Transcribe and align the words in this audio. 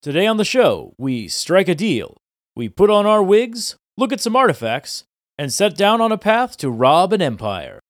Today 0.00 0.28
on 0.28 0.36
the 0.36 0.44
show, 0.44 0.94
we 0.96 1.26
strike 1.26 1.66
a 1.66 1.74
deal. 1.74 2.18
We 2.54 2.68
put 2.68 2.88
on 2.88 3.04
our 3.04 3.20
wigs, 3.20 3.74
look 3.96 4.12
at 4.12 4.20
some 4.20 4.36
artifacts, 4.36 5.02
and 5.36 5.52
set 5.52 5.76
down 5.76 6.00
on 6.00 6.12
a 6.12 6.16
path 6.16 6.56
to 6.58 6.70
rob 6.70 7.12
an 7.12 7.20
empire. 7.20 7.80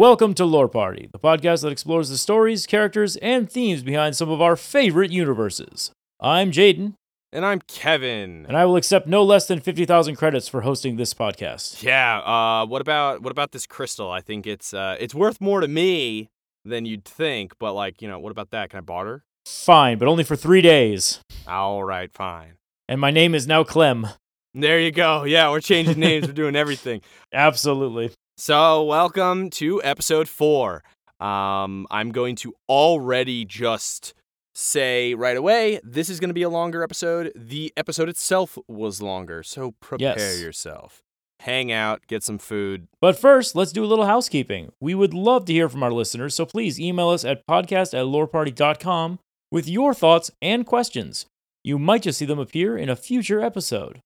Welcome 0.00 0.32
to 0.36 0.46
Lore 0.46 0.66
Party, 0.70 1.10
the 1.12 1.18
podcast 1.18 1.60
that 1.60 1.68
explores 1.72 2.08
the 2.08 2.16
stories, 2.16 2.64
characters, 2.66 3.16
and 3.16 3.50
themes 3.52 3.82
behind 3.82 4.16
some 4.16 4.30
of 4.30 4.40
our 4.40 4.56
favorite 4.56 5.10
universes. 5.10 5.90
I'm 6.18 6.50
Jaden, 6.50 6.94
And 7.34 7.44
I'm 7.44 7.60
Kevin. 7.68 8.46
and 8.48 8.56
I 8.56 8.64
will 8.64 8.76
accept 8.76 9.06
no 9.06 9.22
less 9.22 9.46
than 9.46 9.60
50,000 9.60 10.16
credits 10.16 10.48
for 10.48 10.62
hosting 10.62 10.96
this 10.96 11.12
podcast. 11.12 11.82
yeah. 11.82 12.20
Uh, 12.20 12.64
what 12.64 12.80
about 12.80 13.20
what 13.20 13.30
about 13.30 13.52
this 13.52 13.66
crystal? 13.66 14.10
I 14.10 14.22
think 14.22 14.46
it's 14.46 14.72
uh, 14.72 14.96
it's 14.98 15.14
worth 15.14 15.38
more 15.38 15.60
to 15.60 15.68
me 15.68 16.30
than 16.64 16.86
you'd 16.86 17.04
think. 17.04 17.52
But 17.58 17.74
like, 17.74 18.00
you 18.00 18.08
know, 18.08 18.18
what 18.18 18.30
about 18.30 18.52
that? 18.52 18.70
Can 18.70 18.78
I 18.78 18.80
barter? 18.80 19.22
Fine, 19.44 19.98
but 19.98 20.08
only 20.08 20.24
for 20.24 20.34
three 20.34 20.62
days. 20.62 21.20
All 21.46 21.84
right, 21.84 22.10
fine. 22.10 22.54
And 22.88 23.02
my 23.02 23.10
name 23.10 23.34
is 23.34 23.46
now 23.46 23.64
Clem. 23.64 24.06
There 24.54 24.80
you 24.80 24.92
go. 24.92 25.24
Yeah, 25.24 25.50
we're 25.50 25.60
changing 25.60 26.00
names. 26.00 26.26
we're 26.26 26.32
doing 26.32 26.56
everything. 26.56 27.02
Absolutely. 27.34 28.12
So, 28.40 28.84
welcome 28.84 29.50
to 29.50 29.82
episode 29.84 30.26
four. 30.26 30.82
Um, 31.20 31.86
I'm 31.90 32.10
going 32.10 32.36
to 32.36 32.54
already 32.70 33.44
just 33.44 34.14
say 34.54 35.12
right 35.12 35.36
away 35.36 35.78
this 35.84 36.08
is 36.08 36.20
going 36.20 36.30
to 36.30 36.34
be 36.34 36.40
a 36.40 36.48
longer 36.48 36.82
episode. 36.82 37.32
The 37.36 37.70
episode 37.76 38.08
itself 38.08 38.56
was 38.66 39.02
longer, 39.02 39.42
so 39.42 39.74
prepare 39.82 40.16
Yes. 40.16 40.40
yourself. 40.40 41.02
Hang 41.40 41.70
out, 41.70 42.06
get 42.06 42.22
some 42.22 42.38
food. 42.38 42.88
But 42.98 43.18
first, 43.18 43.54
let's 43.54 43.72
do 43.72 43.84
a 43.84 43.86
little 43.86 44.06
housekeeping. 44.06 44.72
We 44.80 44.94
would 44.94 45.12
love 45.12 45.44
to 45.44 45.52
hear 45.52 45.68
from 45.68 45.82
our 45.82 45.92
listeners, 45.92 46.34
so 46.34 46.46
please 46.46 46.80
email 46.80 47.10
us 47.10 47.26
at 47.26 47.46
podcast 47.46 47.92
at 47.92 48.06
loreparty.com 48.06 49.18
with 49.52 49.68
your 49.68 49.92
thoughts 49.92 50.30
and 50.40 50.64
questions. 50.64 51.26
You 51.62 51.78
might 51.78 52.04
just 52.04 52.18
see 52.18 52.24
them 52.24 52.38
appear 52.38 52.78
in 52.78 52.88
a 52.88 52.96
future 52.96 53.42
episode. 53.42 54.00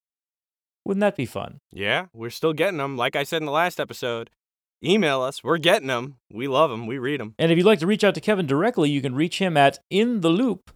Wouldn't 0.85 1.01
that 1.01 1.17
be 1.17 1.25
fun? 1.25 1.59
Yeah, 1.71 2.05
we're 2.13 2.29
still 2.29 2.53
getting 2.53 2.77
them. 2.77 2.95
Like 2.95 3.15
I 3.15 3.23
said 3.23 3.41
in 3.41 3.47
the 3.47 3.51
last 3.51 3.79
episode, 3.79 4.29
email 4.83 5.21
us. 5.21 5.43
We're 5.43 5.57
getting 5.57 5.87
them. 5.87 6.17
We 6.31 6.47
love 6.47 6.69
them. 6.69 6.85
We 6.85 6.99
read 6.99 7.19
them. 7.19 7.33
And 7.39 7.51
if 7.51 7.57
you'd 7.57 7.65
like 7.65 7.79
to 7.79 7.87
reach 7.87 8.03
out 8.03 8.13
to 8.15 8.21
Kevin 8.21 8.45
directly, 8.45 8.89
you 8.91 9.01
can 9.01 9.15
reach 9.15 9.39
him 9.39 9.57
at 9.57 9.79
in 9.89 10.21
the 10.21 10.29
loop. 10.29 10.71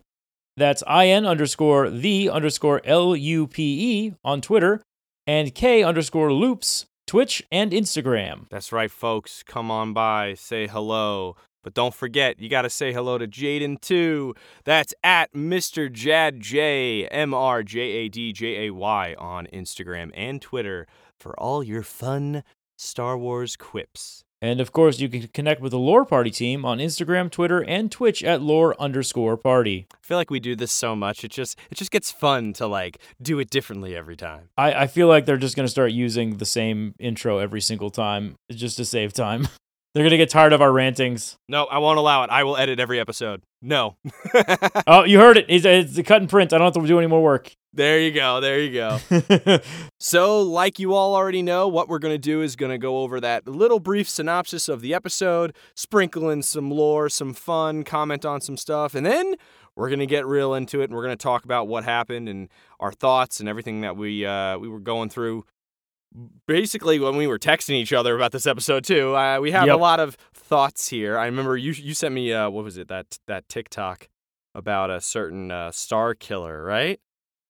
That's 0.58 0.84
in 0.90 1.26
underscore 1.26 1.90
the 1.90 2.30
underscore 2.30 2.82
L 2.84 3.16
U 3.16 3.48
P 3.48 4.08
E 4.08 4.14
on 4.26 4.42
Twitter 4.42 4.82
and 5.28 5.54
K 5.54 5.84
underscore 5.84 6.34
loops, 6.34 6.88
Twitch 7.08 7.44
and 7.52 7.72
Instagram. 7.72 8.48
That's 8.50 8.72
right, 8.72 8.92
folks. 8.92 9.44
Come 9.44 9.70
on 9.72 9.94
by, 9.94 10.34
say 10.34 10.68
hello. 10.68 11.36
But 11.64 11.74
don't 11.74 11.94
forget, 11.94 12.40
you 12.40 12.50
got 12.50 12.62
to 12.64 12.70
say 12.70 12.94
hello 12.94 13.18
to 13.18 13.28
Jaden 13.28 13.82
too. 13.82 14.34
That's 14.64 14.94
at 15.04 15.34
Mr. 15.34 15.92
Jad 15.92 16.40
J, 16.40 17.08
M 17.08 17.34
R 17.34 17.64
J 17.64 17.80
A 17.80 18.10
D 18.10 18.32
J 18.32 18.68
A 18.68 18.74
Y 18.74 19.16
on 19.18 19.48
Instagram 19.48 20.12
and 20.14 20.42
Twitter 20.42 20.88
for 21.20 21.38
all 21.40 21.64
your 21.64 21.84
fun 21.84 22.44
Star 22.78 23.18
Wars 23.18 23.56
quips. 23.56 24.24
And 24.42 24.62
of 24.62 24.72
course, 24.72 25.00
you 25.00 25.10
can 25.10 25.28
connect 25.28 25.60
with 25.60 25.72
the 25.72 25.80
Lore 25.80 26.06
Party 26.06 26.32
team 26.32 26.64
on 26.64 26.78
Instagram, 26.78 27.30
Twitter, 27.30 27.62
and 27.62 27.92
Twitch 27.92 28.24
at 28.24 28.42
lore 28.42 28.74
underscore 28.80 29.36
party. 29.36 29.88
I 29.94 29.98
feel 30.02 30.18
like 30.18 30.32
we 30.32 30.40
do 30.40 30.56
this 30.56 30.72
so 30.72 30.96
much. 30.96 31.26
It 31.26 31.32
just 31.32 31.60
it 31.70 31.76
just 31.76 31.92
gets 31.92 32.10
fun 32.10 32.54
to 32.54 32.66
like 32.66 33.00
do 33.22 33.40
it 33.40 33.50
differently 33.50 33.98
every 33.98 34.16
time. 34.16 34.48
I, 34.58 34.74
I 34.74 34.88
feel 34.88 35.08
like 35.08 35.26
they're 35.26 35.36
just 35.36 35.58
going 35.58 35.66
to 35.66 35.72
start 35.72 35.92
using 35.92 36.38
the 36.38 36.46
same 36.46 36.96
intro 37.00 37.40
every 37.40 37.60
single 37.60 37.90
time 37.90 38.36
just 38.50 38.78
to 38.78 38.86
save 38.86 39.12
time. 39.12 39.50
they're 39.94 40.04
going 40.04 40.12
to 40.12 40.18
get 40.18 40.30
tired 40.30 40.54
of 40.54 40.62
our 40.62 40.72
rantings. 40.72 41.38
No, 41.48 41.66
I 41.66 41.80
won't 41.80 41.98
allow 41.98 42.24
it. 42.24 42.30
I 42.30 42.44
will 42.44 42.58
edit 42.58 42.80
every 42.80 43.00
episode. 43.00 43.42
No. 43.62 43.98
Oh, 44.88 45.04
you 45.04 45.20
heard 45.20 45.38
it. 45.38 45.46
It's, 45.50 45.66
it's 45.66 45.98
a 45.98 46.04
cut 46.04 46.22
and 46.22 46.30
print. 46.30 46.52
I 46.54 46.58
don't 46.58 46.74
have 46.74 46.82
to 46.82 46.88
do 46.88 46.98
any 46.98 47.08
more 47.08 47.22
work. 47.22 47.54
there 47.74 48.00
you 48.00 48.12
go. 48.12 48.40
There 48.40 48.60
you 48.60 48.74
go. 48.74 49.60
So, 50.00 50.42
like 50.42 50.80
you 50.80 50.94
all 50.94 51.14
already 51.14 51.42
know, 51.42 51.68
what 51.68 51.90
we're 51.90 52.00
going 52.00 52.14
to 52.14 52.18
do 52.18 52.42
is 52.42 52.56
going 52.56 52.72
to 52.72 52.78
go 52.78 53.00
over 53.00 53.20
that 53.20 53.48
little 53.48 53.80
brief 53.80 54.10
synopsis 54.10 54.70
of 54.70 54.82
the 54.82 54.94
episode, 54.94 55.54
sprinkle 55.76 56.30
in 56.30 56.42
some 56.42 56.72
lore, 56.72 57.10
some 57.10 57.34
fun, 57.34 57.84
comment 57.84 58.26
on 58.26 58.40
some 58.42 58.56
stuff, 58.58 58.96
and 58.96 59.06
then 59.06 59.36
we're 59.76 59.90
going 59.90 60.00
to 60.00 60.06
get 60.06 60.26
real 60.26 60.54
into 60.54 60.82
it 60.82 60.86
and 60.86 60.94
we're 60.94 61.04
going 61.04 61.18
to 61.18 61.22
talk 61.22 61.44
about 61.46 61.68
what 61.68 61.84
happened 61.84 62.28
and 62.30 62.50
our 62.80 62.92
thoughts 62.92 63.40
and 63.40 63.48
everything 63.50 63.82
that 63.82 63.96
we 63.98 64.26
uh, 64.26 64.58
we 64.58 64.68
were 64.70 64.80
going 64.80 65.10
through. 65.10 65.46
Basically, 66.48 67.00
when 67.00 67.16
we 67.18 67.28
were 67.28 67.38
texting 67.40 67.76
each 67.76 67.94
other 67.94 68.16
about 68.16 68.32
this 68.32 68.48
episode 68.48 68.84
too, 68.84 69.16
uh, 69.16 69.40
we 69.40 69.52
have 69.52 69.68
Yep. 69.68 69.76
a 69.76 69.80
lot 69.80 70.00
of 70.00 70.16
thoughts 70.34 70.90
here. 70.90 71.18
I 71.18 71.26
remember 71.26 71.56
you 71.58 71.72
you 71.74 71.94
sent 71.94 72.14
me 72.16 72.34
uh, 72.34 72.50
what 72.50 72.64
was 72.64 72.78
it 72.78 72.88
that 72.88 73.20
that 73.28 73.48
TikTok 73.48 74.08
about 74.56 74.90
a 74.90 75.00
certain 75.02 75.52
uh, 75.52 75.72
star 75.72 76.16
killer, 76.16 76.64
right? 76.64 77.00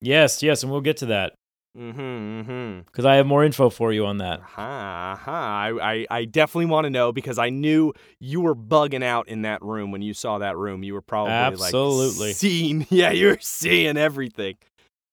yes, 0.01 0.41
yes, 0.43 0.63
and 0.63 0.71
we'll 0.71 0.81
get 0.81 0.97
to 0.97 1.05
that 1.07 1.33
Mm-hmm. 1.77 2.01
Mm-hmm. 2.01 2.79
because 2.87 3.05
I 3.05 3.15
have 3.15 3.27
more 3.27 3.43
info 3.45 3.69
for 3.69 3.93
you 3.93 4.05
on 4.05 4.17
that. 4.17 4.39
Uh-huh, 4.39 4.61
uh-huh. 4.61 5.31
I, 5.31 5.71
I, 5.81 6.05
I 6.09 6.25
definitely 6.25 6.65
want 6.65 6.85
to 6.85 6.89
know 6.89 7.11
because 7.11 7.37
I 7.37 7.49
knew 7.51 7.93
you 8.19 8.41
were 8.41 8.55
bugging 8.55 9.03
out 9.03 9.27
in 9.29 9.43
that 9.43 9.61
room 9.61 9.91
when 9.91 10.01
you 10.01 10.13
saw 10.13 10.39
that 10.39 10.57
room. 10.57 10.83
You 10.83 10.93
were 10.95 11.01
probably 11.01 11.31
Absolutely. 11.33 12.27
like 12.29 12.35
seeing, 12.35 12.87
yeah, 12.89 13.11
you 13.11 13.27
were 13.27 13.37
seeing 13.39 13.97
everything. 13.97 14.55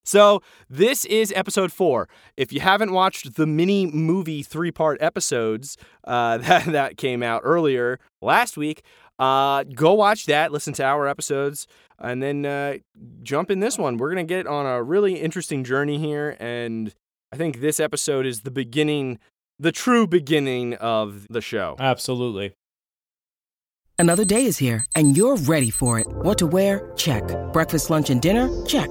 So 0.06 0.40
this 0.70 1.04
is 1.04 1.32
episode 1.34 1.72
four. 1.72 2.08
If 2.36 2.52
you 2.52 2.60
haven't 2.60 2.92
watched 2.92 3.34
the 3.34 3.46
mini 3.46 3.86
movie 3.86 4.42
three 4.42 4.70
part 4.70 5.02
episodes 5.02 5.76
uh, 6.04 6.38
that 6.38 6.66
that 6.66 6.96
came 6.96 7.22
out 7.22 7.42
earlier 7.44 7.98
last 8.22 8.56
week, 8.56 8.82
uh, 9.18 9.64
go 9.64 9.94
watch 9.94 10.26
that. 10.26 10.52
Listen 10.52 10.72
to 10.74 10.84
our 10.84 11.08
episodes, 11.08 11.66
and 11.98 12.22
then 12.22 12.46
uh, 12.46 12.76
jump 13.22 13.50
in 13.50 13.60
this 13.60 13.78
one. 13.78 13.96
We're 13.96 14.10
gonna 14.10 14.24
get 14.24 14.46
on 14.46 14.64
a 14.64 14.82
really 14.82 15.14
interesting 15.14 15.64
journey 15.64 15.98
here, 15.98 16.36
and 16.38 16.94
I 17.32 17.36
think 17.36 17.60
this 17.60 17.80
episode 17.80 18.26
is 18.26 18.42
the 18.42 18.50
beginning, 18.50 19.18
the 19.58 19.72
true 19.72 20.06
beginning 20.06 20.74
of 20.74 21.26
the 21.28 21.40
show. 21.40 21.76
Absolutely. 21.80 22.52
Another 23.98 24.26
day 24.26 24.44
is 24.44 24.58
here, 24.58 24.84
and 24.94 25.16
you're 25.16 25.36
ready 25.36 25.70
for 25.70 25.98
it. 25.98 26.06
What 26.08 26.36
to 26.38 26.46
wear? 26.46 26.92
Check. 26.96 27.24
Breakfast, 27.54 27.88
lunch, 27.88 28.10
and 28.10 28.20
dinner? 28.20 28.50
Check. 28.66 28.90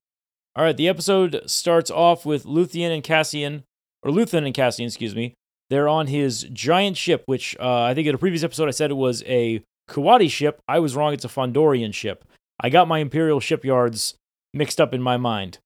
All 0.55 0.65
right, 0.65 0.75
the 0.75 0.89
episode 0.89 1.43
starts 1.45 1.89
off 1.89 2.25
with 2.25 2.43
Luthien 2.43 2.93
and 2.93 3.03
Cassian, 3.03 3.63
or 4.03 4.11
Luthen 4.11 4.45
and 4.45 4.53
Cassian, 4.53 4.85
excuse 4.85 5.15
me. 5.15 5.33
They're 5.69 5.87
on 5.87 6.07
his 6.07 6.43
giant 6.51 6.97
ship, 6.97 7.23
which 7.25 7.55
uh, 7.57 7.83
I 7.83 7.93
think 7.93 8.07
in 8.07 8.15
a 8.15 8.17
previous 8.17 8.43
episode 8.43 8.67
I 8.67 8.71
said 8.71 8.91
it 8.91 8.95
was 8.95 9.23
a 9.25 9.63
Kuati 9.89 10.29
ship. 10.29 10.59
I 10.67 10.79
was 10.79 10.93
wrong, 10.95 11.13
it's 11.13 11.23
a 11.23 11.29
Fondorian 11.29 11.93
ship. 11.93 12.25
I 12.59 12.69
got 12.69 12.89
my 12.89 12.99
Imperial 12.99 13.39
shipyards 13.39 14.15
mixed 14.53 14.81
up 14.81 14.93
in 14.93 15.01
my 15.01 15.15
mind. 15.15 15.59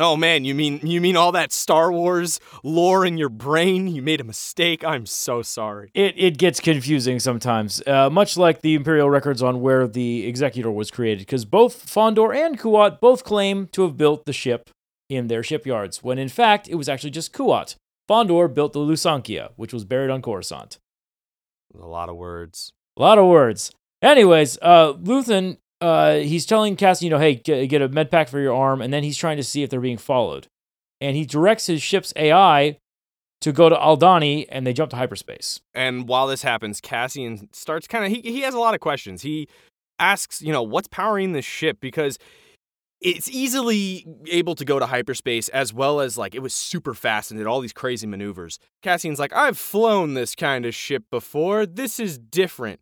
Oh 0.00 0.16
man, 0.16 0.44
you 0.44 0.54
mean 0.54 0.78
you 0.84 1.00
mean 1.00 1.16
all 1.16 1.32
that 1.32 1.52
Star 1.52 1.90
Wars 1.90 2.38
lore 2.62 3.04
in 3.04 3.18
your 3.18 3.28
brain? 3.28 3.88
You 3.88 4.00
made 4.00 4.20
a 4.20 4.24
mistake. 4.24 4.84
I'm 4.84 5.06
so 5.06 5.42
sorry. 5.42 5.90
It, 5.92 6.14
it 6.16 6.38
gets 6.38 6.60
confusing 6.60 7.18
sometimes, 7.18 7.82
uh, 7.84 8.08
much 8.08 8.36
like 8.36 8.60
the 8.60 8.76
Imperial 8.76 9.10
records 9.10 9.42
on 9.42 9.60
where 9.60 9.88
the 9.88 10.24
Executor 10.24 10.70
was 10.70 10.92
created, 10.92 11.26
because 11.26 11.44
both 11.44 11.86
Fondor 11.86 12.32
and 12.32 12.60
Kuat 12.60 13.00
both 13.00 13.24
claim 13.24 13.66
to 13.72 13.82
have 13.82 13.96
built 13.96 14.24
the 14.24 14.32
ship 14.32 14.70
in 15.08 15.26
their 15.26 15.42
shipyards, 15.42 16.04
when 16.04 16.16
in 16.16 16.28
fact 16.28 16.68
it 16.68 16.76
was 16.76 16.88
actually 16.88 17.10
just 17.10 17.32
Kuat. 17.32 17.74
Fondor 18.08 18.54
built 18.54 18.74
the 18.74 18.78
Lusankya, 18.78 19.50
which 19.56 19.72
was 19.72 19.84
buried 19.84 20.10
on 20.10 20.22
Coruscant. 20.22 20.78
A 21.74 21.84
lot 21.86 22.08
of 22.08 22.14
words. 22.14 22.72
A 22.96 23.02
lot 23.02 23.18
of 23.18 23.26
words. 23.26 23.72
Anyways, 24.00 24.58
uh, 24.62 24.92
Luthen, 24.92 25.58
uh, 25.80 26.14
he's 26.16 26.46
telling 26.46 26.76
Cassian, 26.76 27.06
you 27.06 27.10
know, 27.10 27.18
hey, 27.18 27.36
get, 27.36 27.66
get 27.68 27.82
a 27.82 27.88
med 27.88 28.10
pack 28.10 28.28
for 28.28 28.40
your 28.40 28.54
arm, 28.54 28.80
and 28.80 28.92
then 28.92 29.02
he's 29.04 29.16
trying 29.16 29.36
to 29.36 29.44
see 29.44 29.62
if 29.62 29.70
they're 29.70 29.80
being 29.80 29.98
followed. 29.98 30.48
And 31.00 31.16
he 31.16 31.24
directs 31.24 31.66
his 31.66 31.82
ship's 31.82 32.12
AI 32.16 32.78
to 33.40 33.52
go 33.52 33.68
to 33.68 33.76
Aldhani 33.76 34.46
and 34.48 34.66
they 34.66 34.72
jump 34.72 34.90
to 34.90 34.96
hyperspace. 34.96 35.60
And 35.74 36.08
while 36.08 36.26
this 36.26 36.42
happens, 36.42 36.80
Cassian 36.80 37.48
starts 37.52 37.86
kind 37.86 38.04
of 38.04 38.10
he 38.10 38.20
he 38.20 38.40
has 38.40 38.54
a 38.54 38.58
lot 38.58 38.74
of 38.74 38.80
questions. 38.80 39.22
He 39.22 39.48
asks, 39.98 40.42
you 40.42 40.52
know, 40.52 40.62
what's 40.62 40.88
powering 40.88 41.32
this 41.32 41.44
ship 41.44 41.78
because 41.80 42.18
it's 43.00 43.28
easily 43.28 44.04
able 44.26 44.56
to 44.56 44.64
go 44.64 44.80
to 44.80 44.86
hyperspace 44.86 45.48
as 45.50 45.72
well 45.72 46.00
as 46.00 46.18
like 46.18 46.34
it 46.34 46.40
was 46.40 46.52
super 46.52 46.94
fast 46.94 47.30
and 47.30 47.38
did 47.38 47.46
all 47.46 47.60
these 47.60 47.72
crazy 47.72 48.08
maneuvers. 48.08 48.58
Cassian's 48.82 49.20
like, 49.20 49.32
I've 49.32 49.56
flown 49.56 50.14
this 50.14 50.34
kind 50.34 50.66
of 50.66 50.74
ship 50.74 51.04
before. 51.10 51.64
This 51.64 52.00
is 52.00 52.18
different. 52.18 52.80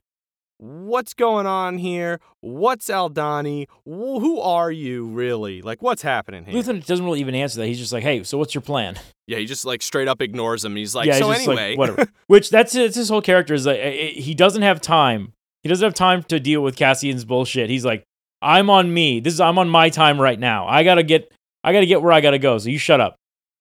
What's 0.58 1.12
going 1.12 1.46
on 1.46 1.78
here? 1.78 2.18
What's 2.40 2.88
Aldhani? 2.88 3.66
Who 3.84 4.40
are 4.40 4.70
you 4.70 5.06
really? 5.06 5.60
Like, 5.60 5.82
what's 5.82 6.02
happening 6.02 6.46
here? 6.46 6.54
Luthen 6.54 6.84
doesn't 6.84 7.04
really 7.04 7.20
even 7.20 7.34
answer 7.34 7.60
that. 7.60 7.66
He's 7.66 7.78
just 7.78 7.92
like, 7.92 8.02
"Hey, 8.02 8.22
so 8.24 8.38
what's 8.38 8.54
your 8.54 8.62
plan?" 8.62 8.96
yeah, 9.26 9.38
he 9.38 9.46
just 9.46 9.64
like 9.64 9.82
straight 9.82 10.08
up 10.08 10.22
ignores 10.22 10.64
him. 10.64 10.76
He's 10.76 10.94
like, 10.94 11.06
yeah, 11.06 11.18
so 11.18 11.28
he's 11.28 11.38
just 11.38 11.48
like, 11.48 11.58
anyway, 11.58 11.76
whatever. 11.76 12.06
Which 12.28 12.50
that's 12.50 12.74
it's 12.74 12.96
his 12.96 13.08
whole 13.08 13.22
character 13.22 13.54
is 13.54 13.66
like 13.66 13.78
eh, 13.78 14.12
eh, 14.16 14.20
he 14.20 14.34
doesn't 14.34 14.62
have 14.62 14.80
time. 14.80 15.32
He 15.62 15.68
doesn't 15.68 15.84
have 15.84 15.94
time 15.94 16.22
to 16.24 16.38
deal 16.38 16.62
with 16.62 16.76
Cassian's 16.76 17.24
bullshit. 17.24 17.68
He's 17.68 17.84
like, 17.84 18.04
"I'm 18.40 18.70
on 18.70 18.92
me. 18.94 19.20
This 19.20 19.34
is 19.34 19.40
I'm 19.40 19.58
on 19.58 19.68
my 19.68 19.90
time 19.90 20.20
right 20.20 20.38
now. 20.38 20.66
I 20.68 20.84
gotta 20.84 21.02
get 21.02 21.30
I 21.64 21.72
gotta 21.72 21.86
get 21.86 22.02
where 22.02 22.12
I 22.12 22.20
gotta 22.20 22.38
go. 22.38 22.58
So 22.58 22.68
you 22.68 22.78
shut 22.78 23.00
up." 23.00 23.16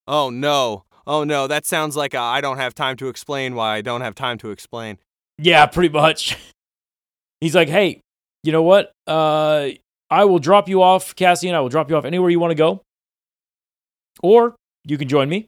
oh 0.07 0.29
no, 0.29 0.85
oh 1.07 1.23
no, 1.23 1.47
that 1.47 1.65
sounds 1.65 1.97
like 1.97 2.13
I 2.13 2.37
I 2.37 2.41
don't 2.41 2.57
have 2.57 2.75
time 2.75 2.95
to 2.97 3.09
explain 3.09 3.55
why 3.55 3.75
I 3.75 3.81
don't 3.81 4.01
have 4.01 4.13
time 4.13 4.37
to 4.39 4.51
explain. 4.51 4.99
Yeah, 5.37 5.65
pretty 5.65 5.89
much. 5.89 6.37
He's 7.41 7.55
like, 7.55 7.69
hey, 7.69 8.01
you 8.43 8.51
know 8.51 8.63
what? 8.63 8.91
Uh, 9.07 9.69
I 10.09 10.25
will 10.25 10.39
drop 10.39 10.69
you 10.69 10.81
off, 10.81 11.15
Cassian. 11.15 11.55
I 11.55 11.59
will 11.59 11.69
drop 11.69 11.89
you 11.89 11.97
off 11.97 12.05
anywhere 12.05 12.29
you 12.29 12.39
want 12.39 12.51
to 12.51 12.55
go. 12.55 12.81
Or 14.21 14.55
you 14.83 14.97
can 14.97 15.07
join 15.07 15.29
me. 15.29 15.47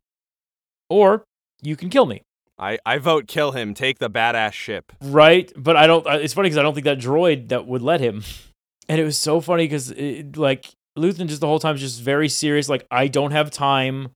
Or 0.90 1.24
you 1.62 1.76
can 1.76 1.90
kill 1.90 2.06
me. 2.06 2.24
I, 2.60 2.80
I 2.86 2.98
vote 2.98 3.28
kill 3.28 3.52
him. 3.52 3.74
Take 3.74 4.00
the 4.00 4.10
badass 4.10 4.54
ship. 4.54 4.92
Right? 5.02 5.52
But 5.56 5.76
I 5.76 5.86
don't, 5.86 6.06
it's 6.08 6.34
funny 6.34 6.48
because 6.48 6.58
I 6.58 6.64
don't 6.64 6.74
think 6.74 6.86
that 6.86 6.98
droid 7.00 7.50
that 7.50 7.68
would 7.68 7.82
let 7.82 8.02
him. 8.02 8.24
And 8.90 9.02
it 9.02 9.04
was 9.04 9.18
so 9.18 9.42
funny 9.42 9.66
because, 9.66 9.94
like, 10.38 10.70
Luthen 10.98 11.28
just 11.28 11.42
the 11.42 11.48
whole 11.48 11.60
time 11.60 11.76
is 11.76 11.82
just 11.82 12.02
very 12.02 12.30
serious. 12.30 12.70
Like, 12.70 12.88
I 12.90 13.10
don't 13.10 13.32
have 13.32 13.52
time 13.52 14.12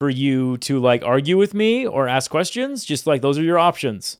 for 0.00 0.10
you 0.10 0.56
to, 0.58 0.80
like, 0.80 1.04
argue 1.04 1.36
with 1.36 1.54
me 1.54 1.86
or 1.86 2.08
ask 2.08 2.28
questions. 2.28 2.84
Just 2.84 3.06
like, 3.06 3.22
those 3.22 3.38
are 3.38 3.44
your 3.44 3.60
options. 3.60 4.18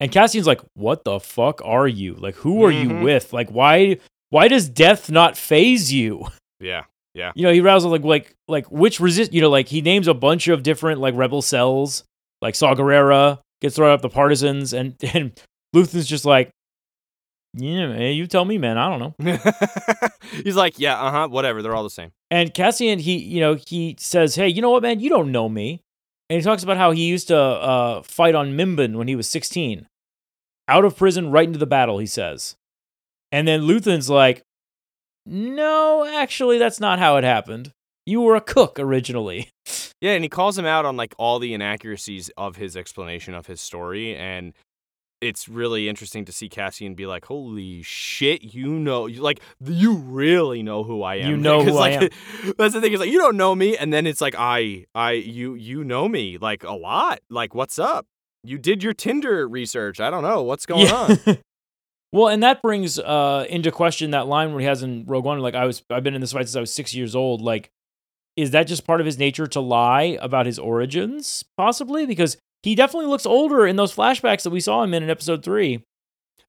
And 0.00 0.10
Cassian's 0.12 0.46
like, 0.46 0.60
"What 0.74 1.04
the 1.04 1.20
fuck 1.20 1.60
are 1.64 1.86
you? 1.88 2.14
Like, 2.14 2.34
who 2.36 2.64
are 2.64 2.70
you 2.70 2.88
Mhm. 2.88 3.02
with? 3.02 3.32
Like, 3.32 3.50
why? 3.50 3.98
Why 4.30 4.48
does 4.48 4.68
death 4.68 5.10
not 5.10 5.36
phase 5.36 5.92
you? 5.92 6.26
Yeah, 6.60 6.84
yeah. 7.14 7.32
You 7.34 7.42
know, 7.44 7.52
he 7.52 7.60
rouses 7.60 7.90
like, 7.90 8.02
like, 8.04 8.34
like 8.48 8.66
which 8.70 8.98
resist? 9.00 9.32
You 9.32 9.40
know, 9.42 9.50
like 9.50 9.68
he 9.68 9.80
names 9.82 10.08
a 10.08 10.14
bunch 10.14 10.48
of 10.48 10.62
different 10.62 11.00
like 11.00 11.14
rebel 11.14 11.42
cells, 11.42 12.04
like 12.42 12.54
Saw 12.54 12.74
Gerrera 12.74 13.38
gets 13.60 13.76
thrown 13.76 13.92
up 13.92 14.02
the 14.02 14.08
partisans, 14.08 14.72
and 14.72 14.94
and 15.14 15.38
Luthen's 15.72 16.06
just 16.06 16.24
like, 16.24 16.50
yeah, 17.56 17.86
man, 17.86 18.14
you 18.14 18.26
tell 18.26 18.44
me, 18.44 18.58
man, 18.58 18.76
I 18.78 18.88
don't 18.96 19.16
know. 19.20 19.38
He's 20.42 20.56
like, 20.56 20.78
yeah, 20.78 21.00
uh 21.00 21.10
huh, 21.10 21.28
whatever. 21.28 21.62
They're 21.62 21.74
all 21.74 21.84
the 21.84 21.90
same. 21.90 22.10
And 22.30 22.52
Cassian, 22.52 22.98
he, 22.98 23.16
you 23.16 23.40
know, 23.40 23.54
he 23.66 23.94
says, 24.00 24.34
hey, 24.34 24.48
you 24.48 24.60
know 24.60 24.70
what, 24.70 24.82
man, 24.82 24.98
you 24.98 25.08
don't 25.08 25.30
know 25.30 25.48
me. 25.48 25.80
And 26.30 26.38
he 26.38 26.42
talks 26.42 26.62
about 26.62 26.76
how 26.76 26.90
he 26.90 27.06
used 27.06 27.28
to 27.28 27.36
uh, 27.36 28.02
fight 28.02 28.34
on 28.34 28.56
Mimban 28.56 28.96
when 28.96 29.08
he 29.08 29.16
was 29.16 29.28
16. 29.28 29.86
Out 30.66 30.84
of 30.84 30.96
prison, 30.96 31.30
right 31.30 31.46
into 31.46 31.58
the 31.58 31.66
battle, 31.66 31.98
he 31.98 32.06
says. 32.06 32.56
And 33.30 33.46
then 33.46 33.62
Luthen's 33.62 34.08
like, 34.08 34.42
no, 35.26 36.04
actually, 36.04 36.58
that's 36.58 36.80
not 36.80 36.98
how 36.98 37.16
it 37.16 37.24
happened. 37.24 37.72
You 38.06 38.20
were 38.20 38.36
a 38.36 38.40
cook 38.40 38.78
originally. 38.78 39.48
Yeah, 40.00 40.12
and 40.12 40.22
he 40.22 40.28
calls 40.28 40.58
him 40.58 40.66
out 40.66 40.84
on 40.84 40.98
like 40.98 41.14
all 41.16 41.38
the 41.38 41.54
inaccuracies 41.54 42.30
of 42.36 42.56
his 42.56 42.76
explanation 42.76 43.32
of 43.32 43.46
his 43.46 43.62
story, 43.62 44.14
and 44.14 44.52
it's 45.20 45.48
really 45.48 45.88
interesting 45.88 46.24
to 46.26 46.32
see 46.32 46.48
Cassian 46.48 46.94
be 46.94 47.06
like, 47.06 47.24
"Holy 47.24 47.82
shit, 47.82 48.42
you 48.42 48.78
know, 48.78 49.02
like 49.02 49.40
you 49.64 49.96
really 49.96 50.62
know 50.62 50.84
who 50.84 51.02
I 51.02 51.16
am. 51.16 51.30
You 51.30 51.36
know 51.38 51.62
who 51.62 51.76
I 51.78 51.96
like, 51.96 52.12
That's 52.58 52.74
the 52.74 52.80
thing 52.80 52.92
is 52.92 53.00
like 53.00 53.10
you 53.10 53.18
don't 53.18 53.36
know 53.36 53.54
me, 53.54 53.76
and 53.76 53.92
then 53.92 54.06
it's 54.06 54.20
like 54.20 54.34
I, 54.36 54.86
I, 54.94 55.12
you, 55.12 55.54
you 55.54 55.84
know 55.84 56.08
me 56.08 56.38
like 56.38 56.64
a 56.64 56.72
lot. 56.72 57.20
Like 57.30 57.54
what's 57.54 57.78
up? 57.78 58.06
You 58.44 58.58
did 58.58 58.82
your 58.82 58.92
Tinder 58.92 59.48
research. 59.48 60.00
I 60.00 60.10
don't 60.10 60.22
know 60.22 60.42
what's 60.42 60.66
going 60.66 60.90
on. 60.90 61.18
well, 62.12 62.28
and 62.28 62.42
that 62.42 62.60
brings 62.60 62.98
uh, 62.98 63.46
into 63.48 63.72
question 63.72 64.10
that 64.10 64.26
line 64.26 64.50
where 64.50 64.60
he 64.60 64.66
has 64.66 64.82
in 64.82 65.06
Rogue 65.06 65.24
One, 65.24 65.38
like 65.40 65.54
I 65.54 65.64
was, 65.64 65.82
I've 65.88 66.04
been 66.04 66.14
in 66.14 66.20
this 66.20 66.32
fight 66.32 66.46
since 66.46 66.56
I 66.56 66.60
was 66.60 66.72
six 66.72 66.94
years 66.94 67.16
old. 67.16 67.40
Like, 67.40 67.70
is 68.36 68.50
that 68.50 68.66
just 68.66 68.86
part 68.86 69.00
of 69.00 69.06
his 69.06 69.18
nature 69.18 69.46
to 69.46 69.60
lie 69.60 70.18
about 70.20 70.44
his 70.44 70.58
origins, 70.58 71.42
possibly? 71.56 72.04
Because 72.04 72.36
he 72.64 72.74
definitely 72.74 73.06
looks 73.08 73.26
older 73.26 73.66
in 73.66 73.76
those 73.76 73.94
flashbacks 73.94 74.42
that 74.42 74.50
we 74.50 74.60
saw 74.60 74.82
him 74.82 74.94
in 74.94 75.02
in 75.02 75.10
Episode 75.10 75.42
Three. 75.44 75.84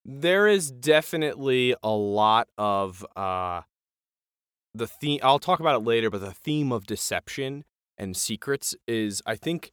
there 0.04 0.46
is 0.46 0.70
definitely 0.70 1.74
a 1.82 1.90
lot 1.90 2.48
of 2.58 3.04
uh 3.16 3.62
the 4.74 4.86
theme 4.86 5.20
I'll 5.22 5.38
talk 5.38 5.60
about 5.60 5.76
it 5.80 5.84
later 5.84 6.10
but 6.10 6.20
the 6.20 6.32
theme 6.32 6.70
of 6.72 6.86
deception 6.86 7.64
and 7.98 8.16
secrets 8.16 8.74
is 8.86 9.22
I 9.26 9.36
think 9.36 9.72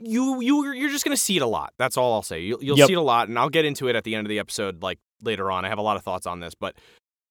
you 0.00 0.40
you 0.40 0.72
you're 0.72 0.88
just 0.90 1.04
going 1.04 1.14
to 1.16 1.22
see 1.22 1.36
it 1.36 1.42
a 1.42 1.46
lot. 1.46 1.74
That's 1.78 1.98
all 1.98 2.14
I'll 2.14 2.22
say. 2.22 2.40
You'll, 2.40 2.64
you'll 2.64 2.78
Yep. 2.78 2.86
see 2.86 2.92
it 2.94 2.98
a 2.98 3.02
lot 3.02 3.28
and 3.28 3.38
I'll 3.38 3.50
get 3.50 3.66
into 3.66 3.86
it 3.88 3.94
at 3.96 4.04
the 4.04 4.14
end 4.14 4.26
of 4.26 4.30
the 4.30 4.38
episode 4.38 4.82
like 4.82 4.98
later 5.22 5.50
on. 5.50 5.64
I 5.64 5.68
have 5.68 5.78
a 5.78 5.82
lot 5.82 5.96
of 5.98 6.02
thoughts 6.02 6.26
on 6.26 6.40
this, 6.40 6.54
but 6.54 6.74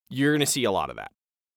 you're 0.10 0.32
going 0.34 0.40
to 0.40 0.46
see 0.46 0.64
a 0.64 0.72
lot 0.72 0.92
of 0.92 0.96
that. 0.98 1.12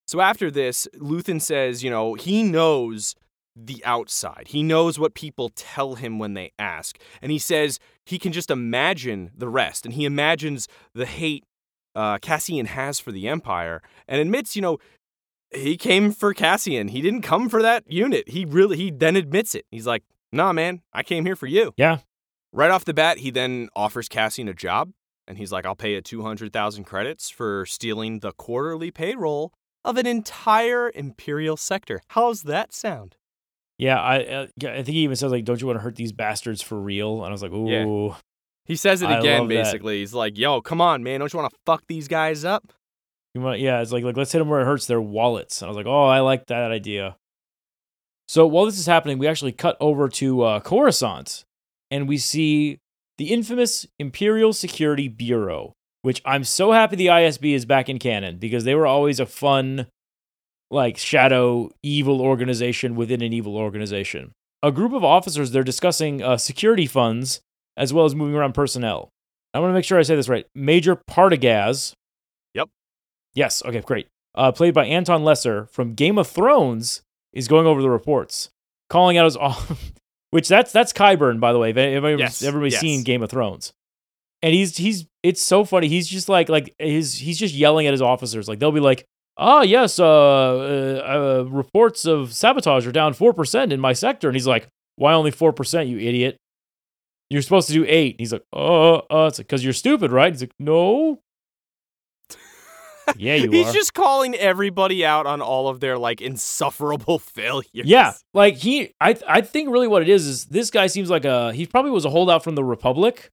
So 0.06 0.20
after 0.23 0.50
this, 0.50 0.88
Luthen 0.96 1.40
says, 1.43 1.84
you 1.84 1.90
know, 1.90 2.14
he 2.14 2.43
knows 2.43 3.14
the 3.56 3.82
outside. 3.85 4.49
He 4.49 4.62
knows 4.62 4.99
what 4.99 5.14
people 5.14 5.49
tell 5.49 5.94
him 5.94 6.19
when 6.19 6.35
they 6.35 6.53
ask. 6.58 6.99
And 7.23 7.32
he 7.32 7.38
says 7.38 7.81
he 8.05 8.19
can 8.19 8.32
just 8.32 8.50
imagine 8.50 9.31
the 9.35 9.49
rest. 9.49 9.87
And 9.87 9.94
he 9.94 10.05
imagines 10.05 10.69
the 10.94 11.06
hate 11.06 11.44
uh, 11.94 12.19
Cassian 12.19 12.67
has 12.67 13.00
for 13.00 13.11
the 13.11 13.26
Empire 13.26 13.82
and 14.06 14.20
admits, 14.20 14.55
you 14.55 14.62
know, 14.62 14.79
he 15.55 15.76
came 15.76 16.12
for 16.12 16.35
Cassian. 16.35 16.88
He 16.88 17.00
didn't 17.00 17.23
come 17.23 17.49
for 17.49 17.62
that 17.62 17.91
unit. 17.91 18.29
He 18.29 18.44
really, 18.44 18.76
he 18.76 18.91
then 18.91 19.17
admits 19.17 19.55
it. 19.55 19.64
He's 19.70 19.87
like, 19.87 20.02
nah, 20.32 20.52
man, 20.52 20.82
I 20.93 21.02
came 21.02 21.25
here 21.25 21.37
for 21.37 21.47
you. 21.47 21.73
Yeah. 21.76 21.99
Right 22.52 22.70
off 22.70 22.85
the 22.85 22.94
bat, 22.94 23.19
he 23.19 23.31
then 23.31 23.69
offers 23.75 24.09
Cassian 24.09 24.49
a 24.49 24.55
job. 24.55 24.93
And 25.26 25.38
he's 25.38 25.50
like, 25.50 25.67
I'll 25.67 25.75
pay 25.75 25.94
you 25.94 26.00
200,000 26.00 26.85
credits 26.85 27.31
for 27.31 27.67
stealing 27.67 28.20
the 28.20 28.32
quarterly 28.32 28.91
payroll 28.91 29.52
of 29.85 29.97
an 29.97 30.06
entire 30.06 30.91
Imperial 30.94 31.56
sector. 31.56 32.02
How's 32.09 32.43
that 32.43 32.73
sound? 32.73 33.17
Yeah, 33.78 34.00
I, 34.00 34.25
uh, 34.25 34.46
I 34.62 34.82
think 34.82 34.88
he 34.88 35.00
even 35.00 35.17
says 35.17 35.31
like, 35.31 35.44
"Don't 35.44 35.61
you 35.61 35.67
want 35.67 35.78
to 35.78 35.82
hurt 35.82 35.96
these 35.96 36.12
bastards 36.12 36.62
for 36.62 36.81
real?" 36.81 37.17
And 37.19 37.26
I 37.26 37.31
was 37.31 37.43
like, 37.43 37.52
"Ooh, 37.52 37.69
Yeah. 37.69 38.14
He 38.64 38.75
says 38.75 39.00
it 39.02 39.11
again, 39.11 39.40
love 39.40 39.49
that. 39.49 39.55
basically. 39.64 40.00
He's 40.00 40.12
like, 40.12 40.37
yo, 40.37 40.61
come 40.61 40.81
on, 40.81 41.04
man. 41.04 41.21
Don't 41.21 41.33
you 41.33 41.38
want 41.38 41.52
to 41.52 41.59
fuck 41.64 41.85
these 41.87 42.09
guys 42.09 42.45
up? 42.45 42.73
You 43.33 43.40
want, 43.40 43.61
yeah, 43.61 43.80
it's 43.80 43.92
like, 43.92 44.02
like 44.02 44.16
let's 44.16 44.33
hit 44.33 44.40
them 44.40 44.49
where 44.49 44.61
it 44.61 44.64
hurts 44.64 44.87
their 44.87 45.00
wallets. 45.00 45.62
And 45.62 45.66
I 45.66 45.71
was 45.71 45.76
like, 45.76 45.87
oh, 45.87 46.06
I 46.06 46.18
like 46.18 46.47
that 46.47 46.73
idea. 46.73 47.16
So 48.26 48.45
while 48.47 48.64
this 48.64 48.78
is 48.78 48.87
happening, 48.87 49.18
we 49.18 49.28
actually 49.28 49.52
cut 49.52 49.76
over 49.78 50.09
to 50.09 50.42
uh, 50.42 50.61
Coruscant, 50.61 51.45
and 51.92 52.09
we 52.09 52.18
see 52.18 52.78
the 53.18 53.33
infamous 53.33 53.87
Imperial 54.00 54.52
Security 54.52 55.06
Bureau, 55.06 55.73
which 56.02 56.21
I'm 56.25 56.42
so 56.42 56.73
happy 56.73 56.97
the 56.97 57.06
ISB 57.06 57.54
is 57.54 57.64
back 57.66 57.88
in 57.88 58.00
canon 58.00 58.38
because 58.38 58.64
they 58.64 58.75
were 58.75 58.87
always 58.87 59.21
a 59.21 59.26
fun, 59.26 59.87
like 60.70 60.96
shadow 60.99 61.70
evil 61.82 62.20
organization 62.20 62.94
within 62.96 63.23
an 63.23 63.32
evil 63.32 63.56
organization. 63.56 64.32
A 64.62 64.73
group 64.73 64.92
of 64.92 65.04
officers 65.04 65.50
they're 65.50 65.62
discussing 65.62 66.23
uh, 66.23 66.37
security 66.37 66.87
funds 66.87 67.40
as 67.76 67.92
well 67.92 68.04
as 68.04 68.14
moving 68.14 68.35
around 68.35 68.54
personnel. 68.54 69.11
I 69.54 69.61
want 69.61 69.70
to 69.70 69.75
make 69.75 69.85
sure 69.85 69.99
I 69.99 70.02
say 70.02 70.16
this 70.16 70.28
right. 70.28 70.46
Major 70.54 70.96
Partagaz, 70.96 71.92
Yep. 72.54 72.68
Yes. 73.35 73.62
Okay. 73.64 73.80
Great. 73.80 74.08
Uh, 74.35 74.52
played 74.52 74.75
by 74.75 74.85
Anton 74.87 75.25
Lesser 75.25 75.66
from 75.73 75.94
Game 75.94 76.18
of 76.18 76.26
Thrones, 76.26 77.02
is 77.32 77.49
going 77.49 77.66
over 77.66 77.80
the 77.82 77.90
reports, 77.90 78.50
calling 78.90 79.16
out 79.18 79.25
his 79.25 79.37
off. 79.37 79.92
Which 80.30 80.49
that's 80.49 80.73
that's 80.73 80.92
Qyburn, 80.92 81.38
by 81.40 81.52
the 81.52 81.58
way. 81.58 81.70
If 81.70 81.76
everybody's, 81.76 82.18
Yes, 82.18 82.42
everybody's 82.42 82.73
yes. 82.75 82.80
seen 82.82 83.02
Game 83.04 83.23
of 83.23 83.30
Thrones, 83.30 83.73
and 84.42 84.52
he's 84.52 84.76
he's 84.76 85.06
it's 85.23 85.40
so 85.40 85.64
funny. 85.64 85.88
He's 85.88 86.06
just 86.08 86.28
like 86.28 86.49
like 86.49 86.75
his 86.78 87.14
he's 87.14 87.38
just 87.38 87.54
yelling 87.54 87.87
at 87.87 87.92
his 87.92 88.02
officers. 88.02 88.49
Like 88.49 88.58
they'll 88.58 88.73
be 88.73 88.80
like, 88.80 89.06
"Oh 89.38 89.62
yes, 89.62 89.99
uh, 89.99 90.05
uh, 90.07 91.02
uh 91.45 91.45
reports 91.50 92.05
of 92.07 92.33
sabotage 92.33 92.87
are 92.87 92.93
down 92.93 93.12
four 93.14 93.33
percent 93.33 93.73
in 93.73 93.81
my 93.81 93.93
sector," 93.93 94.28
and 94.28 94.37
he's 94.37 94.47
like, 94.47 94.69
"Why 94.97 95.12
only 95.12 95.31
four 95.31 95.52
percent, 95.52 95.88
you 95.88 95.99
idiot? 95.99 96.37
You're 97.31 97.43
supposed 97.43 97.66
to 97.69 97.73
do 97.75 97.85
eight. 97.88 98.16
He's 98.19 98.33
like, 98.33 98.45
uh, 98.52 98.95
uh, 98.97 99.26
it's 99.28 99.38
because 99.38 99.64
you're 99.64 99.73
stupid, 99.73 100.12
right?" 100.12 100.33
He's 100.33 100.43
like, 100.43 100.52
"No." 100.59 101.21
Yeah, 103.16 103.37
you 103.37 103.49
He's 103.52 103.69
are. 103.69 103.73
just 103.73 103.95
calling 103.95 104.35
everybody 104.35 105.05
out 105.07 105.26
on 105.26 105.40
all 105.40 105.69
of 105.69 105.78
their 105.78 105.97
like 105.97 106.21
insufferable 106.21 107.19
failures. 107.37 107.66
Yeah, 107.73 108.14
like 108.35 108.57
he, 108.57 108.95
I, 109.00 109.16
I 109.28 109.43
think 109.43 109.71
really 109.71 109.87
what 109.87 110.02
it 110.02 110.09
is 110.09 110.26
is 110.26 110.47
this 110.47 110.73
guy 110.73 110.88
seems 110.88 111.09
like 111.09 111.25
a 111.25 111.52
he 111.52 111.66
probably 111.66 111.93
was 111.93 112.05
a 112.05 112.11
holdout 112.11 112.43
from 112.43 112.57
the 112.57 112.64
Republic, 112.64 113.31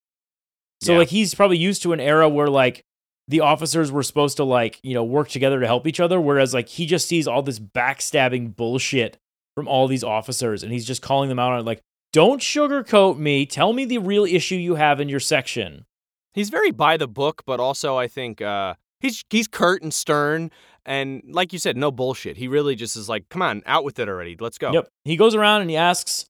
so 0.84 0.92
Yeah. 0.94 1.00
like 1.00 1.08
he's 1.08 1.34
probably 1.34 1.58
used 1.58 1.82
to 1.84 1.92
an 1.94 2.00
era 2.00 2.30
where 2.30 2.50
like 2.50 2.84
the 3.28 3.40
officers 3.40 3.92
were 3.92 4.04
supposed 4.04 4.38
to 4.38 4.44
like 4.44 4.80
you 4.84 4.94
know 4.94 5.04
work 5.04 5.30
together 5.30 5.60
to 5.60 5.68
help 5.68 5.88
each 5.88 6.00
other, 6.00 6.20
whereas 6.20 6.54
like 6.54 6.70
he 6.70 6.86
just 6.86 7.08
sees 7.08 7.28
all 7.28 7.42
this 7.42 7.60
backstabbing 7.60 8.56
bullshit 8.56 9.18
from 9.56 9.68
all 9.68 9.88
these 9.88 10.04
officers, 10.04 10.64
and 10.64 10.72
he's 10.72 10.86
just 10.86 11.02
calling 11.02 11.30
them 11.30 11.40
out 11.40 11.52
on 11.52 11.60
it, 11.60 11.66
like 11.66 11.82
don't 12.14 12.42
sugarcoat 12.42 13.18
me. 13.18 13.46
Tell 13.46 13.74
me 13.74 13.86
the 13.86 13.98
real 13.98 14.24
issue 14.24 14.56
you 14.56 14.76
have 14.76 15.00
in 15.00 15.10
your 15.10 15.20
section. 15.20 15.86
He's 16.34 16.50
very 16.50 16.72
by 16.72 16.96
the 16.96 17.08
book, 17.08 17.44
but 17.46 17.60
also 17.60 17.98
I 17.98 18.08
think 18.08 18.42
uh, 18.42 18.76
he's 19.00 19.24
he's 19.30 19.48
curt 19.48 19.82
and 19.82 19.94
stern, 19.94 20.52
and 20.86 21.24
like 21.28 21.54
you 21.54 21.60
said, 21.60 21.76
no 21.76 21.92
bullshit. 21.92 22.38
He 22.38 22.48
really 22.48 22.76
just 22.76 22.96
is 22.96 23.10
like, 23.10 23.30
come 23.30 23.42
on, 23.42 23.64
out 23.66 23.84
with 23.84 24.00
it 24.00 24.08
already. 24.08 24.38
Let's 24.40 24.58
go. 24.58 24.72
Yep. 24.72 24.88
He 25.06 25.18
goes 25.18 25.36
around 25.36 25.62
and 25.62 25.70
he 25.70 25.76
asks. 25.78 26.26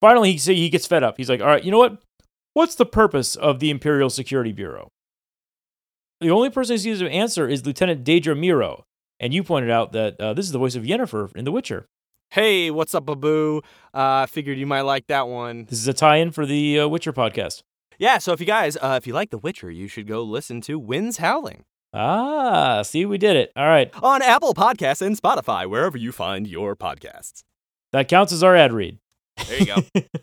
Finally, 0.00 0.36
he 0.36 0.54
he 0.54 0.68
gets 0.68 0.86
fed 0.86 1.02
up. 1.02 1.16
He's 1.16 1.28
like, 1.28 1.40
"All 1.40 1.48
right, 1.48 1.64
you 1.64 1.72
know 1.72 1.78
what? 1.78 2.00
What's 2.54 2.76
the 2.76 2.86
purpose 2.86 3.34
of 3.34 3.58
the 3.58 3.70
Imperial 3.70 4.10
Security 4.10 4.52
Bureau?" 4.52 4.90
The 6.20 6.30
only 6.30 6.50
person 6.50 6.74
who 6.74 6.78
seems 6.78 6.98
to 6.98 7.08
answer 7.08 7.48
is 7.48 7.64
Lieutenant 7.64 8.04
Dedra 8.04 8.36
Meero, 8.36 8.82
and 9.20 9.32
you 9.32 9.44
pointed 9.44 9.70
out 9.70 9.92
that 9.92 10.20
uh, 10.20 10.34
this 10.34 10.46
is 10.46 10.52
the 10.52 10.58
voice 10.58 10.74
of 10.74 10.82
Yennefer 10.82 11.34
in 11.36 11.44
The 11.44 11.52
Witcher. 11.52 11.86
Hey, 12.30 12.72
what's 12.72 12.92
up, 12.92 13.08
Abu? 13.08 13.62
Uh, 13.94 14.26
figured 14.26 14.58
you 14.58 14.66
might 14.66 14.80
like 14.80 15.06
that 15.06 15.28
one. 15.28 15.66
This 15.66 15.78
is 15.78 15.86
a 15.86 15.92
tie-in 15.92 16.32
for 16.32 16.44
the 16.44 16.80
uh, 16.80 16.88
Witcher 16.88 17.12
podcast. 17.12 17.62
Yeah, 17.98 18.18
so 18.18 18.32
if 18.32 18.40
you 18.40 18.46
guys, 18.46 18.76
uh, 18.76 18.98
if 19.00 19.06
you 19.06 19.12
like 19.14 19.30
The 19.30 19.38
Witcher, 19.38 19.70
you 19.70 19.86
should 19.86 20.08
go 20.08 20.22
listen 20.22 20.60
to 20.62 20.78
Winds 20.78 21.18
Howling 21.18 21.64
Ah, 21.94 22.82
see, 22.82 23.06
we 23.06 23.16
did 23.16 23.36
it. 23.36 23.52
All 23.56 23.66
right, 23.66 23.90
on 24.02 24.20
Apple 24.20 24.54
Podcasts 24.54 25.00
and 25.00 25.16
Spotify, 25.16 25.68
wherever 25.70 25.96
you 25.96 26.10
find 26.10 26.48
your 26.48 26.74
podcasts. 26.74 27.44
that 27.92 28.08
counts 28.08 28.32
as 28.32 28.42
our 28.42 28.56
ad 28.56 28.72
read. 28.72 28.98
There 29.46 29.58
you 29.60 29.66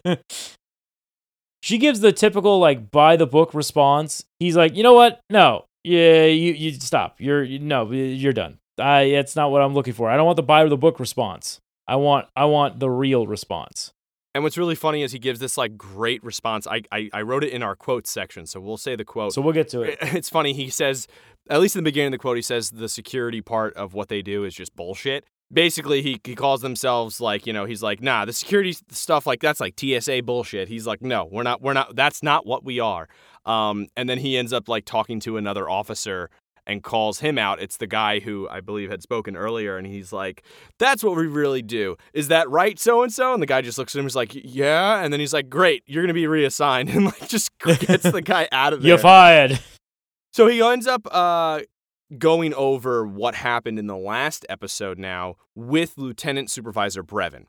go. 0.06 0.16
she 1.62 1.78
gives 1.78 2.02
the 2.02 2.12
typical 2.12 2.60
like 2.60 2.92
buy 2.92 3.16
the 3.16 3.26
book 3.26 3.54
response. 3.54 4.26
He's 4.40 4.58
like, 4.58 4.76
you 4.76 4.84
know 4.84 4.94
what? 4.94 5.22
No, 5.30 5.66
yeah, 5.86 6.26
you 6.26 6.54
you 6.54 6.74
stop. 6.74 7.16
You're 7.20 7.44
you, 7.44 7.60
no, 7.60 7.92
you're 7.92 8.34
done. 8.34 8.58
I 8.80 9.02
it's 9.02 9.36
not 9.36 9.52
what 9.52 9.62
I'm 9.62 9.74
looking 9.74 9.94
for. 9.94 10.10
I 10.10 10.18
don't 10.18 10.26
want 10.26 10.36
the 10.38 10.44
buy 10.44 10.66
the 10.66 10.78
book 10.78 11.00
response. 11.00 11.60
I 11.88 11.96
want 11.98 12.28
I 12.36 12.46
want 12.46 12.80
the 12.80 12.90
real 12.90 13.28
response. 13.28 13.94
and 14.34 14.44
what's 14.44 14.58
really 14.58 14.76
funny 14.76 15.04
is 15.04 15.12
he 15.12 15.20
gives 15.20 15.40
this 15.40 15.58
like 15.58 15.78
great 15.78 16.24
response. 16.24 16.66
I, 16.66 16.82
I 16.92 17.10
I 17.14 17.22
wrote 17.22 17.44
it 17.44 17.54
in 17.54 17.62
our 17.62 17.76
quotes 17.76 18.10
section, 18.10 18.48
so 18.48 18.60
we'll 18.60 18.78
say 18.78 18.96
the 18.96 19.06
quote. 19.06 19.34
So 19.34 19.42
we'll 19.42 19.54
get 19.54 19.70
to 19.70 19.82
it. 19.84 19.98
it's 20.02 20.30
funny. 20.30 20.54
He 20.54 20.70
says, 20.70 21.08
at 21.50 21.62
least 21.62 21.76
in 21.76 21.84
the 21.84 21.88
beginning 21.88 22.08
of 22.08 22.12
the 22.14 22.18
quote, 22.18 22.38
he 22.38 22.42
says 22.42 22.72
the 22.72 22.90
security 22.90 23.42
part 23.42 23.76
of 23.76 23.94
what 23.94 24.10
they 24.10 24.22
do 24.24 24.44
is 24.44 24.56
just 24.56 24.76
bullshit. 24.76 25.26
Basically, 25.54 26.02
he, 26.02 26.20
he 26.24 26.36
calls 26.36 26.62
themselves 26.62 27.22
like, 27.22 27.46
you 27.46 27.54
know, 27.54 27.66
he's 27.66 27.84
like, 27.84 28.02
nah, 28.02 28.26
the 28.26 28.34
security 28.34 28.76
stuff, 28.92 29.26
like, 29.28 29.42
that's 29.42 29.60
like 29.60 29.80
TSA 29.80 30.24
bullshit. 30.24 30.68
He's 30.68 30.88
like, 30.88 31.02
no, 31.02 31.26
we're 31.26 31.44
not, 31.44 31.62
we're 31.62 31.74
not, 31.74 31.96
that's 31.96 32.24
not 32.24 32.46
what 32.46 32.66
we 32.66 32.80
are. 32.80 33.08
Um, 33.46 33.88
and 33.96 34.10
then 34.10 34.18
he 34.18 34.38
ends 34.38 34.54
up 34.54 34.68
like 34.68 34.86
talking 34.86 35.20
to 35.22 35.38
another 35.38 35.70
officer 35.70 36.30
and 36.68 36.84
calls 36.84 37.20
him 37.20 37.38
out. 37.38 37.62
It's 37.62 37.78
the 37.78 37.88
guy 37.88 38.20
who 38.20 38.48
I 38.50 38.60
believe 38.60 38.90
had 38.90 39.02
spoken 39.02 39.36
earlier, 39.36 39.78
and 39.78 39.86
he's 39.86 40.12
like, 40.12 40.44
"That's 40.80 41.04
what 41.04 41.16
we 41.16 41.28
really 41.28 41.62
do. 41.62 41.96
Is 42.14 42.28
that 42.30 42.50
right, 42.50 42.80
so 42.80 43.04
and 43.04 43.14
so?" 43.14 43.34
And 43.34 43.42
the 43.42 43.48
guy 43.48 43.62
just 43.62 43.78
looks 43.78 43.96
at 43.96 44.00
him, 44.00 44.06
he's 44.06 44.16
like, 44.16 44.32
"Yeah," 44.34 45.04
and 45.04 45.14
then 45.14 45.20
he's 45.20 45.34
like, 45.34 45.50
"Great, 45.50 45.84
you're 45.86 46.04
gonna 46.04 46.14
be 46.14 46.28
reassigned," 46.28 46.90
and 46.96 47.06
like 47.06 47.28
just 47.28 47.52
gets 47.60 48.10
the 48.10 48.22
guy 48.22 48.48
out 48.52 48.74
of 48.74 48.82
there. 48.82 48.90
You're 48.90 48.98
fired. 48.98 49.60
So 50.34 50.48
he 50.48 50.62
ends 50.62 50.88
up 50.88 51.08
uh, 51.12 51.62
going 52.18 52.54
over 52.54 53.06
what 53.06 53.36
happened 53.36 53.80
in 53.80 53.88
the 53.88 53.98
last 53.98 54.46
episode 54.50 54.98
now 54.98 55.36
with 55.56 55.98
Lieutenant 55.98 56.50
Supervisor 56.52 57.04
Blevin 57.04 57.46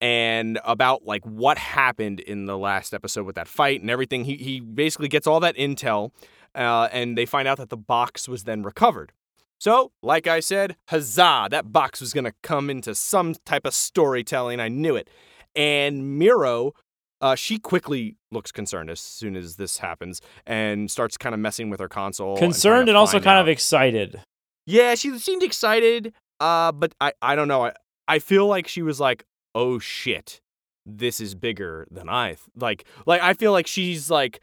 and 0.00 0.58
about 0.64 1.04
like 1.04 1.24
what 1.24 1.58
happened 1.58 2.20
in 2.20 2.46
the 2.46 2.56
last 2.56 2.94
episode 2.94 3.26
with 3.26 3.34
that 3.34 3.48
fight 3.48 3.80
and 3.80 3.90
everything. 3.90 4.24
He, 4.24 4.36
he 4.36 4.60
basically 4.60 5.08
gets 5.08 5.26
all 5.26 5.40
that 5.40 5.56
intel 5.56 6.12
uh, 6.54 6.88
and 6.92 7.18
they 7.18 7.26
find 7.26 7.48
out 7.48 7.58
that 7.58 7.70
the 7.70 7.76
box 7.76 8.28
was 8.28 8.44
then 8.44 8.62
recovered. 8.62 9.12
So, 9.60 9.90
like 10.02 10.28
I 10.28 10.38
said, 10.38 10.76
huzzah, 10.88 11.48
that 11.50 11.72
box 11.72 12.00
was 12.00 12.12
going 12.12 12.24
to 12.24 12.34
come 12.42 12.70
into 12.70 12.94
some 12.94 13.34
type 13.44 13.66
of 13.66 13.74
storytelling. 13.74 14.60
I 14.60 14.68
knew 14.68 14.94
it. 14.94 15.10
And 15.56 16.20
Meero, 16.20 16.72
uh, 17.20 17.34
she 17.34 17.58
quickly 17.58 18.16
looks 18.30 18.52
concerned 18.52 18.90
as 18.90 19.00
soon 19.00 19.36
as 19.36 19.56
this 19.56 19.78
happens 19.78 20.20
and 20.46 20.90
starts 20.90 21.16
kind 21.16 21.34
of 21.34 21.40
messing 21.40 21.70
with 21.70 21.80
her 21.80 21.88
console. 21.88 22.36
Concerned 22.36 22.86
to 22.86 22.92
and 22.92 22.96
also 22.96 23.18
kind 23.18 23.38
out. 23.38 23.42
of 23.42 23.48
excited. 23.48 24.20
Yeah, 24.66 24.94
she 24.94 25.18
seemed 25.18 25.42
excited, 25.42 26.12
uh, 26.40 26.72
but 26.72 26.92
I, 27.00 27.12
I 27.22 27.34
don't 27.34 27.48
know. 27.48 27.66
I, 27.66 27.72
I 28.06 28.18
feel 28.18 28.46
like 28.46 28.68
she 28.68 28.82
was 28.82 29.00
like, 29.00 29.24
oh 29.54 29.78
shit, 29.78 30.40
this 30.86 31.20
is 31.20 31.34
bigger 31.34 31.86
than 31.90 32.08
I 32.08 32.28
th- 32.28 32.40
like. 32.54 32.84
Like 33.06 33.22
I 33.22 33.34
feel 33.34 33.52
like 33.52 33.66
she's 33.66 34.10
like, 34.10 34.40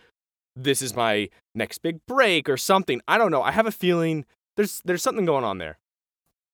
this 0.55 0.81
is 0.81 0.95
my 0.95 1.29
next 1.53 1.79
big 1.79 1.99
break 2.07 2.49
or 2.49 2.57
something. 2.57 3.01
I 3.07 3.17
don't 3.17 3.31
know. 3.31 3.41
I 3.41 3.51
have 3.51 3.67
a 3.67 3.71
feeling 3.71 4.25
there's 4.57 4.81
there's 4.85 5.03
something 5.03 5.25
going 5.25 5.43
on 5.43 5.57
there. 5.57 5.77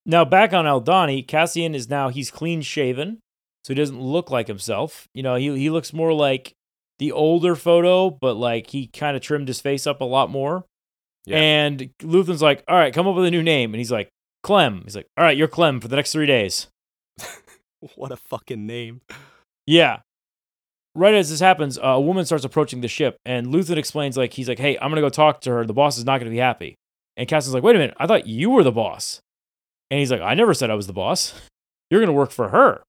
Now 0.05 0.25
back 0.25 0.53
on 0.53 0.65
Aldhani, 0.65 1.27
Cassian 1.27 1.75
is 1.75 1.89
now 1.89 2.09
he's 2.09 2.31
clean 2.31 2.61
shaven, 2.61 3.19
so 3.63 3.73
he 3.73 3.79
doesn't 3.79 4.01
look 4.01 4.31
like 4.31 4.47
himself. 4.47 5.07
You 5.13 5.23
know, 5.23 5.35
he 5.35 5.55
he 5.57 5.69
looks 5.69 5.93
more 5.93 6.13
like 6.13 6.53
the 6.99 7.11
older 7.11 7.55
photo, 7.55 8.09
but 8.09 8.35
like 8.35 8.69
he 8.69 8.87
kind 8.87 9.15
of 9.15 9.21
trimmed 9.21 9.47
his 9.47 9.61
face 9.61 9.87
up 9.87 10.01
a 10.01 10.05
lot 10.05 10.29
more. 10.29 10.65
Yeah. 11.25 11.37
And 11.37 11.89
Luthen's 12.01 12.41
like, 12.41 12.63
"All 12.67 12.75
right, 12.75 12.93
come 12.93 13.07
up 13.07 13.15
with 13.15 13.25
a 13.25 13.31
new 13.31 13.43
name," 13.43 13.73
and 13.73 13.79
he's 13.79 13.91
like, 13.91 14.09
"Clem." 14.43 14.81
He's 14.83 14.95
like, 14.95 15.07
"All 15.17 15.23
right, 15.23 15.37
you're 15.37 15.47
Clem 15.47 15.79
for 15.79 15.87
the 15.87 15.95
next 15.95 16.11
three 16.11 16.25
days." 16.25 16.67
What 17.95 18.11
a 18.11 18.15
fucking 18.15 18.65
name. 18.65 19.01
Yeah. 19.65 20.01
Right 20.93 21.15
as 21.15 21.29
this 21.29 21.39
happens, 21.39 21.77
uh, 21.77 21.81
a 21.81 22.01
woman 22.01 22.25
starts 22.25 22.45
approaching 22.45 22.81
the 22.81 22.87
ship, 22.87 23.17
and 23.25 23.47
Luthen 23.47 23.77
explains, 23.77 24.17
like, 24.17 24.33
he's 24.33 24.49
like, 24.49 24.59
hey, 24.59 24.77
I'm 24.77 24.91
gonna 24.91 25.01
go 25.01 25.09
talk 25.09 25.41
to 25.41 25.51
her. 25.51 25.65
The 25.65 25.73
boss 25.73 25.97
is 25.97 26.05
not 26.05 26.19
gonna 26.19 26.31
be 26.31 26.37
happy. 26.37 26.75
And 27.17 27.27
Cassian's 27.27 27.53
like, 27.53 27.63
wait 27.63 27.75
a 27.75 27.79
minute, 27.79 27.95
I 27.97 28.07
thought 28.07 28.27
you 28.27 28.49
were 28.49 28.63
the 28.63 28.71
boss. 28.71 29.19
And 29.89 29.99
he's 29.99 30.11
like, 30.11 30.21
I 30.21 30.33
never 30.33 30.53
said 30.53 30.69
I 30.69 30.75
was 30.75 30.87
the 30.87 30.93
boss. 30.93 31.33
You're 31.89 32.01
gonna 32.01 32.13
work 32.13 32.31
for 32.31 32.49
her. 32.49 32.83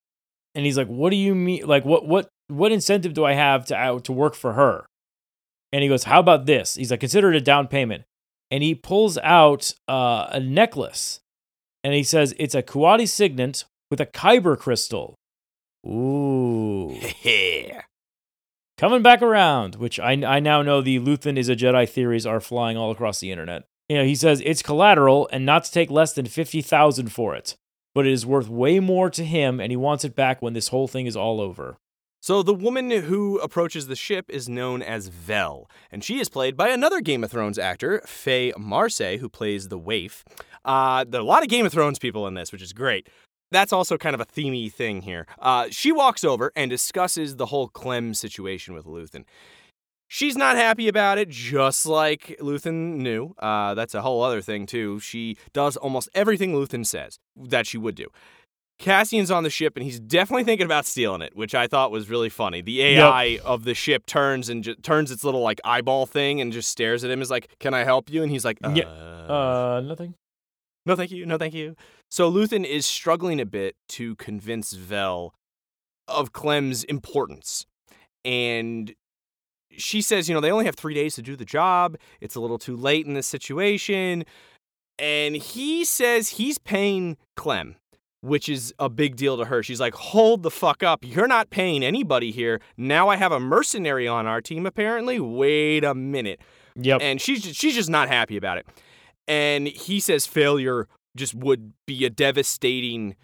And 0.55 0.65
he's 0.65 0.77
like, 0.77 0.89
what 0.89 1.11
do 1.11 1.17
you 1.17 1.35
mean? 1.35 1.67
Like, 1.67 1.85
what 1.85 2.07
what 2.07 2.29
what 2.49 2.73
incentive 2.73 3.15
do 3.15 3.25
I 3.25 3.33
have 3.33 3.65
to 3.67 3.77
out 3.77 4.05
to 4.05 4.13
work 4.13 4.35
for 4.35 4.53
her? 4.55 4.87
And 5.73 5.83
he 5.83 5.89
goes, 5.89 6.05
how 6.05 6.21
about 6.21 6.47
this? 6.47 6.75
He's 6.75 6.91
like, 6.91 7.01
consider 7.01 7.33
it 7.33 7.37
a 7.37 7.41
down 7.41 7.67
payment. 7.69 8.05
And 8.51 8.63
he 8.63 8.75
pulls 8.75 9.17
out 9.19 9.73
uh, 9.89 10.27
a 10.31 10.39
necklace, 10.39 11.21
and 11.83 11.95
he 11.95 12.03
says 12.03 12.35
it's 12.39 12.55
a 12.55 12.63
Kuati 12.63 13.09
signet 13.09 13.65
with 13.91 14.01
a 14.01 14.07
Kyber 14.07 14.59
crystal. 14.59 15.15
Ooh. 15.87 16.99
Yeah. 17.23 17.83
Coming 18.79 19.03
back 19.03 19.23
around, 19.23 19.77
which 19.77 20.01
I, 20.01 20.13
I 20.13 20.41
now 20.41 20.61
know 20.61 20.81
the 20.81 20.99
Luthen 20.99 21.37
is 21.37 21.49
a 21.49 21.55
Jedi 21.55 21.89
theories 21.89 22.27
are 22.27 22.41
flying 22.41 22.77
all 22.77 22.91
across 22.91 23.21
the 23.21 23.31
internet. 23.31 23.63
You 23.89 23.99
know, 23.99 24.05
he 24.05 24.17
says 24.17 24.43
it's 24.45 24.61
collateral 24.61 25.29
and 25.33 25.47
not 25.47 25.65
to 25.65 25.71
take 25.71 25.89
less 25.91 26.15
than 26.15 26.27
50,000 26.27 27.13
for 27.13 27.37
it, 27.37 27.55
but 27.95 28.07
it 28.07 28.13
is 28.13 28.27
worth 28.27 28.49
way 28.49 28.81
more 28.81 29.11
to 29.11 29.25
him 29.25 29.61
and 29.61 29.71
he 29.71 29.77
wants 29.77 30.05
it 30.05 30.15
back 30.15 30.41
when 30.41 30.53
this 30.53 30.69
whole 30.69 30.89
thing 30.89 31.07
is 31.07 31.17
all 31.17 31.41
over. 31.41 31.77
So 32.21 32.45
the 32.45 32.55
woman 32.55 32.89
who 32.91 33.39
approaches 33.39 33.89
the 33.89 33.97
ship 33.97 34.27
is 34.29 34.49
known 34.49 34.81
as 34.81 35.09
Vel, 35.09 35.69
and 35.91 36.05
she 36.05 36.21
is 36.21 36.29
played 36.29 36.57
by 36.57 36.69
another 36.69 37.01
Game 37.01 37.25
of 37.25 37.33
Thrones 37.33 37.59
actor, 37.59 38.01
Faye 38.07 38.53
Marsay, 38.53 39.19
who 39.19 39.29
plays 39.29 39.67
the 39.69 39.79
waif. 39.79 40.25
Uh, 40.65 41.05
there 41.05 41.21
are 41.21 41.25
a 41.25 41.27
lot 41.27 41.43
of 41.43 41.49
Game 41.49 41.67
of 41.67 41.73
Thrones 41.73 41.99
people 41.99 42.29
in 42.29 42.35
this, 42.35 42.53
which 42.53 42.63
is 42.63 42.73
great. 42.73 43.09
That's 43.51 43.73
also 43.73 43.99
kind 43.99 44.15
of 44.15 44.21
a 44.21 44.25
themey 44.25 44.73
thing 44.73 45.03
here. 45.03 45.27
Uh, 45.41 45.67
she 45.71 45.91
walks 45.91 46.23
over 46.23 46.53
and 46.55 46.71
discusses 46.71 47.37
the 47.37 47.47
whole 47.47 47.67
Clem 47.67 48.15
situation 48.15 48.73
with 48.73 48.87
Luthen. 48.87 49.25
She's 50.15 50.37
not 50.37 50.57
happy 50.57 50.89
about 50.89 51.17
it, 51.17 51.31
just 51.31 51.87
like 51.87 52.37
Luthen 52.39 52.97
knew. 52.97 53.35
Uh, 53.39 53.73
that's 53.73 53.95
a 53.95 54.03
whole 54.03 54.23
other 54.23 54.43
thing, 54.43 54.67
too. 54.67 55.01
She 55.01 55.39
does 55.55 55.79
almost 55.79 56.11
everything 56.15 56.53
Luthen 56.53 56.85
says 56.85 57.19
that 57.35 57.67
she 57.67 57.79
would 57.79 57.95
do. 57.95 58.09
Cassian's 58.79 59.31
on 59.31 59.43
the 59.43 59.49
ship 59.49 59.75
and 59.75 59.83
he's 59.87 59.99
definitely 59.99 60.45
thinking 60.45 60.67
about 60.67 60.85
stealing 60.85 61.23
it, 61.23 61.35
which 61.35 61.55
I 61.55 61.67
thought 61.67 61.91
was 61.91 62.11
really 62.11 62.29
funny. 62.29 62.61
The 62.61 62.83
AI 62.83 63.39
of 63.43 63.65
the 63.65 63.73
ship 63.73 64.05
turns 64.05 64.51
and 64.51 64.63
ju- 64.63 64.75
turns 64.75 65.11
its 65.11 65.25
little 65.25 65.41
like 65.41 65.63
eyeball 65.65 66.05
thing 66.05 66.43
and 66.43 66.53
just 66.53 66.69
stares 66.69 67.05
at 67.05 67.11
him. 67.11 67.23
Is 67.23 67.31
like, 67.31 67.49
"Can 67.59 67.73
I 67.73 67.85
help 67.85 68.11
you?" 68.11 68.23
And 68.23 68.31
he's 68.31 68.45
like, 68.45 68.59
uh, 68.63 68.75
Yeah. 68.75 68.85
Uh, 68.89 69.81
nothing. 69.83 70.15
"No, 70.85 70.95
thank 70.95 71.11
you. 71.11 71.25
No, 71.25 71.39
thank 71.39 71.55
you." 71.55 71.75
So 72.11 72.31
Luthen 72.31 72.67
is 72.67 72.85
struggling 72.85 73.41
a 73.41 73.47
bit 73.47 73.77
to 73.91 74.15
convince 74.17 74.75
Vel 74.75 75.33
of 76.07 76.35
Clem's 76.35 76.85
importance, 76.85 77.65
and 78.27 78.95
she 79.77 80.01
says, 80.01 80.29
"You 80.29 80.35
know, 80.35 80.41
they 80.41 80.53
only 80.53 80.65
have 80.67 80.77
three 80.77 80.95
days 80.95 81.15
to 81.17 81.23
do 81.23 81.37
the 81.37 81.45
job. 81.45 81.97
It's 82.21 82.35
a 82.35 82.41
little 82.41 82.59
too 82.59 82.77
late 82.77 83.07
in 83.07 83.15
this 83.15 83.27
situation." 83.27 84.25
And 84.99 85.37
he 85.37 85.85
says 85.85 86.31
he's 86.31 86.59
paying 86.59 87.17
Clem 87.37 87.77
which 88.23 88.49
is 88.49 88.73
a 88.79 88.89
big 88.89 89.17
deal 89.17 89.37
to 89.37 89.45
her. 89.45 89.63
She's 89.63 89.81
like, 89.81 89.95
hold 89.95 90.45
the 90.45 90.51
fuck 90.51 90.83
up. 90.83 91.01
You're 91.05 91.27
not 91.27 91.51
paying 91.51 91.83
anybody 91.83 92.31
here. 92.31 92.61
Now 92.77 93.09
I 93.09 93.17
have 93.17 93.33
a 93.33 93.41
mercenary 93.41 94.07
on 94.07 94.27
our 94.27 94.41
team, 94.41 94.65
apparently. 94.65 95.19
Wait 95.19 95.85
a 95.85 95.93
minute. 95.93 96.41
Yep. 96.77 97.01
And 97.03 97.21
she's 97.21 97.43
just, 97.43 97.61
she's 97.61 97.75
just 97.75 97.91
not 97.91 98.09
happy 98.09 98.37
about 98.37 98.59
it. 98.59 98.67
And 99.27 99.67
he 99.67 99.99
says 100.01 100.25
failure 100.25 100.89
just 101.17 101.35
would 101.35 101.73
be 101.87 102.05
a 102.05 102.11
devastating 102.11 103.17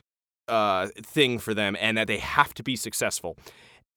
uh, 0.49 0.89
thing 1.01 1.39
for 1.39 1.55
them 1.55 1.77
and 1.81 1.97
that 1.97 2.09
they 2.09 2.19
have 2.19 2.53
to 2.55 2.63
be 2.63 2.75
successful. 2.75 3.37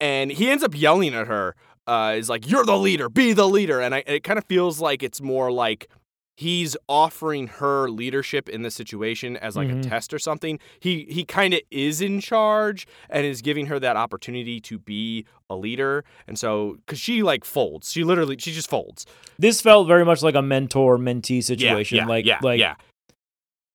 And 0.00 0.30
he 0.30 0.50
ends 0.50 0.62
up 0.62 0.72
yelling 0.74 1.14
at 1.14 1.26
her, 1.26 1.54
uh, 1.86 2.14
is 2.16 2.28
like, 2.28 2.48
you're 2.50 2.64
the 2.64 2.78
leader, 2.78 3.08
be 3.08 3.32
the 3.32 3.48
leader. 3.48 3.80
And 3.80 3.94
I, 3.94 4.02
it 4.06 4.22
kind 4.24 4.38
of 4.38 4.44
feels 4.44 4.80
like 4.80 5.02
it's 5.02 5.20
more 5.20 5.50
like 5.52 5.88
he's 6.36 6.76
offering 6.88 7.46
her 7.46 7.90
leadership 7.90 8.48
in 8.48 8.62
the 8.62 8.70
situation 8.70 9.36
as 9.36 9.54
like 9.54 9.68
Mhm. 9.68 9.84
a 9.84 9.88
test 9.88 10.14
or 10.14 10.18
something. 10.18 10.58
He 10.80 11.06
he 11.10 11.24
kind 11.24 11.52
of 11.52 11.60
is 11.70 12.00
in 12.00 12.20
charge 12.20 12.86
and 13.10 13.26
is 13.26 13.42
giving 13.42 13.66
her 13.66 13.78
that 13.78 13.96
opportunity 13.96 14.58
to 14.62 14.78
be 14.78 15.26
a 15.50 15.56
leader. 15.56 16.04
And 16.26 16.38
so 16.38 16.78
cuz 16.86 16.98
she 16.98 17.22
like 17.22 17.44
folds. 17.44 17.92
She 17.92 18.02
literally 18.02 18.36
she 18.38 18.50
just 18.52 18.70
folds. 18.70 19.04
This 19.38 19.60
felt 19.60 19.86
very 19.86 20.04
much 20.06 20.22
like 20.22 20.34
a 20.34 20.42
mentor 20.42 20.96
mentee 20.98 21.44
situation. 21.44 21.96
Yeah, 21.96 22.04
yeah, 22.04 22.08
like 22.08 22.24
yeah, 22.26 22.38
like 22.42 22.58
yeah. 22.60 22.74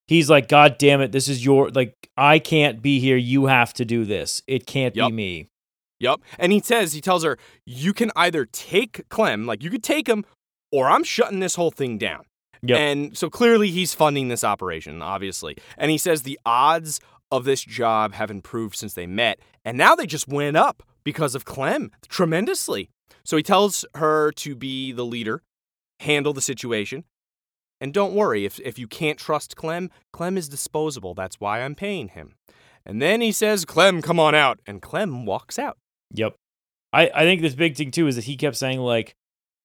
he's 0.08 0.30
like, 0.30 0.48
God 0.48 0.78
damn 0.80 1.00
it, 1.02 1.12
this 1.12 1.28
is 1.30 1.46
your 1.46 1.70
like 1.70 1.94
I 2.18 2.40
can't 2.40 2.82
be 2.82 3.00
here. 3.00 3.18
You 3.18 3.46
have 3.46 3.72
to 3.76 3.86
do 3.86 4.04
this. 4.04 4.42
It 4.48 4.66
can't 4.66 4.96
Yup. 4.96 5.10
be 5.10 5.16
me. 5.16 5.48
Yep. 6.00 6.22
And 6.38 6.52
he 6.52 6.60
says, 6.60 6.94
he 6.94 7.02
tells 7.02 7.24
her, 7.24 7.38
you 7.66 7.94
can 7.94 8.12
either 8.16 8.46
take 8.46 9.08
Clem, 9.10 9.46
like 9.46 9.64
you 9.64 9.70
could 9.70 9.84
take 9.84 10.08
him, 10.08 10.26
or 10.72 10.90
I'm 10.90 11.04
shutting 11.04 11.40
this 11.40 11.56
whole 11.56 11.72
thing 11.72 11.98
down. 11.98 12.26
Yep. 12.62 12.80
And 12.80 13.18
so 13.18 13.30
clearly 13.30 13.72
he's 13.72 13.94
funding 13.94 14.28
this 14.28 14.44
operation, 14.44 15.02
obviously. 15.02 15.58
And 15.78 15.92
he 15.92 15.98
says 15.98 16.22
the 16.22 16.40
odds 16.46 17.00
of 17.32 17.46
this 17.46 17.64
job 17.64 18.14
have 18.14 18.32
improved 18.32 18.76
since 18.76 18.94
they 18.94 19.08
met. 19.08 19.40
And 19.66 19.78
now 19.78 19.96
they 19.96 20.06
just 20.06 20.28
went 20.28 20.58
up 20.58 20.84
because 21.04 21.36
of 21.36 21.46
Clem 21.46 21.92
tremendously. 22.08 22.90
So 23.24 23.38
he 23.38 23.44
tells 23.44 23.86
her 23.96 24.32
to 24.34 24.56
be 24.56 24.92
the 24.92 25.06
leader, 25.06 25.42
handle 26.00 26.34
the 26.34 26.42
situation. 26.42 27.04
And 27.80 27.94
don't 27.94 28.16
worry, 28.16 28.46
if, 28.46 28.60
if 28.62 28.80
you 28.80 28.88
can't 28.88 29.20
trust 29.20 29.56
Clem, 29.56 29.92
Clem 30.12 30.38
is 30.38 30.50
disposable. 30.50 31.14
That's 31.14 31.40
why 31.40 31.62
I'm 31.62 31.76
paying 31.76 32.10
him. 32.10 32.34
And 32.86 33.02
then 33.02 33.22
he 33.22 33.32
says, 33.32 33.66
Clem, 33.66 34.02
come 34.02 34.20
on 34.20 34.34
out. 34.34 34.60
And 34.66 34.82
Clem 34.82 35.26
walks 35.26 35.60
out. 35.60 35.78
Yep. 36.14 36.36
I, 36.94 37.10
I 37.14 37.22
think 37.24 37.42
this 37.42 37.56
big 37.56 37.76
thing 37.76 37.92
too 37.92 38.08
is 38.08 38.16
that 38.16 38.26
he 38.26 38.36
kept 38.38 38.56
saying 38.56 38.80
like 38.80 39.14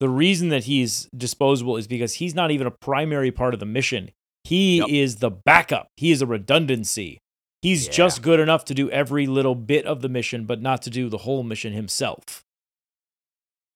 the 0.01 0.09
reason 0.09 0.49
that 0.49 0.65
he's 0.65 1.09
disposable 1.17 1.77
is 1.77 1.87
because 1.87 2.15
he's 2.15 2.35
not 2.35 2.51
even 2.51 2.67
a 2.67 2.71
primary 2.71 3.31
part 3.31 3.55
of 3.55 3.61
the 3.61 3.67
mission. 3.67 4.11
He 4.45 4.79
Yep. 4.79 4.89
is 4.89 5.17
the 5.17 5.31
backup. 5.31 5.87
He 5.97 6.11
is 6.11 6.21
a 6.21 6.27
redundancy. 6.27 7.19
He's 7.63 7.87
Yeah. 7.87 7.93
just 7.93 8.23
good 8.23 8.41
enough 8.41 8.65
to 8.67 8.75
do 8.75 8.91
every 8.91 9.29
little 9.29 9.55
bit 9.55 9.87
of 9.87 10.03
the 10.03 10.09
mission, 10.09 10.45
but 10.47 10.61
not 10.61 10.83
to 10.83 10.91
do 10.91 11.09
the 11.09 11.19
whole 11.19 11.45
mission 11.45 11.73
himself. 11.73 12.43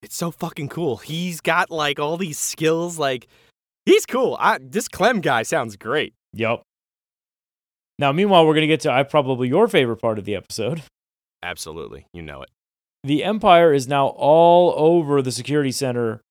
It's 0.03 0.15
so 0.17 0.29
fucking 0.29 0.67
cool. 0.69 0.97
He's 0.97 1.39
got 1.39 1.71
like 1.71 1.97
all 1.99 2.17
these 2.17 2.37
skills. 2.37 2.99
Like, 2.99 3.27
he's 3.85 4.05
cool. 4.05 4.35
I, 4.39 4.59
this 4.61 4.87
Clem 4.89 5.21
guy 5.21 5.43
sounds 5.43 5.77
great. 5.77 6.13
Yep. 6.33 6.61
Now, 7.97 8.11
meanwhile, 8.11 8.45
we're 8.45 8.53
going 8.53 8.61
to 8.61 8.67
get 8.67 8.81
to 8.81 8.91
I 8.91 9.03
probably 9.03 9.47
your 9.47 9.67
favorite 9.69 9.97
part 9.97 10.19
of 10.19 10.25
the 10.25 10.35
episode. 10.35 10.83
Absolutely. 11.41 12.05
You 12.13 12.21
know 12.21 12.41
it. 12.43 12.49
The 13.03 13.23
Empire 13.23 13.73
is 13.73 13.87
now 13.87 14.07
all 14.07 14.73
over 14.77 15.21
the 15.21 15.31
security 15.31 15.71
center 15.71 16.21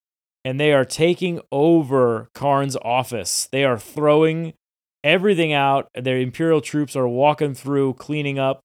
and 0.44 0.60
they 0.60 0.72
are 0.72 0.84
taking 0.84 1.40
over 1.50 2.28
Karn's 2.32 2.76
office. 2.76 3.48
They 3.50 3.64
are 3.64 3.78
throwing 3.78 4.54
everything 5.02 5.52
out. 5.52 5.88
Their 5.94 6.18
Imperial 6.18 6.60
troops 6.60 6.94
are 6.94 7.08
walking 7.08 7.52
through, 7.54 7.94
cleaning 7.94 8.38
up. 8.38 8.60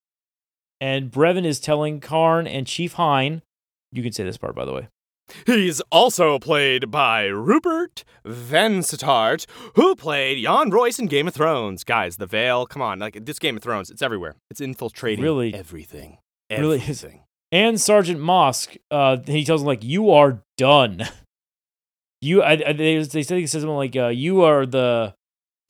And 0.80 1.12
Blevin 1.12 1.44
is 1.44 1.60
telling 1.60 2.00
Karn 2.00 2.46
and 2.46 2.68
Chief 2.68 2.94
Hyne, 2.94 3.42
you 3.92 4.04
can 4.04 4.12
say 4.12 4.24
this 4.24 4.38
part, 4.38 4.54
by 4.56 4.66
the 4.66 4.74
way. 4.74 4.88
He's 5.46 5.82
also 5.92 6.38
played 6.38 6.92
by 6.92 7.26
Rupert 7.26 8.04
Vansittart, 8.26 9.46
who 9.76 9.96
played 9.96 10.38
Yohn 10.38 10.70
Royce 10.70 11.00
in 11.00 11.08
Game 11.08 11.28
of 11.28 11.34
Thrones. 11.34 11.84
Guys, 11.84 12.18
The 12.18 12.28
Vale, 12.28 12.66
come 12.68 12.82
on. 12.82 13.00
Like, 13.00 13.26
this 13.26 13.40
Game 13.40 13.58
of 13.58 13.64
Thrones, 13.64 13.90
it's 13.90 14.02
everywhere. 14.02 14.36
It's 14.50 14.62
infiltrating 14.62 15.26
everything. 15.26 15.52
Really? 15.52 15.54
everything. 15.54 16.18
Really? 16.52 17.22
And 17.52 17.80
Sergeant 17.82 18.20
Mosk, 18.20 18.78
uh, 18.92 19.18
he 19.26 19.44
tells 19.44 19.62
him, 19.62 19.68
like, 19.68 19.84
you 19.84 20.12
are 20.12 20.42
done. 20.58 21.04
You, 22.22 22.44
I, 22.44 22.52
I, 22.52 22.74
they, 22.74 23.04
they 23.04 23.24
say, 23.24 23.40
he 23.40 23.48
says 23.48 23.64
something 23.64 23.76
like, 23.76 23.96
uh, 23.96 24.08
you 24.08 24.42
are 24.44 24.66
the, 24.66 25.16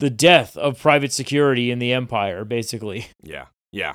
the 0.00 0.10
death 0.10 0.56
of 0.56 0.78
private 0.78 1.12
security 1.12 1.70
in 1.70 1.78
the 1.78 1.92
Empire, 1.92 2.44
basically. 2.44 3.06
Yeah. 3.22 3.46
Yeah. 3.72 3.94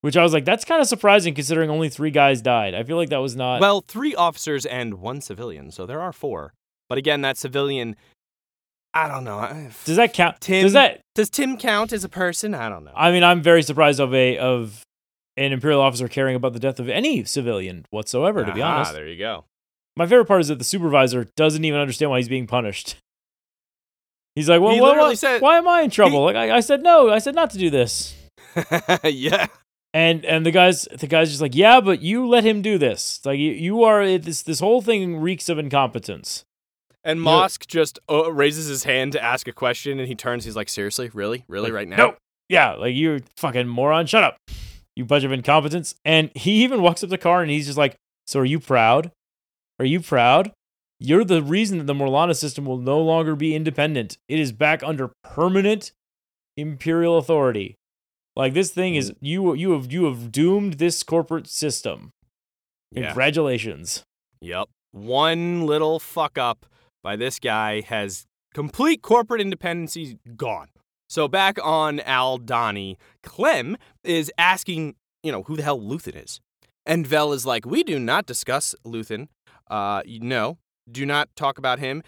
Which 0.00 0.16
I 0.16 0.22
was 0.22 0.32
like, 0.32 0.46
that's 0.46 0.64
kind 0.64 0.80
of 0.80 0.88
surprising 0.88 1.34
considering 1.34 1.68
only 1.68 1.90
three 1.90 2.10
guys 2.10 2.40
died. 2.40 2.74
I 2.74 2.84
feel 2.84 2.96
like 2.96 3.10
that 3.10 3.18
was 3.18 3.36
not. 3.36 3.60
well, 3.60 3.84
three 3.86 4.14
officers 4.14 4.64
and 4.64 4.94
one 4.94 5.20
civilian, 5.20 5.70
so 5.70 5.84
there 5.84 6.00
are 6.00 6.12
four. 6.12 6.54
But 6.88 6.96
again, 6.96 7.20
that 7.20 7.36
civilian, 7.36 7.96
I 8.94 9.06
don't 9.06 9.24
know. 9.24 9.68
Does 9.84 9.96
that 9.96 10.14
count? 10.14 10.40
Tim- 10.40 10.62
Does 10.62 10.72
that? 10.72 11.02
Does 11.14 11.28
Tim 11.28 11.58
count 11.58 11.92
as 11.92 12.02
a 12.02 12.08
person? 12.08 12.54
I 12.54 12.70
don't 12.70 12.82
know. 12.84 12.92
I 12.96 13.12
mean, 13.12 13.22
I'm 13.22 13.42
very 13.42 13.62
surprised 13.62 14.00
of 14.00 14.14
a 14.14 14.38
of 14.38 14.82
an 15.46 15.52
imperial 15.52 15.80
officer 15.80 16.06
caring 16.08 16.36
about 16.36 16.52
the 16.52 16.60
death 16.60 16.78
of 16.78 16.88
any 16.88 17.24
civilian 17.24 17.86
whatsoever. 17.90 18.44
To 18.44 18.52
be 18.52 18.62
Aha, 18.62 18.76
honest, 18.76 18.92
there 18.92 19.08
you 19.08 19.18
go. 19.18 19.44
my 19.96 20.06
favorite 20.06 20.26
part 20.26 20.40
is 20.42 20.48
that 20.48 20.58
the 20.58 20.64
supervisor 20.64 21.26
doesn't 21.36 21.64
even 21.64 21.80
understand 21.80 22.10
why 22.10 22.18
he's 22.18 22.28
being 22.28 22.46
punished. 22.46 22.96
He's 24.36 24.48
like, 24.48 24.60
"Well, 24.60 24.72
He 24.74 24.80
why, 24.80 24.88
literally 24.88 25.10
why, 25.10 25.14
said- 25.14 25.42
why 25.42 25.58
am 25.58 25.66
I 25.66 25.82
in 25.82 25.90
trouble?" 25.90 26.22
like 26.22 26.36
I, 26.36 26.56
I 26.56 26.60
said, 26.60 26.82
"No, 26.82 27.10
I 27.10 27.18
said 27.18 27.34
not 27.34 27.50
to 27.50 27.58
do 27.58 27.68
this." 27.68 28.14
yeah. 29.04 29.46
And 29.92 30.24
and 30.24 30.46
the 30.46 30.52
guys 30.52 30.86
the 30.96 31.08
guys 31.08 31.30
just 31.30 31.40
like, 31.42 31.54
"Yeah, 31.54 31.80
but 31.80 32.00
you 32.00 32.28
let 32.28 32.44
him 32.44 32.62
do 32.62 32.78
this. 32.78 33.16
It's 33.18 33.26
like 33.26 33.38
you, 33.40 33.50
you 33.50 33.82
are 33.82 34.18
this 34.18 34.42
this 34.42 34.60
whole 34.60 34.82
thing 34.82 35.16
reeks 35.20 35.48
of 35.48 35.58
incompetence." 35.58 36.44
And. 37.02 37.18
Mosk 37.18 37.66
just 37.66 37.98
uh, 38.08 38.30
raises 38.32 38.66
his 38.68 38.84
hand 38.84 39.12
to 39.12 39.22
ask 39.22 39.48
a 39.48 39.52
question, 39.52 39.98
and 39.98 40.06
he 40.06 40.14
turns. 40.14 40.44
He's 40.44 40.54
like, 40.54 40.68
"Seriously, 40.68 41.10
really, 41.12 41.44
really, 41.48 41.72
right 41.72 41.88
now?" 41.88 41.96
No. 41.96 42.16
Yeah, 42.48 42.74
like 42.74 42.94
you're 42.94 43.20
fucking 43.36 43.66
moron, 43.66 44.06
shut 44.06 44.22
up. 44.22 44.36
You 44.96 45.04
bunch 45.04 45.24
of 45.24 45.32
incompetence. 45.32 45.94
And 46.04 46.30
he 46.34 46.62
even 46.62 46.82
walks 46.82 47.02
up 47.02 47.10
the 47.10 47.18
car 47.18 47.42
and 47.42 47.50
he's 47.50 47.66
just 47.66 47.78
like, 47.78 47.96
So 48.26 48.40
are 48.40 48.44
you 48.44 48.60
proud? 48.60 49.12
Are 49.78 49.84
you 49.84 50.00
proud? 50.00 50.52
You're 50.98 51.24
the 51.24 51.42
reason 51.42 51.78
that 51.78 51.86
the 51.86 51.94
Morlana 51.94 52.36
system 52.36 52.66
will 52.66 52.76
no 52.76 53.00
longer 53.00 53.34
be 53.34 53.54
independent. 53.54 54.18
It 54.28 54.38
is 54.38 54.52
back 54.52 54.82
under 54.82 55.12
permanent 55.24 55.92
imperial 56.56 57.16
authority. 57.16 57.76
Like 58.36 58.52
this 58.52 58.70
thing 58.70 58.94
is 58.94 59.10
mm-hmm. 59.10 59.24
you 59.24 59.54
you 59.54 59.72
have 59.72 59.90
you 59.90 60.04
have 60.04 60.30
doomed 60.30 60.74
this 60.74 61.02
corporate 61.02 61.46
system. 61.46 62.10
Yeah. 62.92 63.06
Congratulations. 63.06 64.04
Yep. 64.40 64.68
One 64.92 65.66
little 65.66 65.98
fuck 65.98 66.36
up 66.36 66.66
by 67.02 67.16
this 67.16 67.38
guy 67.38 67.80
has 67.80 68.26
complete 68.52 69.02
corporate 69.02 69.40
independency 69.40 70.18
gone. 70.36 70.68
So 71.10 71.26
back 71.26 71.58
on 71.60 71.98
Aldhani, 71.98 72.94
Clem 73.24 73.76
is 74.04 74.30
asking, 74.38 74.94
you 75.24 75.32
know, 75.32 75.42
who 75.42 75.56
the 75.56 75.64
hell 75.64 75.80
Luthen 75.80 76.22
is. 76.22 76.40
And 76.86 77.04
Vel 77.04 77.32
is 77.32 77.44
like, 77.44 77.66
we 77.66 77.82
do 77.82 77.98
not 77.98 78.26
discuss 78.26 78.76
Luthen. 78.86 79.26
Uh, 79.68 80.02
no, 80.06 80.58
do 80.88 81.04
not 81.04 81.28
talk 81.34 81.58
about 81.58 81.80
him. 81.80 82.04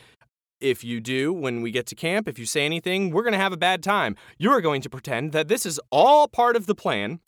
If 0.61 0.85
you 0.85 1.01
do, 1.01 1.33
when 1.33 1.63
we 1.63 1.73
get 1.73 1.87
to 1.87 1.97
camp, 1.97 2.29
if 2.29 2.39
you 2.39 2.47
say 2.47 2.65
anything, 2.65 3.11
we're 3.11 3.25
going 3.25 3.33
to 3.33 3.41
have 3.41 3.53
a 3.53 3.57
bad 3.57 3.83
time. 3.83 4.15
You 4.39 4.53
are 4.53 4.61
going 4.61 4.83
to 4.83 4.89
pretend 4.89 5.33
that 5.33 5.49
this 5.49 5.67
is 5.67 5.81
all 5.91 6.29
part 6.29 6.55
of 6.55 6.67
the 6.67 6.75
plan. 6.77 7.19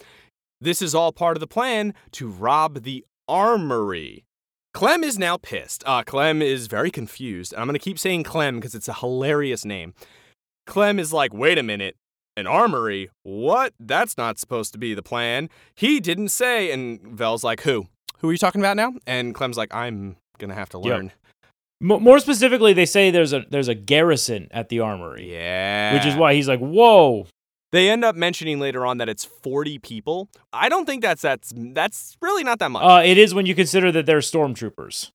This 0.60 0.80
is 0.80 0.94
all 0.94 1.10
part 1.10 1.36
of 1.36 1.40
the 1.40 1.48
plan 1.48 1.92
to 2.12 2.28
rob 2.28 2.84
the 2.84 3.04
armory. 3.26 4.24
Clem 4.74 5.02
is 5.02 5.18
now 5.18 5.38
pissed. 5.38 5.82
Uh, 5.86 6.04
Clem 6.04 6.40
is 6.40 6.68
very 6.68 6.92
confused. 6.92 7.52
I'm 7.56 7.66
going 7.66 7.74
to 7.74 7.80
keep 7.80 7.98
saying 7.98 8.22
Clem 8.22 8.60
because 8.60 8.76
it's 8.76 8.88
a 8.88 8.94
hilarious 8.94 9.64
name. 9.64 9.92
Clem 10.66 10.98
is 10.98 11.12
like, 11.12 11.32
wait 11.34 11.58
a 11.58 11.62
minute. 11.62 11.96
An 12.36 12.46
armory? 12.48 13.10
What? 13.22 13.74
That's 13.78 14.16
not 14.18 14.38
supposed 14.38 14.72
to 14.72 14.78
be 14.78 14.92
the 14.94 15.02
plan. 15.02 15.48
He 15.74 16.00
didn't 16.00 16.30
say. 16.30 16.72
And 16.72 17.00
Vel's 17.00 17.44
like, 17.44 17.60
who? 17.62 17.86
Who 18.18 18.28
are 18.28 18.32
you 18.32 18.38
talking 18.38 18.60
about 18.60 18.76
now? 18.76 18.94
And 19.06 19.34
Clem's 19.34 19.56
like, 19.56 19.72
I'm 19.72 20.16
going 20.38 20.48
to 20.48 20.54
have 20.56 20.68
to 20.70 20.78
Yep. 20.78 20.84
learn. 20.86 21.12
M- 21.82 22.02
more 22.02 22.18
specifically, 22.18 22.72
they 22.72 22.86
say 22.86 23.10
there's 23.10 23.32
a 23.32 23.44
there's 23.50 23.68
a 23.68 23.74
garrison 23.74 24.48
at 24.50 24.68
the 24.68 24.80
armory. 24.80 25.30
Yeah. 25.32 25.94
Which 25.94 26.06
is 26.06 26.16
why 26.16 26.32
he's 26.34 26.48
like, 26.48 26.60
"Whoa, 26.60 27.26
They 27.72 27.90
end 27.90 28.04
up 28.04 28.14
mentioning 28.16 28.58
later 28.60 28.86
on 28.86 28.98
that 28.98 29.08
it's 29.08 29.24
40 29.24 29.78
people. 29.80 30.28
I 30.52 30.68
don't 30.68 30.86
think 30.86 31.02
that's 31.02 31.20
that's 31.22 31.52
that's 31.54 32.16
really 32.22 32.42
not 32.44 32.58
that 32.60 32.70
much. 32.70 32.82
uh, 32.82 33.02
it 33.04 33.18
is 33.18 33.34
when 33.34 33.44
you 33.46 33.54
consider 33.54 33.92
that 33.92 34.06
they're 34.06 34.20
stormtroopers." 34.20 35.10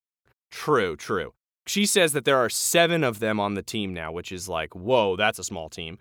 True, 0.51 0.95
true. 0.95 1.33
She 1.69 1.85
says 1.85 2.13
that 2.13 2.25
there 2.25 2.37
are 2.37 2.49
seven 2.49 3.03
of 3.03 3.19
them 3.19 3.39
on 3.39 3.53
the 3.53 3.61
team 3.61 3.93
now, 3.93 4.11
which 4.11 4.31
is 4.31 4.49
like, 4.49 4.75
whoa, 4.75 5.15
that's 5.15 5.37
a 5.37 5.43
small 5.43 5.69
team. 5.69 5.99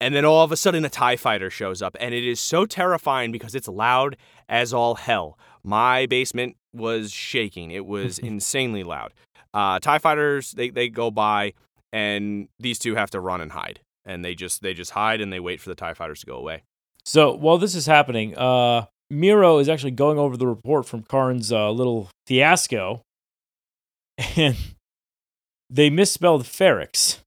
And 0.00 0.12
then 0.12 0.24
all 0.24 0.42
of 0.42 0.50
a 0.50 0.56
sudden, 0.56 0.84
a 0.84 0.88
TIE 0.88 1.14
fighter 1.14 1.48
shows 1.48 1.80
up, 1.80 1.96
and 2.00 2.12
it 2.12 2.26
is 2.26 2.40
so 2.40 2.66
terrifying 2.66 3.30
because 3.30 3.54
it's 3.54 3.68
loud 3.68 4.16
as 4.48 4.74
all 4.74 4.96
hell. 4.96 5.38
My 5.62 6.06
basement 6.06 6.56
was 6.72 7.12
shaking, 7.12 7.70
it 7.70 7.86
was 7.86 8.18
insanely 8.32 8.82
loud. 8.82 9.14
Uh, 9.54 9.78
TIE 9.78 10.00
fighters, 10.00 10.50
they, 10.50 10.70
they 10.70 10.88
go 10.88 11.12
by, 11.12 11.52
and 11.92 12.48
these 12.58 12.80
two 12.80 12.96
have 12.96 13.10
to 13.10 13.20
run 13.20 13.40
and 13.40 13.52
hide. 13.52 13.78
And 14.04 14.24
they 14.24 14.34
just 14.34 14.60
they 14.60 14.74
just 14.74 14.90
hide 14.90 15.20
and 15.20 15.32
they 15.32 15.40
wait 15.40 15.60
for 15.60 15.68
the 15.68 15.76
TIE 15.76 15.94
fighters 15.94 16.20
to 16.20 16.26
go 16.26 16.36
away. 16.36 16.64
So 17.04 17.32
while 17.32 17.58
this 17.58 17.76
is 17.76 17.86
happening, 17.86 18.36
uh, 18.36 18.86
Meero 19.12 19.60
is 19.60 19.68
actually 19.68 19.92
going 19.92 20.18
over 20.18 20.36
the 20.36 20.48
report 20.48 20.84
from 20.84 21.04
Karn's 21.04 21.52
uh, 21.52 21.70
little 21.70 22.10
fiasco, 22.26 23.02
and 24.36 24.56
they 25.70 25.90
misspelled 25.90 26.44
Ferrix. 26.44 27.20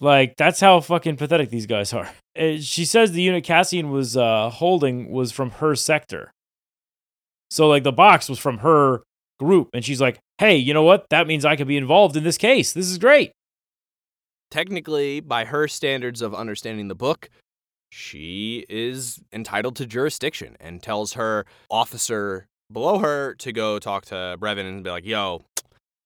Like 0.00 0.36
that's 0.36 0.60
how 0.60 0.80
fucking 0.80 1.16
pathetic 1.16 1.50
these 1.50 1.66
guys 1.66 1.92
are. 1.92 2.10
Uh, 2.38 2.56
She 2.58 2.84
says 2.84 3.12
the 3.12 3.22
unit 3.22 3.44
Cassian 3.44 3.90
was 3.90 4.16
uh, 4.16 4.50
holding 4.50 5.10
was 5.10 5.30
from 5.32 5.50
her 5.52 5.74
sector. 5.76 6.32
So 7.50 7.68
like 7.68 7.82
the 7.84 7.92
box 7.92 8.28
was 8.28 8.38
from 8.38 8.58
her 8.58 9.02
group, 9.38 9.68
and 9.74 9.84
she's 9.84 10.00
like, 10.00 10.18
"Hey, 10.38 10.56
you 10.56 10.72
know 10.74 10.82
what? 10.82 11.06
That 11.10 11.26
means 11.26 11.44
I 11.44 11.56
could 11.56 11.68
be 11.68 11.76
involved 11.76 12.16
in 12.16 12.24
this 12.24 12.38
case. 12.38 12.72
This 12.72 12.88
is 12.88 12.98
great." 12.98 13.32
technically, 14.50 15.18
by 15.20 15.46
her 15.46 15.66
standards 15.66 16.20
of 16.20 16.34
understanding 16.34 16.88
the 16.88 16.94
book, 16.94 17.30
she 17.90 18.66
is 18.68 19.18
entitled 19.32 19.76
to 19.76 19.86
jurisdiction 19.86 20.56
and 20.60 20.82
tells 20.82 21.14
her 21.14 21.46
officer 21.70 22.46
below 22.70 22.98
her 22.98 23.34
to 23.36 23.50
go 23.50 23.78
talk 23.78 24.04
to 24.04 24.36
Blevin 24.38 24.68
and 24.68 24.84
be 24.84 24.90
like, 24.90 25.06
yo, 25.06 25.42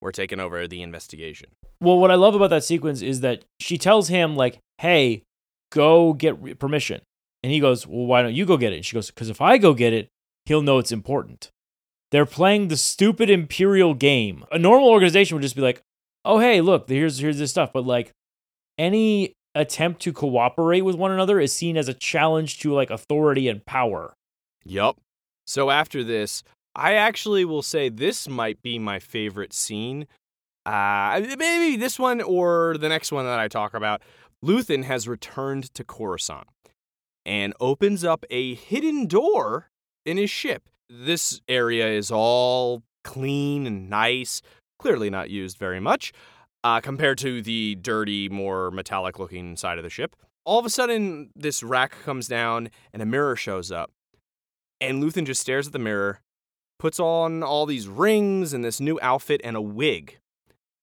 we're 0.01 0.13
taking 0.13 0.41
over 0.41 0.67
the 0.67 0.83
investigation. 0.83 1.49
Well, 1.81 1.99
what 1.99 2.11
I 2.11 2.15
love 2.15 2.35
about 2.35 2.51
that 2.51 2.65
sequence 2.65 3.03
is 3.03 3.21
that 3.21 3.45
she 3.61 3.79
tells 3.79 4.09
him, 4.09 4.37
like, 4.37 4.59
hey, 4.79 5.23
go 5.73 6.13
get 6.13 6.41
re- 6.41 6.55
permission. 6.55 7.01
And 7.43 7.53
he 7.53 7.61
goes, 7.61 7.87
well, 7.87 8.07
why 8.07 8.23
don't 8.23 8.35
you 8.35 8.45
go 8.45 8.57
get 8.57 8.73
it? 8.73 8.77
And 8.77 8.85
she 8.85 8.95
goes, 8.95 9.11
because 9.11 9.29
if 9.29 9.41
I 9.41 9.59
go 9.59 9.75
get 9.75 9.93
it, 9.93 10.09
he'll 10.47 10.63
know 10.63 10.79
it's 10.79 10.93
important. 10.93 11.51
They're 12.11 12.27
playing 12.27 12.69
the 12.69 12.77
stupid 12.77 13.31
imperial 13.31 13.95
game. 13.95 14.45
A 14.51 14.59
normal 14.59 14.89
organization 14.89 15.35
would 15.37 15.43
just 15.43 15.57
be 15.57 15.63
like, 15.63 15.83
oh, 16.25 16.39
hey, 16.39 16.61
look, 16.61 16.89
here's, 16.89 17.19
here's 17.19 17.39
this 17.39 17.51
stuff. 17.51 17.73
But 17.73 17.85
like 17.85 18.13
any 18.79 19.33
attempt 19.55 20.03
to 20.03 20.13
cooperate 20.13 20.83
with 20.83 20.97
one 20.97 21.13
another 21.13 21.41
is 21.41 21.53
seen 21.53 21.77
as 21.77 21.89
a 21.89 21.95
challenge 21.95 22.59
to 22.61 22.73
like 22.73 22.91
authority 22.91 23.49
and 23.49 23.65
power. 23.65 24.15
Yup. 24.65 24.97
So 25.47 25.71
after 25.71 26.03
this, 26.03 26.43
I 26.77 26.93
actually 26.93 27.47
will 27.47 27.63
say 27.63 27.89
this 27.89 28.29
might 28.29 28.61
be 28.61 28.79
my 28.79 28.99
favorite 28.99 29.55
scene. 29.55 30.07
Uh, 30.67 31.23
maybe 31.39 31.77
this 31.77 31.99
one 31.99 32.21
or 32.21 32.77
the 32.79 32.89
next 32.89 33.11
one 33.11 33.25
that 33.25 33.39
I 33.39 33.49
talk 33.49 33.73
about. 33.73 34.03
Luthen 34.45 34.85
has 34.85 35.09
returned 35.09 35.73
to 35.75 35.83
Coruscant 35.83 36.47
and 37.25 37.55
opens 37.61 38.05
up 38.05 38.27
a 38.31 38.55
hidden 38.55 39.07
door 39.07 39.71
in 40.05 40.19
his 40.19 40.29
ship. 40.29 40.69
This 40.91 41.41
area 41.49 41.89
is 41.89 42.11
all 42.11 42.83
clean 43.05 43.67
and 43.67 43.89
nice, 43.89 44.43
clearly 44.79 45.09
not 45.09 45.31
used 45.31 45.57
very 45.57 45.81
much 45.81 46.13
uh, 46.63 46.81
compared 46.81 47.17
to 47.19 47.41
the 47.41 47.77
dirty, 47.77 48.29
more 48.29 48.71
metallic 48.71 49.19
looking 49.19 49.57
side 49.57 49.79
of 49.79 49.85
the 49.85 49.91
ship. 49.91 50.15
All 50.45 50.59
of 50.59 50.67
a 50.67 50.71
sudden, 50.71 51.31
this 51.35 51.63
rack 51.63 51.97
comes 52.05 52.29
down 52.29 52.69
and 52.93 53.01
a 53.01 53.07
mirror 53.07 53.35
shows 53.35 53.73
up. 53.73 53.91
And 54.81 55.03
Luthen 55.03 55.25
just 55.25 55.41
stares 55.41 55.67
at 55.67 55.73
the 55.73 55.79
mirror, 55.79 56.21
puts 56.79 57.01
on 57.01 57.43
all 57.43 57.67
these 57.67 57.89
rings 57.89 58.53
and 58.53 58.65
this 58.65 58.81
new 58.81 58.99
outfit 59.03 59.41
and 59.45 59.57
a 59.57 59.61
wig. 59.61 60.19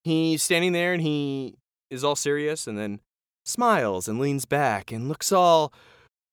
He's 0.04 0.44
standing 0.44 0.74
there 0.74 0.94
and 0.94 1.02
he 1.02 1.56
is 1.90 2.04
all 2.04 2.16
serious 2.16 2.68
and 2.68 2.78
then 2.78 3.00
smiles 3.46 4.08
and 4.08 4.20
leans 4.20 4.46
back 4.46 4.92
and 4.92 5.08
looks 5.08 5.32
all 5.32 5.72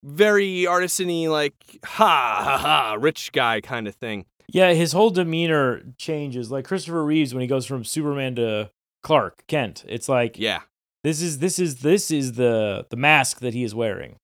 very 0.02 0.62
artisany, 0.62 1.28
like, 1.28 1.54
ha 1.84 2.42
ha 2.44 2.58
ha, 2.58 2.96
rich 2.98 3.32
guy 3.32 3.60
kind 3.60 3.86
of 3.86 3.94
thing. 3.94 4.24
Yeah, 4.48 4.72
his 4.72 4.92
whole 4.92 5.10
demeanor 5.10 5.82
changes. 5.98 6.50
Like 6.50 6.64
Christopher 6.64 7.04
Reeves 7.04 7.34
when 7.34 7.42
he 7.42 7.46
goes 7.46 7.66
from 7.66 7.84
Superman 7.84 8.34
to 8.36 8.70
Clark 9.02 9.44
Kent. 9.46 9.84
It's 9.88 10.08
like 10.08 10.38
Yeah. 10.38 10.60
this 11.04 11.20
is 11.22 11.38
this 11.38 11.58
is 11.58 11.76
this 11.82 12.10
is 12.10 12.32
the 12.32 12.86
the 12.90 12.96
mask 12.96 13.40
that 13.40 13.54
he 13.54 13.62
is 13.62 13.74
wearing. 13.74 14.16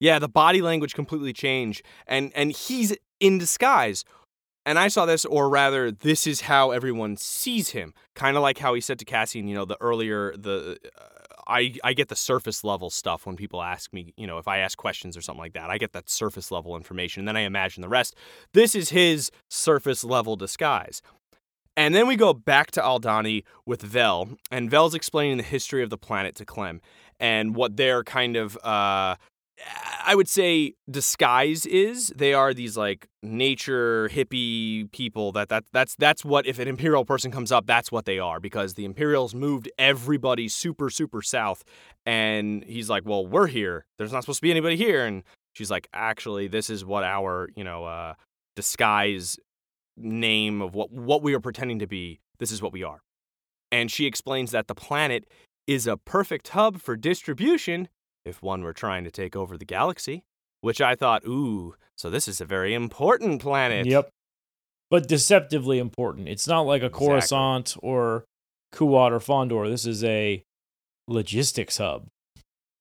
Yeah, 0.00 0.18
the 0.18 0.28
body 0.28 0.62
language 0.62 0.94
completely 0.94 1.32
changed, 1.32 1.82
and 2.06 2.30
and 2.34 2.52
he's 2.52 2.94
in 3.20 3.38
disguise. 3.38 4.04
And 4.64 4.78
I 4.78 4.88
saw 4.88 5.06
this, 5.06 5.24
or 5.24 5.48
rather, 5.48 5.90
this 5.90 6.26
is 6.26 6.42
how 6.42 6.70
everyone 6.70 7.16
sees 7.16 7.70
him. 7.70 7.94
Kind 8.14 8.36
of 8.36 8.42
like 8.42 8.58
how 8.58 8.74
he 8.74 8.80
said 8.80 8.98
to 9.00 9.04
Cassian, 9.04 9.48
you 9.48 9.54
know, 9.54 9.64
the 9.64 9.76
earlier 9.80 10.36
the. 10.36 10.78
Uh, 10.96 11.04
I, 11.44 11.74
I 11.82 11.92
get 11.92 12.08
the 12.08 12.16
surface 12.16 12.62
level 12.62 12.88
stuff 12.88 13.26
when 13.26 13.34
people 13.34 13.62
ask 13.62 13.92
me, 13.92 14.14
you 14.16 14.28
know, 14.28 14.38
if 14.38 14.46
I 14.46 14.58
ask 14.58 14.78
questions 14.78 15.16
or 15.16 15.20
something 15.20 15.40
like 15.40 15.54
that. 15.54 15.70
I 15.70 15.76
get 15.76 15.92
that 15.92 16.08
surface 16.08 16.52
level 16.52 16.76
information, 16.76 17.22
and 17.22 17.28
then 17.28 17.36
I 17.36 17.40
imagine 17.40 17.82
the 17.82 17.88
rest. 17.88 18.14
This 18.54 18.76
is 18.76 18.90
his 18.90 19.30
surface 19.50 20.04
level 20.04 20.36
disguise. 20.36 21.02
And 21.76 21.94
then 21.94 22.06
we 22.06 22.16
go 22.16 22.32
back 22.32 22.70
to 22.72 22.80
Aldhani 22.80 23.42
with 23.66 23.82
Vel, 23.82 24.28
and 24.50 24.70
Vel's 24.70 24.94
explaining 24.94 25.38
the 25.38 25.42
history 25.42 25.82
of 25.82 25.90
the 25.90 25.98
planet 25.98 26.36
to 26.36 26.44
Clem 26.44 26.80
and 27.18 27.56
what 27.56 27.76
their 27.76 28.04
kind 28.04 28.36
of 28.36 28.56
uh, 28.62 29.16
I 30.04 30.14
would 30.14 30.28
say 30.28 30.74
disguise 30.90 31.66
is. 31.66 32.12
They 32.14 32.34
are 32.34 32.52
these 32.54 32.76
like 32.76 33.08
nature 33.22 34.08
hippie 34.12 34.90
people 34.92 35.32
that 35.32 35.48
that 35.48 35.64
that's 35.72 35.94
that's 35.96 36.24
what 36.24 36.46
if 36.46 36.58
an 36.58 36.68
imperial 36.68 37.04
person 37.04 37.30
comes 37.30 37.52
up 37.52 37.66
that's 37.66 37.92
what 37.92 38.04
they 38.04 38.18
are 38.18 38.40
because 38.40 38.74
the 38.74 38.84
imperials 38.84 39.34
moved 39.34 39.70
everybody 39.78 40.48
super 40.48 40.90
super 40.90 41.22
south 41.22 41.62
and 42.04 42.64
he's 42.64 42.90
like 42.90 43.04
well 43.06 43.26
we're 43.26 43.46
here. 43.46 43.86
There's 43.98 44.12
not 44.12 44.22
supposed 44.22 44.38
to 44.38 44.42
be 44.42 44.50
anybody 44.50 44.76
here. 44.76 45.04
And 45.04 45.22
she's 45.52 45.70
like 45.70 45.88
actually 45.92 46.48
this 46.48 46.70
is 46.70 46.84
what 46.84 47.04
our 47.04 47.48
you 47.54 47.64
know 47.64 47.84
uh 47.84 48.14
disguise 48.56 49.38
name 49.96 50.62
of 50.62 50.74
what 50.74 50.90
what 50.90 51.22
we 51.22 51.34
are 51.34 51.40
pretending 51.40 51.78
to 51.78 51.86
be. 51.86 52.20
This 52.38 52.50
is 52.50 52.60
what 52.60 52.72
we 52.72 52.82
are. 52.82 53.02
And 53.70 53.90
she 53.90 54.06
explains 54.06 54.50
that 54.50 54.68
the 54.68 54.74
planet 54.74 55.24
is 55.66 55.86
a 55.86 55.96
perfect 55.96 56.48
hub 56.48 56.80
for 56.80 56.96
distribution 56.96 57.88
if 58.24 58.42
one 58.42 58.62
were 58.62 58.72
trying 58.72 59.04
to 59.04 59.10
take 59.10 59.36
over 59.36 59.56
the 59.56 59.64
galaxy. 59.64 60.24
Which 60.60 60.80
I 60.80 60.94
thought, 60.94 61.24
ooh, 61.26 61.74
so 61.96 62.08
this 62.08 62.28
is 62.28 62.40
a 62.40 62.44
very 62.44 62.72
important 62.72 63.42
planet. 63.42 63.86
Yep. 63.86 64.10
But 64.90 65.08
deceptively 65.08 65.78
important. 65.78 66.28
It's 66.28 66.46
not 66.46 66.62
like 66.62 66.82
a 66.82 66.86
Exactly. 66.86 67.08
Coruscant 67.08 67.76
or 67.82 68.24
Kuat 68.72 69.10
or 69.10 69.18
Fondor. 69.18 69.68
This 69.68 69.86
is 69.86 70.04
a 70.04 70.44
logistics 71.08 71.78
hub. 71.78 72.06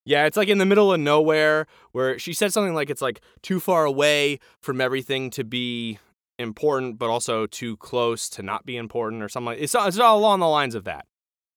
Yeah, 0.06 0.25
it's 0.25 0.38
like 0.38 0.47
in 0.47 0.58
the 0.58 0.65
middle 0.65 0.93
of 0.93 0.99
nowhere 0.99 1.67
where 1.91 2.17
she 2.17 2.34
said 2.34 2.51
something 2.51 2.73
like 2.73 2.89
it's 2.89 3.01
like 3.01 3.21
too 3.43 3.60
far 3.60 3.86
away 3.86 4.39
from 4.62 4.82
everything 4.82 5.30
to 5.32 5.43
be 5.43 5.99
important, 6.39 6.97
but 6.97 7.10
also 7.10 7.45
too 7.45 7.77
close 7.77 8.30
to 8.30 8.43
not 8.43 8.65
be 8.65 8.77
important 8.77 9.21
or 9.21 9.30
something 9.30 9.47
like 9.47 9.60
it's, 9.60 9.75
it's 9.75 9.99
all 9.99 10.19
along 10.19 10.39
the 10.39 10.47
lines 10.47 10.75
of 10.75 10.84
that. 10.86 11.06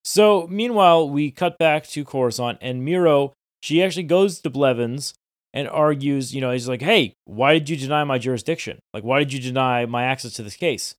So, 0.04 0.46
meanwhile, 0.50 1.08
we 1.08 1.30
cut 1.30 1.58
back 1.58 1.86
to 1.88 2.04
Coruscant, 2.04 2.58
and 2.60 2.86
Meero, 2.86 3.32
she 3.64 3.82
actually 3.82 4.02
goes 4.02 4.40
to 4.40 4.50
Blevins 4.50 5.14
and 5.54 5.66
argues, 5.68 6.34
you 6.34 6.40
know, 6.42 6.50
he's 6.50 6.68
like, 6.68 6.82
hey, 6.82 7.14
why 7.24 7.54
did 7.54 7.70
you 7.70 7.78
deny 7.78 8.04
my 8.04 8.18
jurisdiction? 8.18 8.78
Like, 8.92 9.04
why 9.04 9.20
did 9.20 9.32
you 9.32 9.40
deny 9.40 9.86
my 9.86 10.04
access 10.04 10.34
to 10.34 10.42
this 10.42 10.56
case? 10.56 10.94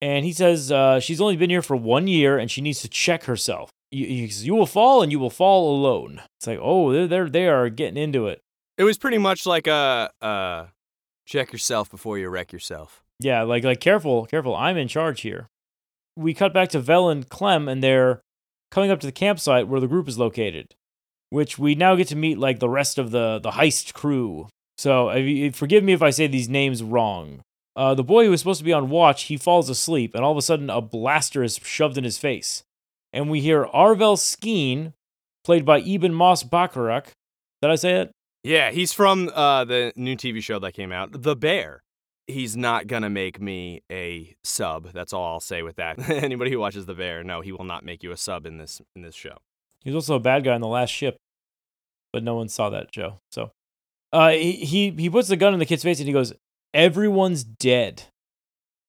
And 0.00 0.24
he 0.24 0.32
says 0.32 0.72
uh, 0.72 0.98
she's 0.98 1.20
only 1.20 1.36
been 1.36 1.50
here 1.50 1.60
for 1.60 1.76
one 1.76 2.06
year 2.06 2.38
and 2.38 2.50
she 2.50 2.62
needs 2.62 2.80
to 2.80 2.88
check 2.88 3.24
herself. 3.24 3.70
You, 3.90 4.28
says, 4.28 4.46
you 4.46 4.54
will 4.54 4.66
fall 4.66 5.02
and 5.02 5.12
you 5.12 5.18
will 5.18 5.28
fall 5.28 5.76
alone. 5.76 6.22
It's 6.38 6.46
like, 6.46 6.58
oh, 6.62 6.90
they're, 6.90 7.06
they're, 7.06 7.28
they 7.28 7.48
are 7.48 7.68
getting 7.68 8.02
into 8.02 8.28
it. 8.28 8.40
It 8.78 8.84
was 8.84 8.96
pretty 8.96 9.18
much 9.18 9.44
like 9.44 9.66
a 9.66 10.10
uh, 10.22 10.66
check 11.26 11.52
yourself 11.52 11.90
before 11.90 12.16
you 12.16 12.30
wreck 12.30 12.50
yourself. 12.50 13.02
Yeah, 13.20 13.42
like, 13.42 13.64
like 13.64 13.80
careful, 13.80 14.24
careful. 14.24 14.56
I'm 14.56 14.78
in 14.78 14.88
charge 14.88 15.20
here. 15.20 15.48
We 16.16 16.32
cut 16.32 16.54
back 16.54 16.70
to 16.70 16.80
Vel 16.80 17.10
and 17.10 17.28
Clem, 17.28 17.68
and 17.68 17.82
they're 17.82 18.22
coming 18.70 18.90
up 18.90 19.00
to 19.00 19.06
the 19.06 19.12
campsite 19.12 19.68
where 19.68 19.80
the 19.80 19.86
group 19.86 20.08
is 20.08 20.18
located, 20.18 20.74
which 21.30 21.58
we 21.58 21.74
now 21.74 21.94
get 21.94 22.08
to 22.08 22.16
meet 22.16 22.38
like 22.38 22.58
the 22.58 22.68
rest 22.68 22.98
of 22.98 23.10
the 23.10 23.38
the 23.42 23.52
heist 23.52 23.94
crew. 23.94 24.48
So, 24.76 25.10
forgive 25.54 25.82
me 25.82 25.92
if 25.92 26.02
I 26.02 26.10
say 26.10 26.28
these 26.28 26.48
names 26.48 26.82
wrong. 26.82 27.42
Uh, 27.74 27.94
the 27.94 28.04
boy 28.04 28.24
who 28.24 28.30
was 28.30 28.40
supposed 28.40 28.58
to 28.58 28.64
be 28.64 28.72
on 28.72 28.90
watch, 28.90 29.24
he 29.24 29.36
falls 29.36 29.68
asleep, 29.68 30.14
and 30.14 30.24
all 30.24 30.32
of 30.32 30.36
a 30.36 30.42
sudden, 30.42 30.70
a 30.70 30.80
blaster 30.80 31.42
is 31.42 31.60
shoved 31.62 31.96
in 31.96 32.04
his 32.04 32.18
face, 32.18 32.62
and 33.12 33.30
we 33.30 33.40
hear 33.40 33.66
Arvel 33.66 34.16
Skeen, 34.16 34.92
played 35.44 35.64
by 35.64 35.80
Ebon 35.80 36.12
Moss 36.12 36.42
Bachrach. 36.42 37.08
Did 37.62 37.70
I 37.70 37.76
say 37.76 38.00
it? 38.00 38.12
Yeah, 38.44 38.70
he's 38.70 38.92
from 38.92 39.30
uh, 39.34 39.64
the 39.64 39.92
new 39.96 40.16
TV 40.16 40.42
show 40.42 40.58
that 40.58 40.72
came 40.72 40.92
out, 40.92 41.22
The 41.22 41.36
Bear. 41.36 41.82
He's 42.26 42.56
not 42.56 42.86
gonna 42.86 43.10
make 43.10 43.40
me 43.40 43.82
a 43.90 44.34
sub. 44.44 44.92
That's 44.92 45.12
all 45.12 45.24
I'll 45.24 45.40
say 45.40 45.62
with 45.62 45.76
that. 45.76 45.98
Anybody 46.10 46.50
who 46.50 46.58
watches 46.58 46.86
The 46.86 46.94
Bear, 46.94 47.24
no, 47.24 47.40
he 47.40 47.52
will 47.52 47.64
not 47.64 47.84
make 47.84 48.02
you 48.02 48.12
a 48.12 48.16
sub 48.16 48.46
in 48.46 48.58
this 48.58 48.82
in 48.94 49.02
this 49.02 49.14
show. 49.14 49.38
He 49.82 49.90
was 49.90 49.96
also 50.04 50.16
a 50.16 50.20
bad 50.20 50.44
guy 50.44 50.54
in 50.54 50.60
the 50.60 50.66
last 50.68 50.90
ship, 50.90 51.16
but 52.12 52.22
no 52.22 52.34
one 52.34 52.48
saw 52.48 52.70
that 52.70 52.90
Joe. 52.92 53.20
So, 53.30 53.50
uh, 54.12 54.30
he 54.30 54.90
he 54.90 55.10
puts 55.10 55.28
the 55.28 55.36
gun 55.36 55.52
in 55.52 55.58
the 55.60 55.66
kid's 55.66 55.82
face 55.82 55.98
and 55.98 56.06
he 56.06 56.12
goes, 56.12 56.32
"Everyone's 56.74 57.44
dead." 57.44 58.04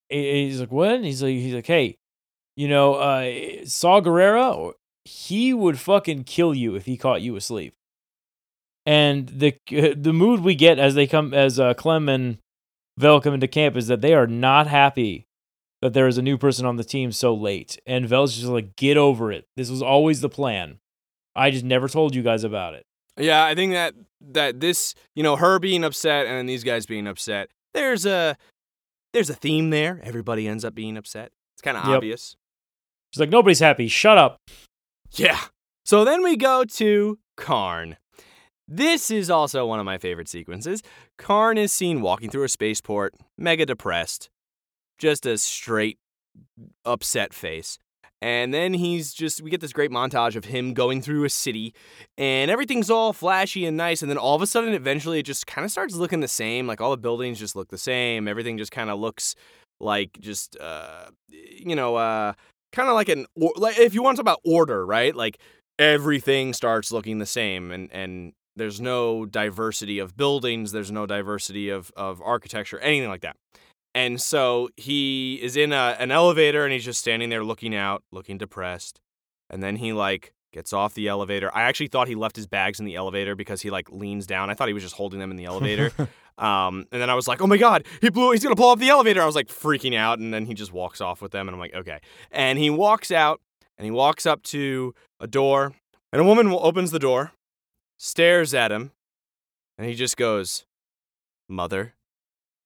He- 0.09 0.45
He's 0.47 0.59
like, 0.59 0.71
"What?" 0.71 1.03
He's 1.03 1.21
like, 1.21 1.33
"He's 1.33 1.53
like, 1.53 1.67
hey, 1.67 1.97
you 2.55 2.67
know, 2.67 2.95
uh, 2.95 3.63
Saw 3.65 4.01
Gerrera, 4.01 4.73
he 5.05 5.53
would 5.53 5.79
fucking 5.79 6.23
kill 6.23 6.53
you 6.55 6.75
if 6.75 6.85
he 6.85 6.97
caught 6.97 7.21
you 7.21 7.35
asleep." 7.35 7.73
And 8.85 9.27
the 9.29 9.55
the 9.95 10.13
mood 10.13 10.41
we 10.41 10.55
get 10.55 10.79
as 10.79 10.95
they 10.95 11.07
come 11.07 11.33
as 11.33 11.59
uh, 11.59 11.73
Clem 11.75 12.09
and 12.09 12.39
Vel 12.97 13.21
come 13.21 13.33
into 13.33 13.47
camp 13.47 13.77
is 13.77 13.87
that 13.87 14.01
they 14.01 14.13
are 14.13 14.27
not 14.27 14.67
happy 14.67 15.25
that 15.81 15.93
there 15.93 16.07
is 16.07 16.17
a 16.17 16.21
new 16.21 16.37
person 16.37 16.65
on 16.65 16.75
the 16.75 16.83
team 16.83 17.11
so 17.11 17.33
late. 17.33 17.79
And 17.85 18.05
Vel's 18.07 18.35
just 18.35 18.47
like, 18.47 18.75
get 18.75 18.97
over 18.97 19.31
it. 19.31 19.45
This 19.55 19.69
was 19.69 19.81
always 19.81 20.21
the 20.21 20.29
plan. 20.29 20.79
I 21.35 21.51
just 21.51 21.63
never 21.65 21.87
told 21.87 22.15
you 22.15 22.21
guys 22.21 22.43
about 22.43 22.73
it. 22.73 22.85
Yeah, 23.17 23.43
I 23.45 23.55
think 23.55 23.73
that 23.73 23.95
that 24.31 24.59
this, 24.59 24.95
you 25.15 25.23
know, 25.23 25.35
her 25.35 25.59
being 25.59 25.83
upset 25.83 26.25
and 26.25 26.37
then 26.37 26.45
these 26.45 26.63
guys 26.63 26.85
being 26.85 27.07
upset. 27.07 27.49
There's 27.73 28.05
a 28.05 28.35
there's 29.13 29.29
a 29.29 29.33
theme 29.35 29.69
there. 29.69 29.99
Everybody 30.03 30.47
ends 30.47 30.63
up 30.65 30.73
being 30.75 30.97
upset. 30.97 31.31
It's 31.55 31.61
kind 31.61 31.77
of 31.77 31.85
Yep. 31.85 31.95
obvious. 31.97 32.35
She's 33.13 33.19
like, 33.19 33.29
nobody's 33.29 33.59
happy. 33.59 33.87
Shut 33.87 34.17
up. 34.17 34.37
Yeah. 35.13 35.39
So 35.85 36.05
then 36.05 36.21
we 36.23 36.37
go 36.37 36.63
to 36.65 37.17
Karn. 37.37 37.97
This 38.67 39.09
is 39.09 39.29
also 39.31 39.65
one 39.65 39.79
of 39.79 39.85
my 39.85 39.97
favorite 39.97 40.29
sequences. 40.29 40.83
Karn 41.17 41.57
is 41.57 41.71
seen 41.71 42.01
walking 42.01 42.29
through 42.29 42.43
a 42.43 42.49
spaceport, 42.49 43.15
mega 43.37 43.65
depressed, 43.65 44.29
just 44.99 45.25
a 45.25 45.37
straight 45.37 45.97
upset 46.85 47.33
face. 47.33 47.79
And 48.21 48.53
then 48.53 48.73
he's 48.73 49.13
just, 49.13 49.41
we 49.41 49.49
get 49.49 49.61
this 49.61 49.71
great 49.71 49.91
montage 49.91 50.35
of 50.35 50.45
him 50.45 50.73
going 50.73 51.01
through 51.01 51.23
a 51.23 51.29
city 51.29 51.73
and 52.17 52.51
everything's 52.51 52.89
all 52.89 53.13
flashy 53.13 53.65
and 53.65 53.77
nice. 53.77 54.01
And 54.01 54.11
then 54.11 54.17
all 54.17 54.35
of 54.35 54.41
a 54.41 54.47
sudden, 54.47 54.73
eventually, 54.73 55.19
it 55.19 55.23
just 55.23 55.47
kind 55.47 55.63
of 55.63 55.71
starts 55.71 55.95
looking 55.95 56.19
the 56.19 56.27
same. 56.27 56.67
Like 56.67 56.81
all 56.81 56.91
the 56.91 56.97
buildings 56.97 57.39
just 57.39 57.55
look 57.55 57.69
the 57.69 57.77
same. 57.77 58.27
Everything 58.27 58.57
just 58.57 58.73
kind 58.73 58.89
of 58.89 58.99
looks 58.99 59.35
like 59.79 60.19
just, 60.19 60.57
uh, 60.59 61.05
you 61.29 61.75
know, 61.75 61.95
uh, 61.95 62.33
kind 62.73 62.89
of 62.89 62.95
like 62.95 63.07
an, 63.07 63.25
or, 63.35 63.53
like 63.55 63.79
if 63.79 63.93
you 63.93 64.03
want 64.03 64.17
to 64.17 64.23
talk 64.23 64.33
about 64.33 64.41
order, 64.43 64.85
right? 64.85 65.15
Like 65.15 65.39
everything 65.79 66.51
starts 66.51 66.91
looking 66.91 67.19
the 67.19 67.25
same 67.25 67.71
and, 67.71 67.89
and, 67.91 68.33
there's 68.55 68.81
no 68.81 69.25
diversity 69.25 69.99
of 69.99 70.17
buildings, 70.17 70.73
there's 70.73 70.91
no 70.91 71.05
diversity 71.05 71.69
of, 71.69 71.91
of 71.95 72.21
architecture, 72.21 72.77
anything 72.79 73.07
like 73.07 73.21
that. 73.21 73.37
And 73.99 74.21
so 74.21 74.69
he 74.77 75.41
is 75.41 75.57
in 75.57 75.73
a, 75.73 75.97
an 75.99 76.09
elevator 76.09 76.63
and 76.63 76.71
he's 76.71 76.85
just 76.85 77.01
standing 77.01 77.27
there 77.27 77.43
looking 77.43 77.75
out, 77.75 78.01
looking 78.13 78.37
depressed. 78.37 79.01
And 79.49 79.61
then 79.61 79.75
he 79.75 79.91
like 79.91 80.31
gets 80.53 80.71
off 80.71 80.93
the 80.93 81.09
elevator. 81.09 81.53
I 81.53 81.63
actually 81.63 81.87
thought 81.87 82.07
he 82.07 82.15
left 82.15 82.37
his 82.37 82.47
bags 82.47 82.79
in 82.79 82.85
the 82.85 82.95
elevator 82.95 83.35
because 83.35 83.61
he 83.61 83.69
like 83.69 83.91
leans 83.91 84.25
down. 84.25 84.49
I 84.49 84.53
thought 84.53 84.69
he 84.69 84.73
was 84.73 84.83
just 84.83 84.95
holding 84.95 85.19
them 85.19 85.31
in 85.31 85.35
the 85.35 85.43
elevator. 85.43 85.91
um, 86.37 86.85
and 86.93 87.01
then 87.01 87.09
I 87.09 87.13
was 87.13 87.27
like, 87.27 87.41
oh 87.41 87.47
my 87.47 87.57
God, 87.57 87.83
he 87.99 88.09
blew, 88.09 88.31
he's 88.31 88.41
going 88.41 88.55
to 88.55 88.59
blow 88.59 88.71
up 88.71 88.79
the 88.79 88.87
elevator. 88.87 89.21
I 89.21 89.25
was 89.25 89.35
like 89.35 89.49
freaking 89.49 89.97
out. 89.97 90.17
And 90.17 90.33
then 90.33 90.45
he 90.45 90.53
just 90.53 90.71
walks 90.71 91.01
off 91.01 91.21
with 91.21 91.33
them. 91.33 91.49
And 91.49 91.53
I'm 91.53 91.59
like, 91.59 91.75
okay. 91.75 91.99
And 92.31 92.57
he 92.57 92.69
walks 92.69 93.11
out 93.11 93.41
and 93.77 93.83
he 93.83 93.91
walks 93.91 94.25
up 94.25 94.43
to 94.43 94.95
a 95.19 95.27
door 95.27 95.73
and 96.13 96.21
a 96.21 96.25
woman 96.25 96.47
opens 96.47 96.91
the 96.91 96.99
door, 96.99 97.33
stares 97.97 98.53
at 98.53 98.71
him, 98.71 98.91
and 99.77 99.89
he 99.89 99.93
just 99.93 100.15
goes, 100.15 100.63
Mother 101.49 101.95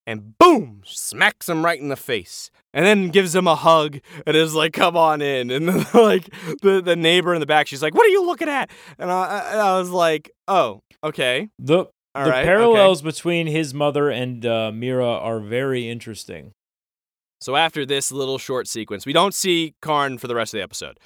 and 0.06 0.36
boom, 0.38 0.82
smacks 0.84 1.48
him 1.48 1.64
right 1.64 1.80
in 1.80 1.88
the 1.88 1.96
face. 1.96 2.50
And 2.72 2.84
then 2.84 3.08
gives 3.10 3.34
him 3.34 3.46
a 3.46 3.54
hug 3.54 4.00
and 4.26 4.36
is 4.36 4.54
like, 4.54 4.72
"Come 4.72 4.96
on 4.96 5.22
in." 5.22 5.50
And 5.50 5.68
then, 5.68 5.86
like 5.94 6.28
the 6.62 6.82
the 6.84 6.96
neighbor 6.96 7.32
in 7.32 7.40
the 7.40 7.46
back, 7.46 7.66
she's 7.68 7.82
like, 7.82 7.94
"What 7.94 8.06
are 8.06 8.10
you 8.10 8.26
looking 8.26 8.48
at?" 8.48 8.70
And 8.98 9.10
I 9.10 9.52
I 9.54 9.78
was 9.78 9.90
like, 9.90 10.30
"Oh, 10.48 10.82
okay." 11.02 11.48
The 11.58 11.86
All 12.14 12.24
the 12.24 12.30
right, 12.30 12.44
parallels 12.44 13.00
okay. 13.00 13.10
between 13.10 13.46
his 13.46 13.72
mother 13.72 14.10
and 14.10 14.44
uh, 14.44 14.72
Meero 14.74 15.22
are 15.22 15.38
very 15.40 15.88
interesting. 15.88 16.52
So 17.40 17.56
after 17.56 17.84
this 17.86 18.10
little 18.10 18.38
short 18.38 18.66
sequence, 18.66 19.06
we 19.06 19.12
don't 19.12 19.34
see 19.34 19.74
Karn 19.82 20.18
for 20.18 20.28
the 20.28 20.34
rest 20.34 20.54
of 20.54 20.58
the 20.58 20.62
episode. 20.62 20.98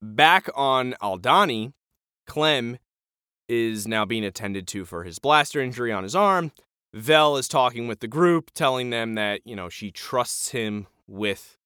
Back 0.00 0.48
on 0.54 0.94
Aldhani, 1.02 1.72
Clem 2.26 2.78
is 3.48 3.88
now 3.88 4.04
being 4.04 4.24
attended 4.24 4.68
to 4.68 4.84
for 4.84 5.04
his 5.04 5.18
blaster 5.18 5.60
injury 5.60 5.90
on 5.90 6.02
his 6.02 6.14
arm. 6.14 6.52
Vel 6.94 7.36
is 7.36 7.48
talking 7.48 7.86
with 7.86 8.00
the 8.00 8.08
group, 8.08 8.50
telling 8.54 8.90
them 8.90 9.14
that, 9.14 9.40
you 9.44 9.54
know, 9.54 9.68
she 9.68 9.90
trusts 9.90 10.50
him 10.50 10.86
with 11.06 11.56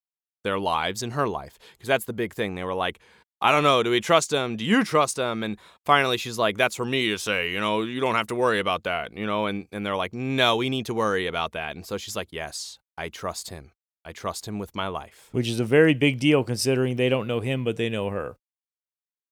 their 0.43 0.59
lives 0.59 1.01
and 1.01 1.13
her 1.13 1.27
life. 1.27 1.57
Because 1.73 1.87
that's 1.87 2.05
the 2.05 2.13
big 2.13 2.33
thing. 2.33 2.55
They 2.55 2.63
were 2.63 2.73
like, 2.73 2.99
I 3.41 3.51
don't 3.51 3.63
know, 3.63 3.83
do 3.83 3.91
we 3.91 3.99
trust 3.99 4.31
him? 4.31 4.55
Do 4.55 4.63
you 4.63 4.85
trust 4.85 5.19
him? 5.19 5.43
And 5.43 5.57
finally 5.85 6.17
she's 6.17 6.37
like, 6.37 6.57
That's 6.57 6.75
for 6.75 6.85
me 6.85 7.09
to 7.09 7.17
say, 7.17 7.51
you 7.51 7.59
know, 7.59 7.81
you 7.81 7.99
don't 7.99 8.15
have 8.15 8.27
to 8.27 8.35
worry 8.35 8.59
about 8.59 8.83
that, 8.83 9.15
you 9.15 9.25
know, 9.25 9.47
and, 9.47 9.67
and 9.71 9.85
they're 9.85 9.97
like, 9.97 10.13
No, 10.13 10.55
we 10.55 10.69
need 10.69 10.85
to 10.85 10.93
worry 10.93 11.27
about 11.27 11.51
that. 11.51 11.75
And 11.75 11.85
so 11.85 11.97
she's 11.97 12.15
like, 12.15 12.29
Yes, 12.31 12.79
I 12.97 13.09
trust 13.09 13.49
him. 13.49 13.71
I 14.05 14.13
trust 14.13 14.47
him 14.47 14.59
with 14.59 14.75
my 14.75 14.87
life. 14.87 15.29
which 15.31 15.47
is 15.47 15.59
a 15.59 15.65
very 15.65 15.93
big 15.93 16.19
deal 16.19 16.43
considering 16.43 16.95
they 16.95 17.09
don't 17.09 17.27
know 17.27 17.41
him, 17.41 17.63
but 17.63 17.75
they 17.75 17.89
know 17.89 18.09
her. 18.09 18.37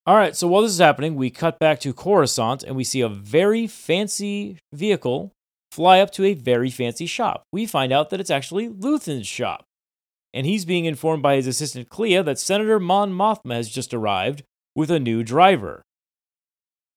All 0.05 0.15
right, 0.15 0.35
so 0.35 0.47
while 0.47 0.63
this 0.63 0.71
is 0.71 0.79
happening, 0.79 1.15
we 1.15 1.29
cut 1.29 1.59
back 1.59 1.79
to 1.81 1.93
Coruscant 1.93 2.63
and 2.63 2.75
we 2.75 2.83
see 2.83 3.01
a 3.01 3.09
very 3.09 3.67
fancy 3.67 4.57
vehicle 4.73 5.31
fly 5.71 5.99
up 5.99 6.11
to 6.11 6.25
a 6.25 6.33
very 6.33 6.69
fancy 6.69 7.05
shop. 7.05 7.43
We 7.51 7.65
find 7.65 7.93
out 7.93 8.09
that 8.09 8.19
it's 8.19 8.29
actually 8.29 8.69
Luthen's 8.69 9.27
shop. 9.27 9.65
And 10.33 10.45
he's 10.45 10.65
being 10.65 10.85
informed 10.85 11.23
by 11.23 11.35
his 11.35 11.47
assistant 11.47 11.89
Kleya 11.89 12.23
that 12.25 12.39
Senator 12.39 12.79
Mon 12.79 13.11
Mothma 13.11 13.55
has 13.55 13.69
just 13.69 13.93
arrived 13.93 14.43
with 14.75 14.89
a 14.89 14.99
new 14.99 15.23
driver. 15.23 15.83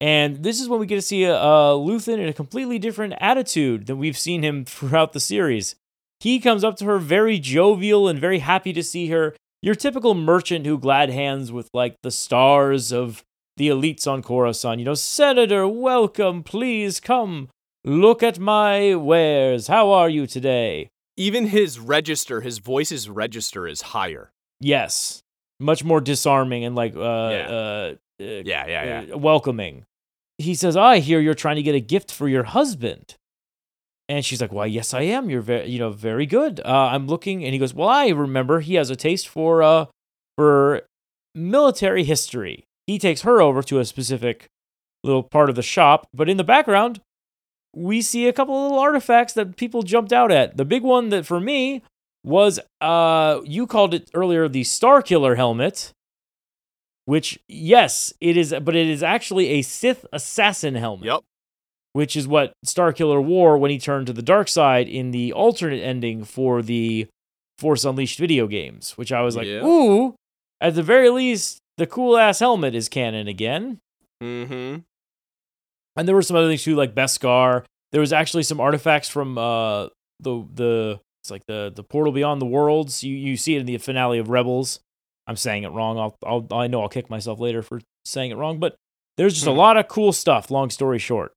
And 0.00 0.42
this 0.42 0.60
is 0.60 0.68
when 0.68 0.80
we 0.80 0.87
get 0.87 0.96
to 0.96 1.02
see 1.02 1.26
uh, 1.26 1.37
Luthen 1.37 2.18
in 2.18 2.28
a 2.28 2.32
completely 2.32 2.78
different 2.78 3.14
attitude 3.18 3.87
than 3.87 3.98
we've 3.98 4.18
seen 4.18 4.42
him 4.42 4.64
throughout 4.66 5.12
the 5.12 5.20
series. 5.20 5.76
He 6.20 6.40
comes 6.40 6.64
up 6.64 6.76
to 6.76 6.84
her 6.87 6.98
very 6.98 7.38
jovial 7.38 8.08
and 8.08 8.18
very 8.18 8.38
happy 8.38 8.72
to 8.72 8.82
see 8.82 9.08
her. 9.08 9.34
Your 9.62 9.74
typical 9.74 10.14
merchant 10.14 10.66
who 10.66 10.78
glad 10.78 11.10
hands 11.10 11.50
with 11.50 11.68
like 11.72 11.96
the 12.02 12.10
stars 12.10 12.92
of 12.92 13.24
the 13.56 13.68
elites 13.68 14.06
on 14.06 14.22
Coruscant. 14.22 14.78
You 14.78 14.84
know, 14.84 14.94
Senator, 14.94 15.66
welcome, 15.66 16.42
please 16.42 17.00
come. 17.00 17.48
Look 17.84 18.22
at 18.22 18.38
my 18.38 18.94
wares. 18.94 19.66
How 19.66 19.90
are 19.92 20.08
you 20.08 20.26
today? 20.26 20.88
Even 21.16 21.46
his 21.46 21.78
register, 21.78 22.40
his 22.40 22.58
voice's 22.58 23.08
register 23.08 23.66
is 23.68 23.82
higher. 23.82 24.30
Yes. 24.60 25.20
Much 25.60 25.84
more 25.84 26.00
disarming 26.00 26.64
and 26.64 26.74
like 26.74 26.96
uh, 26.96 26.98
Yeah. 27.00 27.46
uh, 27.48 27.94
uh, 28.20 28.24
Yeah, 28.24 28.66
yeah, 28.66 29.02
yeah. 29.06 29.14
uh, 29.14 29.18
welcoming. 29.18 29.84
He 30.38 30.54
says, 30.54 30.76
"I 30.76 30.98
hear 30.98 31.20
you're 31.20 31.34
trying 31.34 31.56
to 31.56 31.62
get 31.62 31.74
a 31.76 31.80
gift 31.80 32.10
for 32.12 32.28
your 32.28 32.42
husband." 32.44 33.14
And 34.08 34.24
she's 34.24 34.40
like, 34.40 34.52
"Why, 34.52 34.66
yes, 34.66 34.92
I 34.92 35.02
am. 35.02 35.30
You're 35.30 35.40
very, 35.42 35.68
you 35.68 35.78
know, 35.78 35.90
very 35.90 36.26
good. 36.26 36.60
Uh, 36.64 36.88
I'm 36.92 37.06
looking." 37.06 37.44
And 37.44 37.52
he 37.52 37.58
goes, 37.58 37.72
"Well, 37.74 37.88
I 37.88 38.08
remember 38.08 38.60
he 38.60 38.74
has 38.74 38.90
a 38.90 38.96
taste 38.96 39.28
for 39.28 39.62
uh 39.62 39.86
for 40.36 40.82
military 41.34 42.02
history." 42.04 42.64
He 42.86 42.98
takes 42.98 43.22
her 43.22 43.40
over 43.40 43.62
to 43.62 43.78
a 43.78 43.84
specific 43.84 44.46
little 45.04 45.22
part 45.22 45.48
of 45.50 45.54
the 45.56 45.62
shop, 45.62 46.08
but 46.12 46.28
in 46.28 46.36
the 46.36 46.44
background, 46.44 47.00
we 47.74 48.02
see 48.02 48.26
a 48.28 48.32
couple 48.32 48.54
of 48.56 48.62
little 48.62 48.78
artifacts 48.78 49.32
that 49.34 49.56
people 49.56 49.82
jumped 49.82 50.12
out 50.12 50.30
at. 50.32 50.56
The 50.56 50.64
big 50.64 50.82
one 50.82 51.08
that 51.10 51.26
for 51.26 51.40
me 51.40 51.82
was 52.24 52.58
uh 52.80 53.40
you 53.44 53.66
called 53.66 53.92
it 53.94 54.10
earlier 54.14 54.48
the 54.48 54.64
Star 54.64 55.02
Killer 55.02 55.34
helmet, 55.34 55.92
which 57.04 57.38
yes, 57.48 58.12
it 58.20 58.37
is 58.37 58.54
but 58.62 58.74
it 58.76 58.88
is 58.88 59.02
actually 59.02 59.48
a 59.48 59.62
Sith 59.62 60.06
assassin 60.12 60.74
helmet. 60.74 61.06
Yep. 61.06 61.20
Which 61.92 62.16
is 62.16 62.26
what 62.26 62.54
Starkiller 62.66 63.22
wore 63.22 63.56
when 63.56 63.70
he 63.70 63.78
turned 63.78 64.08
to 64.08 64.12
the 64.12 64.20
dark 64.22 64.48
side 64.48 64.88
in 64.88 65.12
the 65.12 65.32
alternate 65.32 65.80
ending 65.80 66.24
for 66.24 66.60
the 66.60 67.06
Force 67.58 67.84
Unleashed 67.84 68.18
video 68.18 68.48
games, 68.48 68.98
which 68.98 69.12
I 69.12 69.20
was 69.22 69.37
like, 69.37 69.46
Yeah. 69.46 69.64
ooh, 69.64 70.16
at 70.60 70.74
the 70.74 70.82
very 70.82 71.08
least, 71.08 71.58
the 71.78 71.87
cool 71.87 72.16
ass 72.16 72.40
helmet 72.40 72.74
is 72.74 72.88
canon 72.88 73.28
again. 73.28 73.78
Mm-hmm. 74.20 74.80
And 75.96 76.09
there 76.09 76.14
were 76.14 76.22
some 76.22 76.37
other 76.37 76.48
things 76.48 76.64
too, 76.64 76.74
like 76.76 76.94
Beskar. 76.94 77.64
There 77.92 78.00
was 78.00 78.12
actually 78.12 78.42
some 78.42 78.61
artifacts 78.61 79.09
from 79.09 79.38
uh 79.38 79.87
the 80.20 80.44
the 80.54 81.00
it's 81.22 81.30
like 81.30 81.42
the 81.46 81.72
the 81.74 81.83
portal 81.85 82.12
beyond 82.12 82.40
the 82.42 82.46
worlds. 82.46 83.04
You 83.04 83.14
you 83.16 83.37
see 83.37 83.54
it 83.57 83.61
in 83.61 83.66
the 83.66 83.78
finale 83.78 84.18
of 84.18 84.28
Rebels. 84.28 84.80
I'm 85.26 85.37
saying 85.37 85.62
it 85.62 85.70
wrong. 85.72 85.98
I'll 85.98 86.16
I'll 86.26 86.46
I 86.52 86.66
know 86.66 86.83
I'll 86.83 86.88
kick 86.88 87.09
myself 87.09 87.38
later 87.40 87.62
for 87.62 87.80
saying 88.04 88.30
it 88.30 88.37
wrong, 88.37 88.59
but 88.59 88.74
there's 89.16 89.35
just 89.35 89.46
a 89.46 89.50
Hmm. 89.52 89.59
lot 89.59 89.76
of 89.76 89.88
cool 89.88 90.12
stuff. 90.12 90.50
Long 90.50 90.70
story 90.70 90.98
short, 90.98 91.33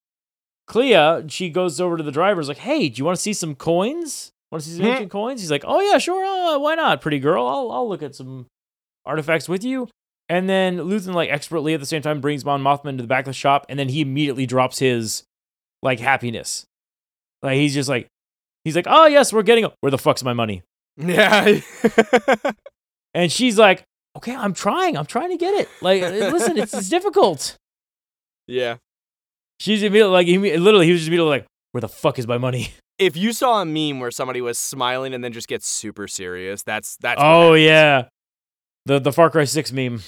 Kleya 0.70 1.30
she 1.32 1.50
goes 1.50 1.80
over 1.80 1.96
to 1.98 2.04
the 2.04 2.12
driver's 2.12 2.48
like, 2.48 2.58
"Hey, 2.58 2.90
do 2.90 2.98
you 3.00 3.06
want 3.06 3.16
to 3.16 3.22
see 3.22 3.34
some 3.34 3.56
coins? 3.56 4.32
Want 4.52 4.64
to 4.64 4.70
see 4.70 4.76
some 4.76 4.86
Hmm. 4.86 4.92
ancient 4.92 5.12
coins?" 5.12 5.42
He's 5.42 5.52
like, 5.52 5.64
"Oh 5.66 5.80
yeah, 5.80 5.98
sure. 6.00 6.24
Uh, 6.26 6.60
why 6.60 6.76
not, 6.76 7.00
pretty 7.02 7.20
girl? 7.20 7.46
I'll 7.48 7.72
I'll 7.72 7.88
look 7.88 8.02
at 8.04 8.16
some 8.16 8.48
artifacts 9.06 9.48
with 9.48 9.64
you." 9.64 9.88
And 10.30 10.50
then 10.50 10.78
Luthen, 10.78 11.14
like 11.14 11.30
expertly 11.30 11.74
at 11.74 11.80
the 11.80 11.86
same 11.86 12.02
time, 12.02 12.20
brings 12.20 12.44
Mon 12.44 12.62
Mothma 12.62 12.96
to 12.96 13.02
the 13.02 13.08
back 13.08 13.22
of 13.22 13.28
the 13.28 13.34
shop, 13.34 13.66
and 13.70 13.80
then 13.80 13.90
he 13.90 14.02
immediately 14.02 14.46
drops 14.46 14.80
his 14.80 15.24
like 15.82 16.00
happiness. 16.00 16.66
Like 17.42 17.56
he's 17.56 17.74
just 17.74 17.88
like, 17.88 18.08
he's 18.64 18.76
like, 18.76 18.88
"Oh 18.90 19.06
yes, 19.06 19.32
we're 19.32 19.44
getting. 19.44 19.68
Where 19.80 19.92
the 19.92 19.98
fuck's 19.98 20.24
my 20.24 20.34
money?" 20.34 20.64
Yeah. 20.98 21.60
And 23.14 23.32
she's 23.32 23.58
like, 23.58 23.84
"Okay, 24.16 24.36
I'm 24.36 24.54
trying. 24.54 24.96
I'm 24.96 25.08
trying 25.08 25.32
to 25.32 25.38
get 25.38 25.56
it. 25.56 25.68
Like, 25.82 26.04
uh, 26.04 26.10
listen, 26.10 26.56
it's, 26.56 26.72
it's 26.74 26.88
difficult." 26.88 27.56
yeah. 28.48 28.78
She's 29.60 29.82
immediately 29.82 30.14
like, 30.14 30.28
he, 30.28 30.38
literally, 30.38 30.86
he 30.86 30.92
was 30.92 31.02
just 31.02 31.08
immediately 31.08 31.32
like, 31.32 31.46
"Where 31.72 31.82
the 31.82 31.88
fuck 31.88 32.20
is 32.20 32.28
my 32.28 32.38
money?" 32.38 32.74
If 33.00 33.16
you 33.16 33.32
saw 33.32 33.62
a 33.62 33.66
meme 33.66 34.00
where 34.00 34.10
somebody 34.10 34.42
was 34.42 34.58
smiling 34.58 35.14
and 35.14 35.24
then 35.24 35.32
just 35.32 35.48
gets 35.48 35.68
super 35.68 36.08
serious, 36.08 36.64
that's 36.64 36.98
that's. 36.98 37.22
oh 37.24 37.54
yeah, 37.54 38.06
the 38.88 39.00
the 39.00 39.12
Far 39.12 39.30
Cry 39.30 39.44
Six 39.44 39.72
meme. 39.72 40.02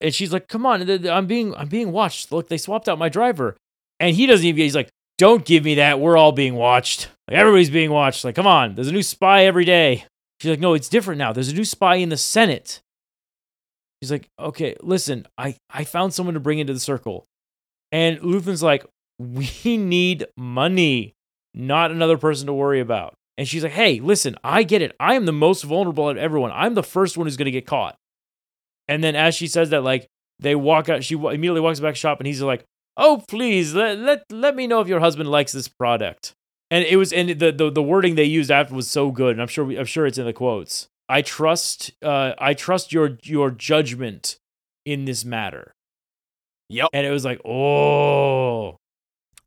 And 0.00 0.14
she's 0.14 0.32
like, 0.32 0.48
"Come 0.48 0.66
on, 0.66 0.88
I'm 1.08 1.26
being 1.26 1.54
I'm 1.54 1.68
being 1.68 1.92
watched. 1.92 2.32
Look, 2.32 2.48
they 2.48 2.58
swapped 2.58 2.88
out 2.88 2.98
my 2.98 3.08
driver." 3.08 3.56
And 4.00 4.16
he 4.16 4.26
doesn't 4.26 4.44
even. 4.44 4.60
He's 4.60 4.74
like, 4.74 4.90
"Don't 5.18 5.44
give 5.44 5.64
me 5.64 5.76
that. 5.76 6.00
We're 6.00 6.16
all 6.16 6.32
being 6.32 6.54
watched. 6.54 7.08
Like 7.28 7.38
everybody's 7.38 7.70
being 7.70 7.90
watched. 7.90 8.24
Like, 8.24 8.34
come 8.34 8.46
on. 8.46 8.74
There's 8.74 8.88
a 8.88 8.92
new 8.92 9.02
spy 9.02 9.44
every 9.44 9.64
day." 9.64 10.04
She's 10.40 10.50
like, 10.50 10.60
"No, 10.60 10.74
it's 10.74 10.88
different 10.88 11.18
now. 11.18 11.32
There's 11.32 11.48
a 11.50 11.54
new 11.54 11.64
spy 11.64 11.96
in 11.96 12.08
the 12.08 12.16
Senate." 12.16 12.80
He's 14.00 14.10
like, 14.10 14.28
"Okay, 14.38 14.74
listen. 14.82 15.26
I 15.38 15.56
I 15.70 15.84
found 15.84 16.12
someone 16.12 16.34
to 16.34 16.40
bring 16.40 16.58
into 16.58 16.72
the 16.72 16.80
circle." 16.80 17.26
And 17.92 18.20
Luthen's 18.20 18.62
like, 18.62 18.84
"We 19.18 19.48
need 19.76 20.26
money, 20.36 21.14
not 21.54 21.90
another 21.90 22.18
person 22.18 22.46
to 22.46 22.52
worry 22.52 22.80
about." 22.80 23.14
And 23.38 23.46
she's 23.48 23.62
like, 23.62 23.72
"Hey, 23.72 24.00
listen. 24.00 24.36
I 24.42 24.64
get 24.64 24.82
it. 24.82 24.94
I 24.98 25.14
am 25.14 25.24
the 25.24 25.32
most 25.32 25.62
vulnerable 25.62 26.08
of 26.08 26.16
everyone. 26.16 26.50
I'm 26.52 26.74
the 26.74 26.82
first 26.82 27.16
one 27.16 27.26
who's 27.26 27.36
going 27.36 27.46
to 27.46 27.52
get 27.52 27.66
caught." 27.66 27.96
And 28.88 29.02
then 29.02 29.16
as 29.16 29.34
she 29.34 29.46
says 29.46 29.70
that, 29.70 29.82
like 29.82 30.06
they 30.38 30.54
walk 30.54 30.88
out, 30.88 31.04
she 31.04 31.14
immediately 31.14 31.60
walks 31.60 31.80
back 31.80 31.96
shop, 31.96 32.20
and 32.20 32.26
he's 32.26 32.42
like, 32.42 32.64
"Oh, 32.96 33.22
please 33.28 33.74
let 33.74 33.98
let 33.98 34.24
let 34.30 34.54
me 34.56 34.66
know 34.66 34.80
if 34.80 34.88
your 34.88 35.00
husband 35.00 35.30
likes 35.30 35.52
this 35.52 35.68
product." 35.68 36.32
And 36.70 36.84
it 36.84 36.96
was, 36.96 37.12
and 37.12 37.28
the 37.30 37.52
the, 37.52 37.70
the 37.70 37.82
wording 37.82 38.14
they 38.14 38.24
used 38.24 38.50
after 38.50 38.74
was 38.74 38.88
so 38.90 39.10
good, 39.10 39.32
and 39.32 39.42
I'm 39.42 39.48
sure 39.48 39.64
we, 39.64 39.78
I'm 39.78 39.84
sure 39.86 40.06
it's 40.06 40.18
in 40.18 40.24
the 40.26 40.32
quotes. 40.32 40.88
I 41.08 41.22
trust 41.22 41.92
uh 42.02 42.32
I 42.38 42.54
trust 42.54 42.92
your 42.92 43.18
your 43.22 43.50
judgment 43.50 44.38
in 44.84 45.04
this 45.04 45.24
matter. 45.24 45.72
Yep. 46.70 46.88
And 46.92 47.06
it 47.06 47.10
was 47.10 47.24
like, 47.24 47.40
oh, 47.44 48.76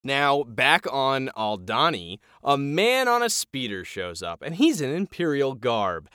Now, 0.03 0.43
back 0.43 0.85
on 0.91 1.29
Aldhani, 1.35 2.19
a 2.43 2.57
man 2.57 3.07
on 3.07 3.23
a 3.23 3.29
speeder 3.29 3.83
shows 3.83 4.21
up, 4.23 4.41
and 4.41 4.55
he's 4.55 4.79
in 4.81 4.91
Imperial 4.91 5.53
garb. 5.55 6.09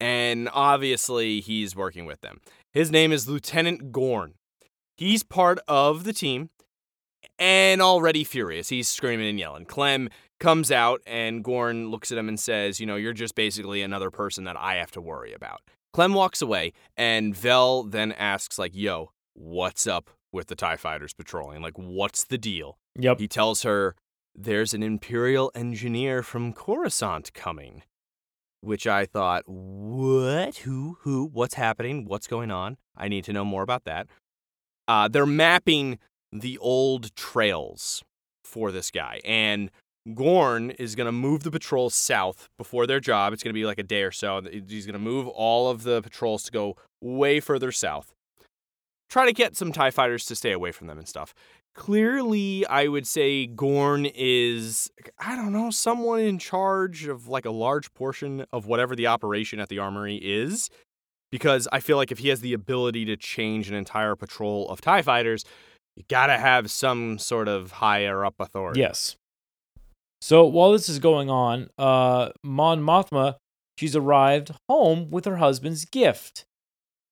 And 0.00 0.48
obviously, 0.52 1.40
he's 1.40 1.74
working 1.74 2.06
with 2.06 2.20
them. 2.20 2.40
His 2.72 2.90
name 2.90 3.12
is 3.12 3.28
Lieutenant 3.28 3.92
Gorn. 3.92 4.34
He's 4.96 5.22
part 5.22 5.58
of 5.68 6.04
the 6.04 6.12
team 6.12 6.50
and 7.38 7.80
already 7.82 8.24
furious. 8.24 8.68
He's 8.68 8.88
screaming 8.88 9.28
and 9.28 9.38
yelling. 9.38 9.64
Clem 9.64 10.08
comes 10.40 10.70
out, 10.70 11.00
and 11.06 11.42
Gorn 11.42 11.90
looks 11.90 12.12
at 12.12 12.18
him 12.18 12.28
and 12.28 12.38
says, 12.38 12.80
You 12.80 12.86
know, 12.86 12.96
you're 12.96 13.12
just 13.12 13.34
basically 13.34 13.82
another 13.82 14.10
person 14.10 14.44
that 14.44 14.56
I 14.56 14.74
have 14.74 14.90
to 14.92 15.00
worry 15.00 15.32
about. 15.32 15.60
Clem 15.92 16.12
walks 16.14 16.42
away, 16.42 16.72
and 16.96 17.34
Vel 17.34 17.82
then 17.82 18.12
asks, 18.12 18.58
like, 18.58 18.74
Yo, 18.74 19.10
what's 19.34 19.86
up 19.86 20.10
with 20.32 20.48
the 20.48 20.54
TIE 20.56 20.76
fighters 20.76 21.14
patrolling? 21.14 21.62
Like, 21.62 21.78
what's 21.78 22.24
the 22.24 22.38
deal? 22.38 22.78
yep. 22.98 23.18
He 23.18 23.28
tells 23.28 23.62
her 23.62 23.94
there's 24.34 24.74
an 24.74 24.82
Imperial 24.82 25.50
engineer 25.54 26.22
from 26.22 26.52
Coruscant 26.52 27.32
coming. 27.32 27.82
Which 28.66 28.88
I 28.88 29.06
thought, 29.06 29.44
what? 29.46 30.56
Who? 30.56 30.98
Who? 31.02 31.30
What's 31.32 31.54
happening? 31.54 32.04
What's 32.04 32.26
going 32.26 32.50
on? 32.50 32.78
I 32.96 33.06
need 33.06 33.22
to 33.26 33.32
know 33.32 33.44
more 33.44 33.62
about 33.62 33.84
that. 33.84 34.08
Uh, 34.88 35.06
they're 35.06 35.24
mapping 35.24 36.00
the 36.32 36.58
old 36.58 37.14
trails 37.14 38.02
for 38.42 38.72
this 38.72 38.90
guy. 38.90 39.20
And 39.24 39.70
Gorn 40.12 40.72
is 40.72 40.96
going 40.96 41.06
to 41.06 41.12
move 41.12 41.44
the 41.44 41.52
patrols 41.52 41.94
south 41.94 42.48
before 42.58 42.88
their 42.88 42.98
job. 42.98 43.32
It's 43.32 43.44
going 43.44 43.52
to 43.52 43.58
be 43.58 43.64
like 43.64 43.78
a 43.78 43.84
day 43.84 44.02
or 44.02 44.10
so. 44.10 44.42
He's 44.42 44.84
going 44.84 44.94
to 44.94 44.98
move 44.98 45.28
all 45.28 45.70
of 45.70 45.84
the 45.84 46.02
patrols 46.02 46.42
to 46.42 46.50
go 46.50 46.76
way 47.00 47.38
further 47.38 47.70
south. 47.70 48.14
Try 49.08 49.26
to 49.26 49.32
get 49.32 49.56
some 49.56 49.70
TIE 49.70 49.92
fighters 49.92 50.26
to 50.26 50.34
stay 50.34 50.50
away 50.50 50.72
from 50.72 50.88
them 50.88 50.98
and 50.98 51.06
stuff. 51.06 51.34
Clearly, 51.76 52.66
I 52.66 52.88
would 52.88 53.06
say 53.06 53.46
Gorn 53.46 54.06
is, 54.06 54.90
I 55.18 55.36
don't 55.36 55.52
know, 55.52 55.70
someone 55.70 56.20
in 56.20 56.38
charge 56.38 57.06
of 57.06 57.28
like 57.28 57.44
a 57.44 57.50
large 57.50 57.92
portion 57.92 58.46
of 58.50 58.66
whatever 58.66 58.96
the 58.96 59.06
operation 59.06 59.60
at 59.60 59.68
the 59.68 59.78
armory 59.78 60.16
is. 60.16 60.70
Because 61.30 61.68
I 61.72 61.80
feel 61.80 61.98
like 61.98 62.10
if 62.10 62.18
he 62.18 62.28
has 62.28 62.40
the 62.40 62.54
ability 62.54 63.04
to 63.04 63.16
change 63.16 63.68
an 63.68 63.74
entire 63.74 64.16
patrol 64.16 64.68
of 64.70 64.80
TIE 64.80 65.02
fighters, 65.02 65.44
you 65.96 66.04
gotta 66.08 66.38
have 66.38 66.70
some 66.70 67.18
sort 67.18 67.46
of 67.46 67.72
higher 67.72 68.24
up 68.24 68.36
authority. 68.38 68.80
Yes. 68.80 69.16
So 70.22 70.44
while 70.46 70.72
this 70.72 70.88
is 70.88 70.98
going 70.98 71.28
on, 71.28 71.68
uh, 71.76 72.30
Mon 72.42 72.80
Mothma, 72.80 73.36
she's 73.76 73.94
arrived 73.94 74.52
home 74.68 75.10
with 75.10 75.26
her 75.26 75.36
husband's 75.36 75.84
gift. 75.84 76.46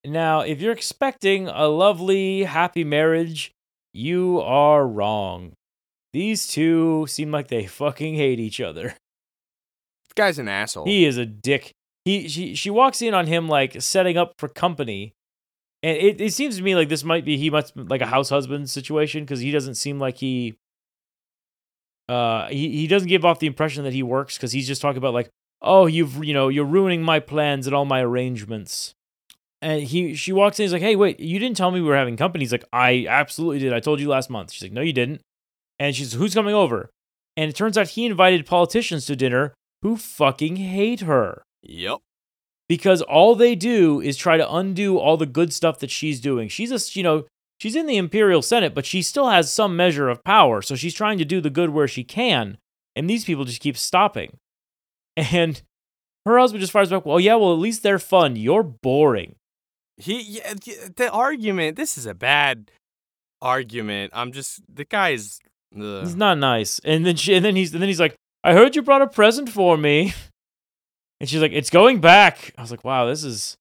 Now, 0.07 0.40
if 0.40 0.61
you're 0.61 0.72
expecting 0.72 1.48
a 1.48 1.66
lovely, 1.66 2.44
happy 2.44 2.85
marriage, 2.85 3.53
you 3.95 4.41
are 4.41 4.87
wrong. 4.87 5.53
These 6.13 6.47
two 6.49 7.07
seem 7.09 7.31
like 7.31 7.49
they 7.49 7.67
fucking 7.67 8.17
hate 8.17 8.41
each 8.41 8.61
other. 8.61 8.89
This 8.89 10.13
guy's 10.15 10.39
an 10.39 10.49
asshole. 10.49 10.85
He 10.85 11.07
is 11.07 11.17
a 11.17 11.25
dick. 11.25 11.73
He 12.05 12.29
she 12.29 12.55
she 12.55 12.69
walks 12.69 13.01
in 13.01 13.15
on 13.15 13.27
him 13.27 13.49
like 13.49 13.81
setting 13.81 14.19
up 14.19 14.35
for 14.37 14.49
company. 14.49 15.15
And 15.83 15.97
it, 15.97 16.21
it 16.21 16.33
seems 16.33 16.57
to 16.57 16.63
me 16.63 16.75
like 16.75 16.89
this 16.89 17.05
might 17.05 17.25
be 17.25 17.37
he 17.37 17.51
must 17.51 17.77
like 17.77 18.01
a 18.01 18.07
house 18.07 18.31
husband 18.31 18.69
situation 18.69 19.25
because 19.25 19.41
he 19.41 19.51
doesn't 19.51 19.77
seem 19.77 19.99
like 19.99 20.19
he 20.19 20.57
uh 22.09 22.49
he, 22.49 22.71
he 22.71 22.87
doesn't 22.87 23.09
give 23.09 23.25
off 23.25 23.39
the 23.39 23.47
impression 23.47 23.85
that 23.85 23.93
he 23.93 24.03
works 24.03 24.37
because 24.37 24.53
he's 24.53 24.67
just 24.67 24.83
talking 24.83 24.99
about 24.99 25.15
like 25.15 25.31
oh 25.63 25.87
you've 25.87 26.23
you 26.23 26.35
know 26.35 26.49
you're 26.49 26.65
ruining 26.65 27.03
my 27.03 27.21
plans 27.21 27.67
and 27.67 27.75
all 27.75 27.85
my 27.87 28.01
arrangements 28.03 28.95
and 29.62 29.83
he 29.83 30.14
she 30.14 30.33
walks 30.33 30.59
in 30.59 30.64
he's 30.64 30.73
like 30.73 30.83
hey 30.83 30.97
wait 30.97 31.19
you 31.21 31.38
didn't 31.38 31.57
tell 31.57 31.71
me 31.71 31.81
we 31.81 31.88
were 31.88 31.97
having 31.97 32.17
company 32.17 32.45
he's 32.45 32.53
like 32.53 32.64
i 32.73 33.07
absolutely 33.09 33.59
did 33.59 33.73
i 33.73 33.81
told 33.81 34.01
you 34.01 34.09
last 34.09 34.29
month 34.31 34.53
she's 34.53 34.62
like 34.62 34.73
no 34.73 34.81
you 34.81 34.93
didn't 34.93 35.21
and 35.79 35.95
she's 35.97 36.12
who's 36.12 36.35
coming 36.35 36.55
over 36.55 36.90
and 37.37 37.49
it 37.51 37.57
turns 37.57 37.77
out 37.79 37.88
he 37.90 38.07
invited 38.07 38.47
politicians 38.47 39.07
to 39.07 39.17
dinner 39.17 39.55
who 39.83 39.97
fucking 39.97 40.57
hate 40.57 41.01
her 41.01 41.43
Yep. 41.62 41.99
because 42.69 43.01
all 43.03 43.35
they 43.35 43.55
do 43.55 44.01
is 44.01 44.17
try 44.17 44.37
to 44.37 44.53
undo 44.55 44.99
all 44.99 45.17
the 45.17 45.27
good 45.27 45.53
stuff 45.53 45.79
that 45.79 45.90
she's 45.90 46.21
doing. 46.21 46.49
She's 46.49 46.71
a, 46.71 46.79
you 46.97 47.03
know, 47.03 47.25
she's 47.59 47.75
in 47.75 47.87
the 47.87 47.97
Imperial 47.97 48.43
Senate, 48.43 48.75
but 48.75 48.85
she 48.85 49.01
still 49.01 49.31
has 49.31 49.51
some 49.51 49.77
measure 49.77 50.09
of 50.11 50.23
power. 50.25 50.61
So 50.62 50.75
she's 50.77 50.93
trying 50.95 51.17
to 51.19 51.25
do 51.25 51.40
the 51.40 51.49
good 51.51 51.71
where 51.71 51.88
she 51.88 52.05
can. 52.05 52.59
And 52.95 53.09
these 53.09 53.25
people 53.25 53.45
just 53.45 53.62
keep 53.62 53.77
stopping. 53.79 54.37
And 55.17 55.62
her 56.27 56.38
husband 56.38 56.61
just 56.61 56.73
fires 56.73 56.90
back, 56.90 57.07
well, 57.07 57.21
yeah, 57.21 57.35
well, 57.37 57.53
at 57.53 57.59
least 57.59 57.83
they're 57.83 57.99
fun. 57.99 58.37
You're 58.37 58.62
boring. 58.62 59.37
He 59.97 60.21
yeah, 60.23 60.51
uh, 60.51 60.55
the- 60.55 60.79
uh, 60.85 60.89
the 60.97 61.11
argument. 61.11 61.77
This 61.77 61.97
is 61.99 62.07
a 62.07 62.15
bad 62.15 62.71
argument. 63.43 64.13
I'm 64.15 64.33
just 64.33 64.61
the 64.73 64.85
guy's. 64.85 65.39
ugh. 65.79 66.03
He's 66.05 66.17
not 66.17 66.39
nice. 66.39 66.81
And 66.85 67.05
then 67.07 67.17
she, 67.17 67.35
and 67.35 67.45
then 67.45 67.57
he's, 67.57 67.73
and 67.73 67.83
then 67.83 67.89
he's 67.89 68.01
like, 68.01 68.15
I 68.43 68.53
heard 68.55 68.75
you 68.77 68.83
brought 68.83 69.03
a 69.03 69.07
present 69.07 69.49
for 69.51 69.77
me. 69.77 70.13
And 71.21 71.29
she's 71.31 71.41
like, 71.41 71.53
it's 71.53 71.71
going 71.71 72.01
back. 72.01 72.53
I 72.59 72.61
was 72.61 72.71
like, 72.73 72.85
wow, 72.85 73.07
this 73.07 73.23
is, 73.25 73.57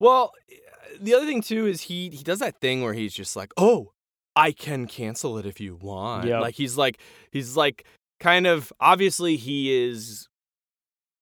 Well, 0.00 0.32
eh, 0.50 0.56
the 1.00 1.14
other 1.14 1.24
thing 1.24 1.40
too 1.40 1.66
is 1.66 1.82
he 1.82 2.10
he 2.10 2.22
does 2.24 2.40
that 2.40 2.60
thing 2.60 2.82
where 2.82 2.92
he's 2.92 3.14
just 3.14 3.36
like, 3.36 3.52
"Oh, 3.56 3.92
I 4.36 4.50
can 4.52 4.86
cancel 4.86 5.38
it 5.38 5.46
if 5.46 5.60
you 5.60 5.76
want." 5.76 6.26
Yep. 6.26 6.40
Like 6.42 6.54
he's 6.56 6.76
like 6.76 6.98
he's 7.30 7.56
like 7.56 7.84
kind 8.20 8.46
of 8.46 8.72
obviously 8.80 9.36
he 9.36 9.72
is 9.72 10.28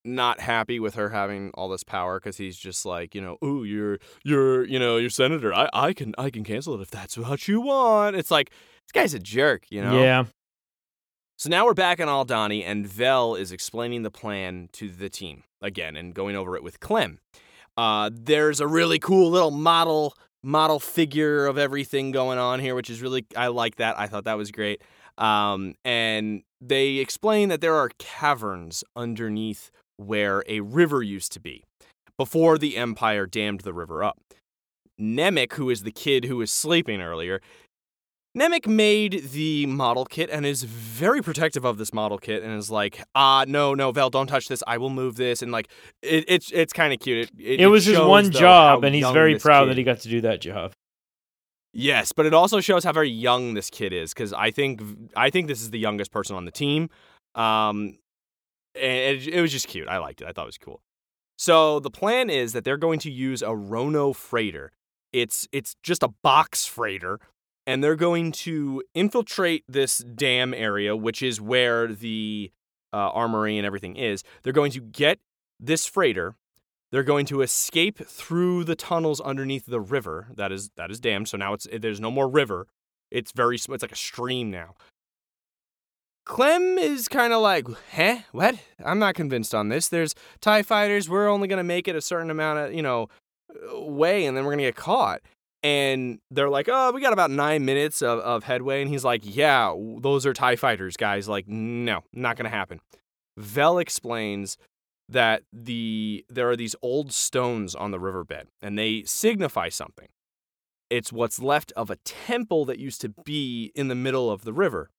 not 0.04 0.40
happy 0.40 0.80
with 0.80 0.94
her 0.94 1.10
having 1.10 1.50
all 1.54 1.68
this 1.68 1.84
power 1.84 2.18
because 2.18 2.36
he's 2.36 2.56
just 2.56 2.84
like 2.84 3.14
you 3.14 3.20
know 3.20 3.38
ooh 3.44 3.64
you're 3.64 3.98
you're 4.24 4.64
you 4.64 4.78
know 4.78 4.96
you're 4.96 5.10
senator 5.10 5.54
I, 5.54 5.68
I 5.72 5.92
can 5.92 6.14
I 6.18 6.30
can 6.30 6.44
cancel 6.44 6.74
it 6.74 6.80
if 6.80 6.90
that's 6.90 7.16
what 7.16 7.46
you 7.46 7.60
want 7.60 8.16
it's 8.16 8.30
like 8.30 8.50
this 8.50 8.92
guy's 8.92 9.14
a 9.14 9.18
jerk 9.18 9.64
you 9.70 9.80
know 9.80 10.02
yeah. 10.02 10.24
so 11.36 11.48
now 11.48 11.64
we're 11.64 11.74
back 11.74 12.00
in 12.00 12.08
Aldhani, 12.08 12.64
and 12.64 12.86
Vel 12.86 13.34
is 13.36 13.52
explaining 13.52 14.02
the 14.02 14.10
plan 14.10 14.68
to 14.72 14.88
the 14.88 15.08
team 15.08 15.44
again 15.60 15.96
and 15.96 16.14
going 16.14 16.36
over 16.36 16.56
it 16.56 16.62
with 16.62 16.80
Clem. 16.80 17.18
Uh, 17.76 18.10
there's 18.12 18.60
a 18.60 18.66
really 18.66 18.98
cool 18.98 19.30
little 19.30 19.50
model 19.50 20.14
model 20.42 20.80
figure 20.80 21.46
of 21.46 21.56
everything 21.56 22.10
going 22.10 22.38
on 22.38 22.60
here, 22.60 22.74
which 22.74 22.90
is 22.90 23.00
really 23.00 23.24
I 23.36 23.46
like 23.48 23.76
that. 23.76 23.98
I 23.98 24.06
thought 24.06 24.24
that 24.24 24.36
was 24.36 24.50
great. 24.50 24.82
Um, 25.18 25.74
and 25.84 26.42
they 26.60 26.96
explain 26.96 27.48
that 27.50 27.60
there 27.60 27.74
are 27.74 27.90
caverns 27.98 28.82
underneath 28.96 29.70
where 30.06 30.42
a 30.46 30.60
river 30.60 31.02
used 31.02 31.32
to 31.32 31.40
be 31.40 31.64
before 32.18 32.58
the 32.58 32.76
Empire 32.76 33.26
dammed 33.26 33.60
the 33.60 33.72
river 33.72 34.04
up. 34.04 34.18
Nemik, 35.00 35.54
who 35.54 35.70
is 35.70 35.82
the 35.82 35.92
kid 35.92 36.26
who 36.26 36.36
was 36.36 36.50
sleeping 36.50 37.00
earlier, 37.00 37.40
Nemik 38.36 38.66
made 38.66 39.30
the 39.32 39.66
model 39.66 40.06
kit 40.06 40.30
and 40.30 40.46
is 40.46 40.62
very 40.62 41.20
protective 41.20 41.64
of 41.64 41.76
this 41.76 41.92
model 41.92 42.16
kit 42.16 42.42
and 42.42 42.56
is 42.56 42.70
like, 42.70 43.02
ah, 43.14 43.44
no, 43.46 43.74
no, 43.74 43.92
Vel, 43.92 44.08
don't 44.08 44.26
touch 44.26 44.48
this. 44.48 44.62
I 44.66 44.78
will 44.78 44.90
move 44.90 45.16
this. 45.16 45.42
And 45.42 45.52
like, 45.52 45.68
it, 46.00 46.24
it's 46.28 46.50
it's 46.50 46.72
kind 46.72 46.94
of 46.94 47.00
cute. 47.00 47.30
It, 47.38 47.60
It, 47.60 47.66
was 47.66 47.84
his 47.84 47.98
one 47.98 48.24
though, 48.30 48.38
job, 48.38 48.84
and 48.84 48.94
he's 48.94 49.08
very 49.10 49.38
proud 49.38 49.64
kid- 49.64 49.70
that 49.70 49.78
he 49.78 49.84
got 49.84 50.00
to 50.00 50.08
do 50.08 50.22
that 50.22 50.40
job. 50.40 50.72
Yes, 51.74 52.12
but 52.12 52.24
it 52.26 52.34
also 52.34 52.60
shows 52.60 52.84
how 52.84 52.92
very 52.92 53.10
young 53.10 53.54
this 53.54 53.70
kid 53.70 53.92
is 53.92 54.12
because 54.14 54.32
I 54.32 54.50
think 54.50 54.82
I 55.16 55.30
think 55.30 55.46
this 55.48 55.60
is 55.60 55.70
the 55.70 55.78
youngest 55.78 56.10
person 56.10 56.36
on 56.36 56.44
the 56.44 56.50
team. 56.50 56.88
Um, 57.34 57.98
and 58.74 59.16
it, 59.16 59.28
it 59.28 59.40
was 59.40 59.52
just 59.52 59.68
cute. 59.68 59.88
I 59.88 59.98
liked 59.98 60.20
it. 60.22 60.28
I 60.28 60.32
thought 60.32 60.44
it 60.44 60.46
was 60.46 60.58
cool. 60.58 60.82
So 61.36 61.80
the 61.80 61.90
plan 61.90 62.30
is 62.30 62.52
that 62.52 62.64
they're 62.64 62.76
going 62.76 62.98
to 63.00 63.10
use 63.10 63.42
a 63.42 63.54
Rono 63.54 64.12
freighter. 64.12 64.72
It's 65.12 65.48
it's 65.52 65.76
just 65.82 66.02
a 66.02 66.08
box 66.22 66.66
freighter, 66.66 67.18
and 67.66 67.82
they're 67.82 67.96
going 67.96 68.32
to 68.32 68.82
infiltrate 68.94 69.64
this 69.68 69.98
dam 69.98 70.54
area, 70.54 70.96
which 70.96 71.22
is 71.22 71.40
where 71.40 71.88
the 71.88 72.52
uh, 72.92 72.96
armory 72.96 73.58
and 73.58 73.66
everything 73.66 73.96
is. 73.96 74.22
They're 74.42 74.52
going 74.52 74.72
to 74.72 74.80
get 74.80 75.18
this 75.58 75.86
freighter. 75.86 76.34
They're 76.90 77.02
going 77.02 77.26
to 77.26 77.40
escape 77.40 78.06
through 78.06 78.64
the 78.64 78.76
tunnels 78.76 79.20
underneath 79.20 79.66
the 79.66 79.80
river 79.80 80.28
that 80.36 80.52
is 80.52 80.70
that 80.76 80.90
is 80.90 81.00
dammed. 81.00 81.28
So 81.28 81.36
now 81.38 81.54
it's 81.54 81.66
there's 81.72 82.00
no 82.00 82.10
more 82.10 82.28
river. 82.28 82.66
It's 83.10 83.32
very 83.32 83.56
it's 83.56 83.68
like 83.68 83.92
a 83.92 83.96
stream 83.96 84.50
now. 84.50 84.74
Clem 86.24 86.78
is 86.78 87.08
kind 87.08 87.32
of 87.32 87.42
like, 87.42 87.66
huh? 87.94 88.18
What? 88.30 88.56
I'm 88.84 88.98
not 88.98 89.14
convinced 89.14 89.54
on 89.54 89.68
this. 89.68 89.88
There's 89.88 90.14
TIE 90.40 90.62
fighters. 90.62 91.08
We're 91.08 91.28
only 91.28 91.48
going 91.48 91.58
to 91.58 91.64
make 91.64 91.88
it 91.88 91.96
a 91.96 92.00
certain 92.00 92.30
amount 92.30 92.58
of, 92.58 92.74
you 92.74 92.82
know, 92.82 93.08
uh, 93.50 93.80
way, 93.80 94.24
and 94.24 94.36
then 94.36 94.44
we're 94.44 94.52
going 94.52 94.58
to 94.58 94.64
get 94.64 94.76
caught. 94.76 95.20
And 95.64 96.18
they're 96.30 96.48
like, 96.48 96.68
oh, 96.70 96.92
we 96.92 97.00
got 97.00 97.12
about 97.12 97.30
nine 97.30 97.64
minutes 97.64 98.02
of, 98.02 98.18
of 98.20 98.44
headway. 98.44 98.82
And 98.82 98.90
he's 98.90 99.04
like, 99.04 99.22
yeah, 99.24 99.74
those 99.98 100.26
are 100.26 100.32
TIE 100.32 100.56
fighters, 100.56 100.96
guys. 100.96 101.28
Like, 101.28 101.48
no, 101.48 102.00
not 102.12 102.36
going 102.36 102.50
to 102.50 102.56
happen. 102.56 102.80
Vel 103.36 103.78
explains 103.78 104.58
that 105.08 105.42
the 105.52 106.24
there 106.28 106.48
are 106.48 106.56
these 106.56 106.74
old 106.82 107.12
stones 107.12 107.74
on 107.74 107.90
the 107.90 108.00
riverbed, 108.00 108.48
and 108.60 108.78
they 108.78 109.02
signify 109.04 109.68
something. 109.68 110.08
It's 110.90 111.12
what's 111.12 111.40
left 111.40 111.72
of 111.76 111.90
a 111.90 111.96
temple 111.96 112.64
that 112.66 112.78
used 112.78 113.00
to 113.02 113.10
be 113.24 113.72
in 113.74 113.88
the 113.88 113.94
middle 113.94 114.30
of 114.30 114.44
the 114.44 114.52
river. 114.52 114.90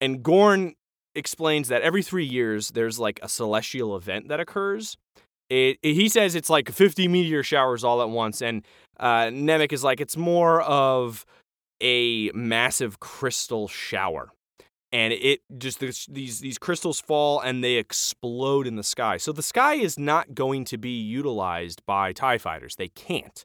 And 0.00 0.22
Gorn 0.22 0.74
explains 1.14 1.68
that 1.68 1.82
every 1.82 2.02
three 2.02 2.24
years 2.26 2.70
there's 2.70 2.98
like 2.98 3.18
a 3.22 3.28
celestial 3.28 3.96
event 3.96 4.28
that 4.28 4.40
occurs, 4.40 4.96
It, 5.48 5.78
it- 5.82 5.94
he 5.94 6.08
says 6.08 6.34
it's 6.34 6.50
like 6.50 6.70
50 6.70 7.08
meteor 7.08 7.42
showers 7.42 7.84
all 7.84 8.02
at 8.02 8.08
once, 8.10 8.42
and 8.42 8.64
uh, 9.00 9.26
Nemik 9.26 9.72
is 9.72 9.84
like 9.84 10.00
it's 10.00 10.16
more 10.16 10.60
of 10.62 11.24
a 11.82 12.30
massive 12.32 12.98
crystal 13.00 13.68
shower, 13.68 14.32
and 14.92 15.12
it 15.12 15.40
just 15.58 15.78
this, 15.80 16.06
these 16.06 16.40
these 16.40 16.58
crystals 16.58 17.00
fall 17.00 17.40
and 17.40 17.62
they 17.62 17.74
explode 17.74 18.66
in 18.66 18.76
the 18.76 18.82
sky. 18.82 19.18
So 19.18 19.32
the 19.32 19.42
sky 19.42 19.74
is 19.74 19.98
not 19.98 20.34
going 20.34 20.64
to 20.66 20.78
be 20.78 20.98
utilized 20.98 21.82
by 21.86 22.12
Tie 22.12 22.38
fighters. 22.38 22.76
They 22.76 22.88
can't. 22.88 23.44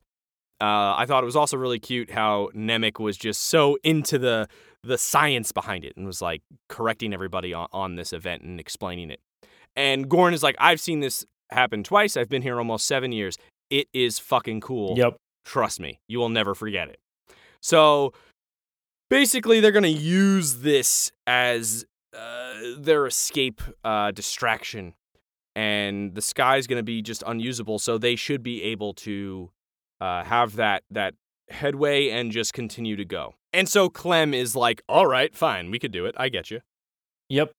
Uh, 0.61 0.95
I 0.97 1.05
thought 1.07 1.23
it 1.23 1.25
was 1.25 1.35
also 1.35 1.57
really 1.57 1.79
cute 1.79 2.11
how 2.11 2.49
Nemik 2.55 2.99
was 2.99 3.17
just 3.17 3.41
so 3.43 3.77
into 3.83 4.17
the 4.19 4.47
the 4.83 4.97
science 4.97 5.51
behind 5.51 5.85
it 5.85 5.95
and 5.95 6.05
was 6.05 6.21
like 6.21 6.41
correcting 6.67 7.13
everybody 7.13 7.53
on, 7.53 7.67
on 7.71 7.95
this 7.95 8.13
event 8.13 8.41
and 8.41 8.59
explaining 8.59 9.11
it. 9.11 9.19
And 9.75 10.09
Gorn 10.09 10.33
is 10.33 10.43
like, 10.43 10.55
I've 10.59 10.79
seen 10.79 10.99
this 10.99 11.25
happen 11.51 11.83
twice. 11.83 12.17
I've 12.17 12.29
been 12.29 12.41
here 12.41 12.57
almost 12.57 12.87
seven 12.87 13.11
years. 13.11 13.37
It 13.69 13.87
is 13.93 14.19
fucking 14.19 14.61
cool. 14.61 14.97
Yep. 14.97 15.17
Trust 15.45 15.79
me, 15.79 15.99
you 16.07 16.19
will 16.19 16.29
never 16.29 16.53
forget 16.53 16.89
it. 16.89 16.99
So 17.61 18.13
basically, 19.09 19.59
they're 19.59 19.71
going 19.71 19.83
to 19.83 19.89
use 19.89 20.57
this 20.57 21.11
as 21.25 21.85
uh, 22.17 22.53
their 22.77 23.05
escape 23.05 23.61
uh, 23.83 24.11
distraction. 24.11 24.93
And 25.55 26.15
the 26.15 26.21
sky 26.21 26.57
is 26.57 26.67
going 26.67 26.79
to 26.79 26.83
be 26.83 27.01
just 27.01 27.23
unusable. 27.27 27.79
So 27.79 27.97
they 27.97 28.15
should 28.15 28.43
be 28.43 28.63
able 28.63 28.93
to 28.95 29.51
uh, 29.99 30.23
have 30.23 30.55
that, 30.55 30.83
that 30.91 31.13
headway 31.49 32.09
and 32.09 32.31
just 32.31 32.53
continue 32.53 32.95
to 32.95 33.05
go. 33.05 33.35
And 33.53 33.67
so 33.67 33.89
Clem 33.89 34.33
is 34.33 34.55
like, 34.55 34.81
all 34.87 35.05
right, 35.05 35.35
fine, 35.35 35.71
we 35.71 35.79
could 35.79 35.91
do 35.91 36.05
it. 36.05 36.15
I 36.17 36.29
get 36.29 36.51
you. 36.51 36.61
Yep. 37.29 37.51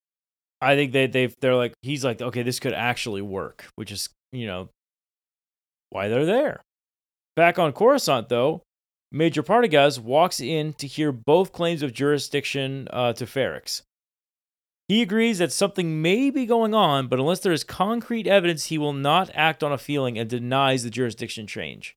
I 0.61 0.75
think 0.75 0.93
they 0.93 1.07
they 1.07 1.27
they're 1.41 1.55
like 1.55 1.73
he's 1.81 2.05
like 2.05 2.21
okay 2.21 2.41
this 2.41 2.59
could 2.59 2.73
actually 2.73 3.21
work, 3.21 3.65
which 3.75 3.91
is 3.91 4.09
you 4.31 4.47
know 4.47 4.69
why 5.89 6.07
they're 6.07 6.25
there. 6.25 6.61
Back 7.35 7.59
on 7.59 7.73
Coruscant 7.73 8.29
though, 8.29 8.61
Major 9.11 9.43
Partagaz 9.43 9.99
walks 9.99 10.39
in 10.39 10.73
to 10.75 10.87
hear 10.87 11.11
both 11.11 11.51
claims 11.51 11.81
of 11.81 11.93
jurisdiction 11.93 12.87
uh, 12.91 13.11
to 13.13 13.25
Ferrix. 13.25 13.81
He 14.87 15.01
agrees 15.01 15.39
that 15.39 15.51
something 15.51 16.01
may 16.01 16.29
be 16.29 16.45
going 16.45 16.73
on, 16.73 17.07
but 17.07 17.19
unless 17.19 17.39
there 17.39 17.53
is 17.53 17.63
concrete 17.63 18.27
evidence, 18.27 18.65
he 18.65 18.77
will 18.77 18.93
not 18.93 19.31
act 19.33 19.63
on 19.63 19.71
a 19.71 19.77
feeling 19.77 20.17
and 20.17 20.29
denies 20.29 20.83
the 20.83 20.89
jurisdiction 20.89 21.47
change. 21.47 21.95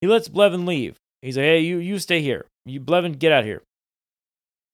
He 0.00 0.06
lets 0.06 0.28
Blevin 0.28 0.66
leave. 0.66 0.96
He's 1.22 1.36
like, 1.36 1.44
"Hey, 1.44 1.60
you 1.60 1.78
you 1.78 1.98
stay 1.98 2.20
here. 2.20 2.46
You 2.64 2.80
Blevin, 2.80 3.18
get 3.18 3.32
out 3.32 3.40
of 3.40 3.46
here." 3.46 3.62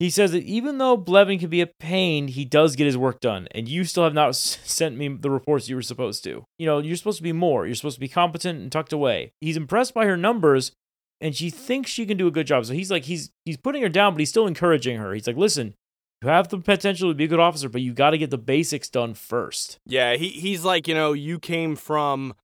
He 0.00 0.08
says 0.08 0.32
that 0.32 0.44
even 0.44 0.78
though 0.78 0.96
Blevin 0.96 1.38
can 1.38 1.50
be 1.50 1.60
a 1.60 1.66
pain, 1.66 2.28
he 2.28 2.46
does 2.46 2.74
get 2.74 2.86
his 2.86 2.96
work 2.96 3.20
done, 3.20 3.48
and 3.50 3.68
you 3.68 3.84
still 3.84 4.04
have 4.04 4.14
not 4.14 4.34
sent 4.36 4.96
me 4.96 5.08
the 5.08 5.30
reports 5.30 5.68
you 5.68 5.76
were 5.76 5.82
supposed 5.82 6.24
to. 6.24 6.44
You 6.58 6.66
know, 6.66 6.78
you're 6.78 6.96
supposed 6.96 7.18
to 7.18 7.22
be 7.22 7.34
more. 7.34 7.66
You're 7.66 7.74
supposed 7.74 7.96
to 7.96 8.00
be 8.00 8.08
competent 8.08 8.60
and 8.60 8.72
tucked 8.72 8.94
away. 8.94 9.32
He's 9.42 9.58
impressed 9.58 9.92
by 9.92 10.06
her 10.06 10.16
numbers, 10.16 10.72
and 11.20 11.36
she 11.36 11.50
thinks 11.50 11.90
she 11.90 12.06
can 12.06 12.16
do 12.16 12.26
a 12.26 12.30
good 12.30 12.46
job. 12.46 12.64
So 12.64 12.72
he's 12.72 12.90
like, 12.90 13.04
he's 13.04 13.30
he's 13.44 13.58
putting 13.58 13.82
her 13.82 13.90
down, 13.90 14.14
but 14.14 14.20
he's 14.20 14.30
still 14.30 14.46
encouraging 14.46 14.96
her. 14.96 15.12
He's 15.12 15.26
like, 15.26 15.36
listen, 15.36 15.74
you 16.22 16.30
have 16.30 16.48
the 16.48 16.58
potential 16.58 17.10
to 17.10 17.14
be 17.14 17.24
a 17.24 17.28
good 17.28 17.38
officer, 17.38 17.68
but 17.68 17.82
you 17.82 17.92
got 17.92 18.10
to 18.10 18.18
get 18.18 18.30
the 18.30 18.38
basics 18.38 18.88
done 18.88 19.12
first. 19.12 19.78
Yeah, 19.84 20.16
he 20.16 20.28
he's 20.28 20.64
like, 20.64 20.88
you 20.88 20.94
know, 20.94 21.12
you 21.12 21.38
came 21.38 21.76
from 21.76 22.34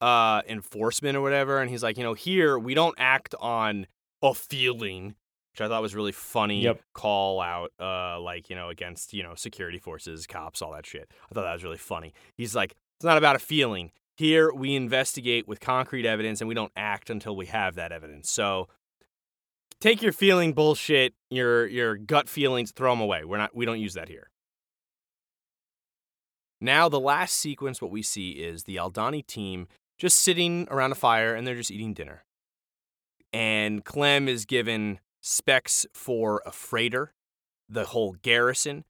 uh 0.00 0.42
enforcement 0.48 1.16
or 1.16 1.20
whatever, 1.20 1.60
and 1.60 1.68
he's 1.68 1.82
like, 1.82 1.96
you 1.96 2.04
know, 2.04 2.14
here 2.14 2.56
we 2.56 2.74
don't 2.74 2.94
act 2.96 3.34
on 3.40 3.88
a 4.22 4.34
feeling, 4.34 5.14
which 5.52 5.60
I 5.60 5.68
thought 5.68 5.82
was 5.82 5.94
really 5.94 6.12
funny 6.12 6.62
Yep. 6.62 6.80
call 6.94 7.40
out, 7.40 7.72
uh, 7.80 8.20
like, 8.20 8.48
you 8.48 8.56
know, 8.56 8.68
against, 8.68 9.12
you 9.12 9.22
know, 9.22 9.34
security 9.34 9.78
forces, 9.78 10.26
cops, 10.26 10.62
all 10.62 10.72
that 10.72 10.86
shit. 10.86 11.10
I 11.30 11.34
thought 11.34 11.42
that 11.42 11.52
was 11.52 11.64
really 11.64 11.78
funny. 11.78 12.14
He's 12.36 12.54
like, 12.54 12.74
it's 12.96 13.04
not 13.04 13.18
about 13.18 13.36
a 13.36 13.40
feeling. 13.40 13.90
Here 14.16 14.52
we 14.52 14.74
investigate 14.76 15.48
with 15.48 15.58
concrete 15.60 16.06
evidence 16.06 16.40
and 16.40 16.48
we 16.48 16.54
don't 16.54 16.72
act 16.76 17.10
until 17.10 17.34
we 17.34 17.46
have 17.46 17.74
that 17.74 17.92
evidence. 17.92 18.30
So 18.30 18.68
take 19.80 20.02
your 20.02 20.12
feeling 20.12 20.52
bullshit, 20.52 21.14
your 21.30 21.66
your 21.66 21.96
gut 21.96 22.28
feelings, 22.28 22.70
throw 22.72 22.92
them 22.92 23.00
away. 23.00 23.24
We're 23.24 23.38
not 23.38 23.56
we 23.56 23.64
don't 23.64 23.80
use 23.80 23.94
that 23.94 24.08
here. 24.08 24.28
Now, 26.60 26.88
the 26.88 27.00
last 27.00 27.34
sequence, 27.36 27.82
what 27.82 27.90
we 27.90 28.02
see 28.02 28.30
is 28.32 28.64
the 28.64 28.76
Aldhani 28.76 29.26
team 29.26 29.66
just 29.98 30.18
sitting 30.18 30.68
around 30.70 30.92
a 30.92 30.94
fire 30.94 31.34
and 31.34 31.44
they're 31.46 31.56
just 31.56 31.72
eating 31.72 31.92
dinner. 31.92 32.24
And 33.32 33.84
Clem 33.84 34.28
is 34.28 34.44
given 34.44 35.00
specs 35.20 35.86
for 35.94 36.42
a 36.44 36.52
freighter, 36.52 37.14
the 37.68 37.86
whole 37.86 38.16
garrison, 38.22 38.84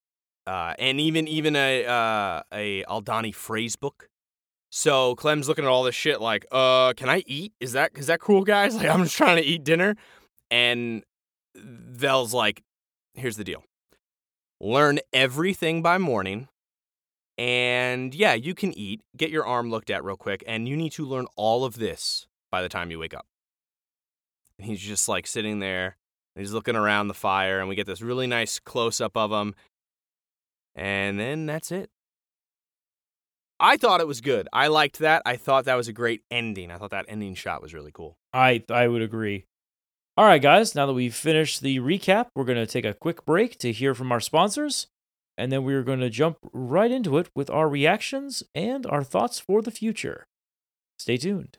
uh, 0.47 0.75
and 0.79 1.01
even 1.01 1.29
even 1.29 1.55
a 1.55 1.85
uh, 1.87 2.43
a 2.53 2.85
Aldhani 2.85 3.35
phrase 3.35 3.77
book. 3.77 4.09
So 4.71 5.15
Clem's 5.17 5.49
looking 5.49 5.65
at 5.65 5.69
all 5.69 5.83
this 5.85 5.95
shit 5.95 6.21
like, 6.21 6.47
uh, 6.51 6.95
can 6.95 7.09
I 7.09 7.23
eat? 7.27 7.53
Is 7.61 7.73
that 7.73 7.93
is 7.95 8.07
that 8.07 8.21
cool, 8.21 8.43
guys? 8.43 8.75
Like, 8.77 8.89
I'm 8.89 9.05
just 9.05 9.17
trying 9.17 9.37
to 9.37 9.45
eat 9.45 9.65
dinner. 9.65 9.97
And 10.51 11.05
Vel's 11.55 12.35
like, 12.35 12.63
here's 13.15 13.37
the 13.37 13.45
deal: 13.45 13.65
learn 14.61 14.99
everything 15.13 15.83
by 15.83 15.99
morning. 15.99 16.49
And 17.39 18.15
yeah, 18.15 18.35
you 18.35 18.55
can 18.55 18.77
eat, 18.77 19.01
get 19.17 19.31
your 19.31 19.47
arm 19.47 19.71
looked 19.71 19.91
at 19.91 20.05
real 20.05 20.17
quick, 20.17 20.45
and 20.47 20.69
you 20.69 20.77
need 20.77 20.93
to 20.93 21.07
learn 21.07 21.27
all 21.35 21.65
of 21.65 21.77
this 21.77 22.27
by 22.51 22.63
the 22.63 22.69
time 22.69 22.91
you 22.91 22.99
wake 22.99 23.15
up. 23.15 23.27
He's 24.63 24.81
just 24.81 25.09
like 25.09 25.27
sitting 25.27 25.59
there, 25.59 25.97
he's 26.35 26.53
looking 26.53 26.77
around 26.77 27.09
the 27.09 27.15
fire, 27.15 27.61
and 27.61 27.69
we 27.69 27.75
get 27.75 27.87
this 27.87 28.03
really 28.03 28.27
nice 28.27 28.59
close 28.59 29.01
up 29.01 29.17
of 29.17 29.31
him. 29.31 29.55
And 30.75 31.19
then 31.19 31.47
that's 31.47 31.71
it. 31.71 31.91
I 33.61 33.77
thought 33.77 34.01
it 34.01 34.09
was 34.09 34.21
good. 34.21 34.49
I 34.53 34.67
liked 34.67 34.99
that. 34.99 35.23
I 35.25 35.37
thought 35.37 35.67
that 35.67 35.77
was 35.77 35.87
a 35.87 35.93
great 35.93 36.23
ending. 36.31 36.71
I 36.71 36.79
thought 36.79 36.91
that 36.91 37.05
ending 37.09 37.35
shot 37.35 37.63
was 37.63 37.73
really 37.73 37.93
cool. 37.93 38.17
I 38.33 38.65
I 38.69 38.89
would 38.89 39.03
agree. 39.03 39.45
All 40.17 40.25
right, 40.27 40.43
guys. 40.43 40.75
Now 40.75 40.87
that 40.87 40.93
we've 40.93 41.15
finished 41.15 41.63
the 41.63 41.79
recap, 41.79 42.27
we're 42.35 42.45
going 42.45 42.59
to 42.59 42.67
take 42.67 42.85
a 42.85 42.93
quick 42.93 43.25
break 43.25 43.59
to 43.59 43.73
hear 43.73 43.95
from 43.95 44.11
our 44.13 44.21
sponsors, 44.21 44.89
and 45.39 45.51
then 45.53 45.65
we're 45.65 45.85
going 45.85 46.01
to 46.01 46.11
jump 46.11 46.39
right 46.53 46.91
into 46.91 47.17
it 47.19 47.31
with 47.35 47.49
our 47.51 47.69
reactions 47.69 48.43
and 48.55 48.85
our 48.87 49.05
thoughts 49.05 49.39
for 49.39 49.63
the 49.63 49.71
future. 49.71 50.27
Stay 50.99 51.17
tuned. 51.17 51.59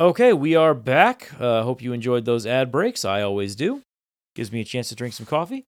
Okay, 0.00 0.32
we 0.32 0.56
are 0.56 0.74
back. 0.74 1.30
Uh, 1.40 1.62
hope 1.62 1.80
you 1.80 1.92
enjoyed 1.92 2.24
those 2.24 2.46
ad 2.46 2.72
breaks. 2.72 3.04
I 3.04 3.22
always 3.22 3.54
do. 3.54 3.82
Gives 4.34 4.50
me 4.50 4.60
a 4.60 4.64
chance 4.64 4.88
to 4.88 4.94
drink 4.96 5.14
some 5.14 5.26
coffee. 5.26 5.64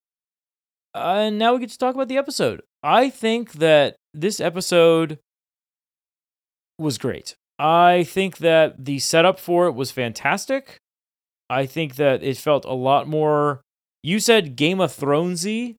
Uh, 0.95 1.27
and 1.27 1.39
now 1.39 1.55
we 1.55 1.61
get 1.61 1.71
to 1.71 1.79
talk 1.79 1.95
about 1.95 2.09
the 2.09 2.17
episode. 2.19 2.63
I 2.83 3.09
think 3.11 3.53
that 3.55 3.97
this 4.13 4.41
episode 4.41 5.19
was 6.79 6.99
great. 6.99 7.35
I 7.59 8.03
think 8.05 8.39
that 8.39 8.85
the 8.85 8.99
setup 8.99 9.39
for 9.39 9.67
it 9.69 9.73
was 9.73 9.91
fantastic. 9.91 10.77
I 11.49 11.65
think 11.67 11.95
that 11.97 12.23
it 12.23 12.37
felt 12.37 12.65
a 12.65 12.73
lot 12.75 13.07
more. 13.07 13.61
You 14.03 14.19
said 14.19 14.57
Game 14.57 14.81
of 14.81 14.91
Thronesy, 14.95 15.77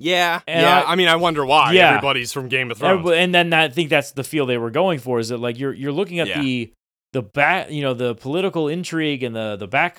Yeah, 0.00 0.40
And 0.46 0.62
yeah. 0.62 0.80
I- 0.82 0.92
I, 0.92 0.94
mean, 0.94 1.08
I 1.08 1.16
wonder 1.16 1.44
why 1.44 1.72
Yeah. 1.72 1.88
everybody's 1.94 2.32
from 2.32 2.48
Game 2.48 2.70
of 2.70 2.78
Thrones. 2.78 3.10
And 3.10 3.34
then 3.34 3.52
I 3.52 3.68
think 3.68 3.88
that's 3.90 4.12
the 4.12 4.22
feel 4.22 4.46
they 4.46 4.58
were 4.58 4.70
going 4.70 4.98
for. 5.00 5.18
Is 5.18 5.30
that 5.30 5.38
like 5.38 5.58
you're 5.58 5.72
you're 5.72 5.90
looking 5.92 6.20
at 6.20 6.28
Yeah. 6.28 6.40
the 6.40 6.72
the 7.12 7.22
back, 7.22 7.70
you 7.70 7.82
know, 7.82 7.94
the 7.94 8.14
political 8.14 8.68
intrigue 8.68 9.22
and 9.22 9.34
the 9.34 9.56
the 9.56 9.66
back 9.68 9.98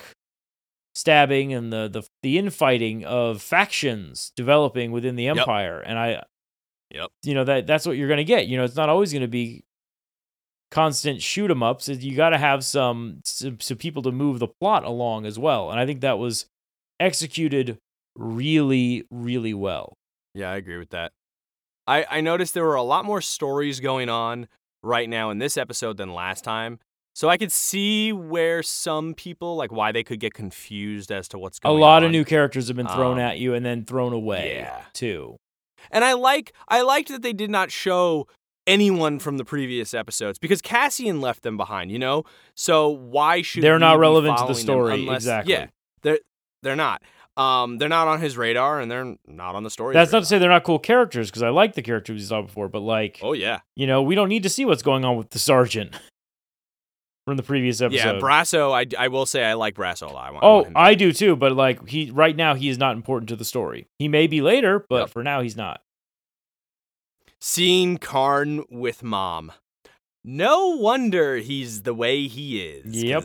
stabbing 0.94 1.52
and 1.52 1.72
the 1.72 1.88
the 1.88 2.02
the 2.22 2.38
infighting 2.38 3.04
of 3.04 3.40
factions 3.42 4.32
developing 4.36 4.92
within 4.92 5.16
the 5.16 5.28
empire. 5.28 5.80
And 5.80 5.98
I, 5.98 6.22
Yep. 6.92 7.10
you 7.22 7.34
know 7.34 7.44
that 7.44 7.66
that's 7.68 7.86
what 7.86 7.96
you're 7.96 8.08
going 8.08 8.18
to 8.18 8.24
get. 8.24 8.48
You 8.48 8.56
know, 8.56 8.64
it's 8.64 8.74
not 8.76 8.88
always 8.88 9.12
going 9.12 9.22
to 9.22 9.28
be 9.28 9.62
constant 10.70 11.22
shoot 11.22 11.50
'em 11.50 11.62
ups. 11.62 11.88
You 11.88 12.16
got 12.16 12.30
to 12.30 12.38
have 12.38 12.64
some, 12.64 13.20
some 13.24 13.60
some 13.60 13.76
people 13.76 14.02
to 14.02 14.12
move 14.12 14.38
the 14.38 14.48
plot 14.60 14.84
along 14.84 15.26
as 15.26 15.38
well. 15.38 15.70
And 15.70 15.78
I 15.78 15.86
think 15.86 16.00
that 16.00 16.18
was 16.18 16.46
executed 16.98 17.78
really 18.16 19.04
really 19.10 19.54
well. 19.54 19.94
Yeah, 20.34 20.50
I 20.50 20.56
agree 20.56 20.78
with 20.78 20.90
that. 20.90 21.12
I, 21.86 22.06
I 22.08 22.20
noticed 22.20 22.54
there 22.54 22.64
were 22.64 22.74
a 22.74 22.82
lot 22.82 23.04
more 23.04 23.20
stories 23.20 23.80
going 23.80 24.08
on 24.08 24.48
right 24.82 25.08
now 25.08 25.30
in 25.30 25.38
this 25.38 25.56
episode 25.56 25.96
than 25.96 26.12
last 26.12 26.44
time. 26.44 26.78
So 27.20 27.28
I 27.28 27.36
could 27.36 27.52
see 27.52 28.14
where 28.14 28.62
some 28.62 29.12
people 29.12 29.54
like 29.56 29.70
why 29.70 29.92
they 29.92 30.02
could 30.02 30.20
get 30.20 30.32
confused 30.32 31.12
as 31.12 31.28
to 31.28 31.38
what's 31.38 31.58
going 31.58 31.74
on. 31.74 31.78
A 31.78 31.82
lot 31.82 32.02
of 32.02 32.10
new 32.10 32.24
characters 32.24 32.68
have 32.68 32.78
been 32.78 32.88
thrown 32.88 33.18
Um, 33.18 33.18
at 33.18 33.38
you 33.38 33.52
and 33.52 33.62
then 33.62 33.84
thrown 33.84 34.14
away 34.14 34.60
yeah. 34.60 34.84
too. 34.94 35.36
And 35.90 36.02
I 36.02 36.14
like 36.14 36.54
I 36.68 36.80
liked 36.80 37.10
that 37.10 37.20
they 37.20 37.34
did 37.34 37.50
not 37.50 37.70
show 37.70 38.26
anyone 38.66 39.18
from 39.18 39.36
the 39.36 39.44
previous 39.44 39.92
episodes 39.92 40.38
because 40.38 40.62
Cassian 40.62 41.20
left 41.20 41.42
them 41.42 41.58
behind, 41.58 41.90
you 41.90 41.98
know? 41.98 42.24
So 42.54 42.88
why 42.88 43.42
should 43.42 43.62
They're 43.62 43.78
not 43.78 43.96
be 43.96 44.00
relevant 44.00 44.38
to 44.38 44.46
the 44.46 44.54
story, 44.54 45.00
unless- 45.00 45.16
exactly. 45.24 45.52
Yeah. 45.52 45.66
They're 46.00 46.20
they're 46.62 46.74
not. 46.74 47.02
Um 47.36 47.76
they're 47.76 47.90
not 47.90 48.08
on 48.08 48.22
his 48.22 48.38
radar 48.38 48.80
and 48.80 48.90
they're 48.90 49.14
not 49.26 49.54
on 49.54 49.62
the 49.62 49.70
story. 49.70 49.92
That's 49.92 50.10
not 50.10 50.20
to 50.20 50.24
say 50.24 50.38
they're 50.38 50.48
not 50.48 50.64
cool 50.64 50.78
characters 50.78 51.28
because 51.28 51.42
I 51.42 51.50
like 51.50 51.74
the 51.74 51.82
characters 51.82 52.14
we 52.14 52.22
saw 52.22 52.40
before, 52.40 52.70
but 52.70 52.80
like 52.80 53.20
Oh 53.22 53.34
yeah. 53.34 53.60
you 53.76 53.86
know, 53.86 54.00
we 54.00 54.14
don't 54.14 54.30
need 54.30 54.42
to 54.44 54.48
see 54.48 54.64
what's 54.64 54.82
going 54.82 55.04
on 55.04 55.18
with 55.18 55.28
the 55.28 55.38
sergeant 55.38 55.94
from 57.30 57.36
the 57.36 57.42
previous 57.44 57.80
episode. 57.80 58.16
Yeah, 58.16 58.20
Brasso, 58.20 58.72
I, 58.72 58.86
I 59.04 59.06
will 59.08 59.24
say 59.24 59.44
I 59.44 59.54
like 59.54 59.74
Brasso 59.76 60.10
a 60.10 60.12
lot. 60.12 60.28
I 60.28 60.30
want, 60.32 60.44
oh, 60.44 60.64
to- 60.64 60.72
I 60.74 60.94
do 60.94 61.12
too, 61.12 61.36
but 61.36 61.52
like 61.52 61.88
he 61.88 62.10
right 62.10 62.34
now 62.34 62.54
he 62.56 62.68
is 62.68 62.76
not 62.76 62.96
important 62.96 63.28
to 63.28 63.36
the 63.36 63.44
story. 63.44 63.86
He 64.00 64.08
may 64.08 64.26
be 64.26 64.40
later, 64.40 64.84
but 64.88 65.00
Yep. 65.02 65.10
for 65.10 65.22
now 65.22 65.40
he's 65.42 65.56
not. 65.56 65.80
seeing 67.40 67.96
Karn 67.98 68.64
with 68.68 69.02
mom. 69.02 69.52
No 70.24 70.68
wonder 70.76 71.36
he's 71.36 71.82
the 71.82 71.94
way 71.94 72.26
he 72.26 72.60
is. 72.62 73.02
Yep. 73.02 73.24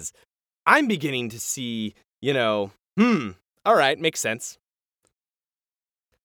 I'm 0.66 0.88
beginning 0.88 1.30
to 1.30 1.40
see, 1.40 1.94
you 2.22 2.34
know, 2.34 2.72
hmm, 2.98 3.32
all 3.66 3.76
right, 3.76 4.00
makes 4.00 4.20
sense. 4.22 4.58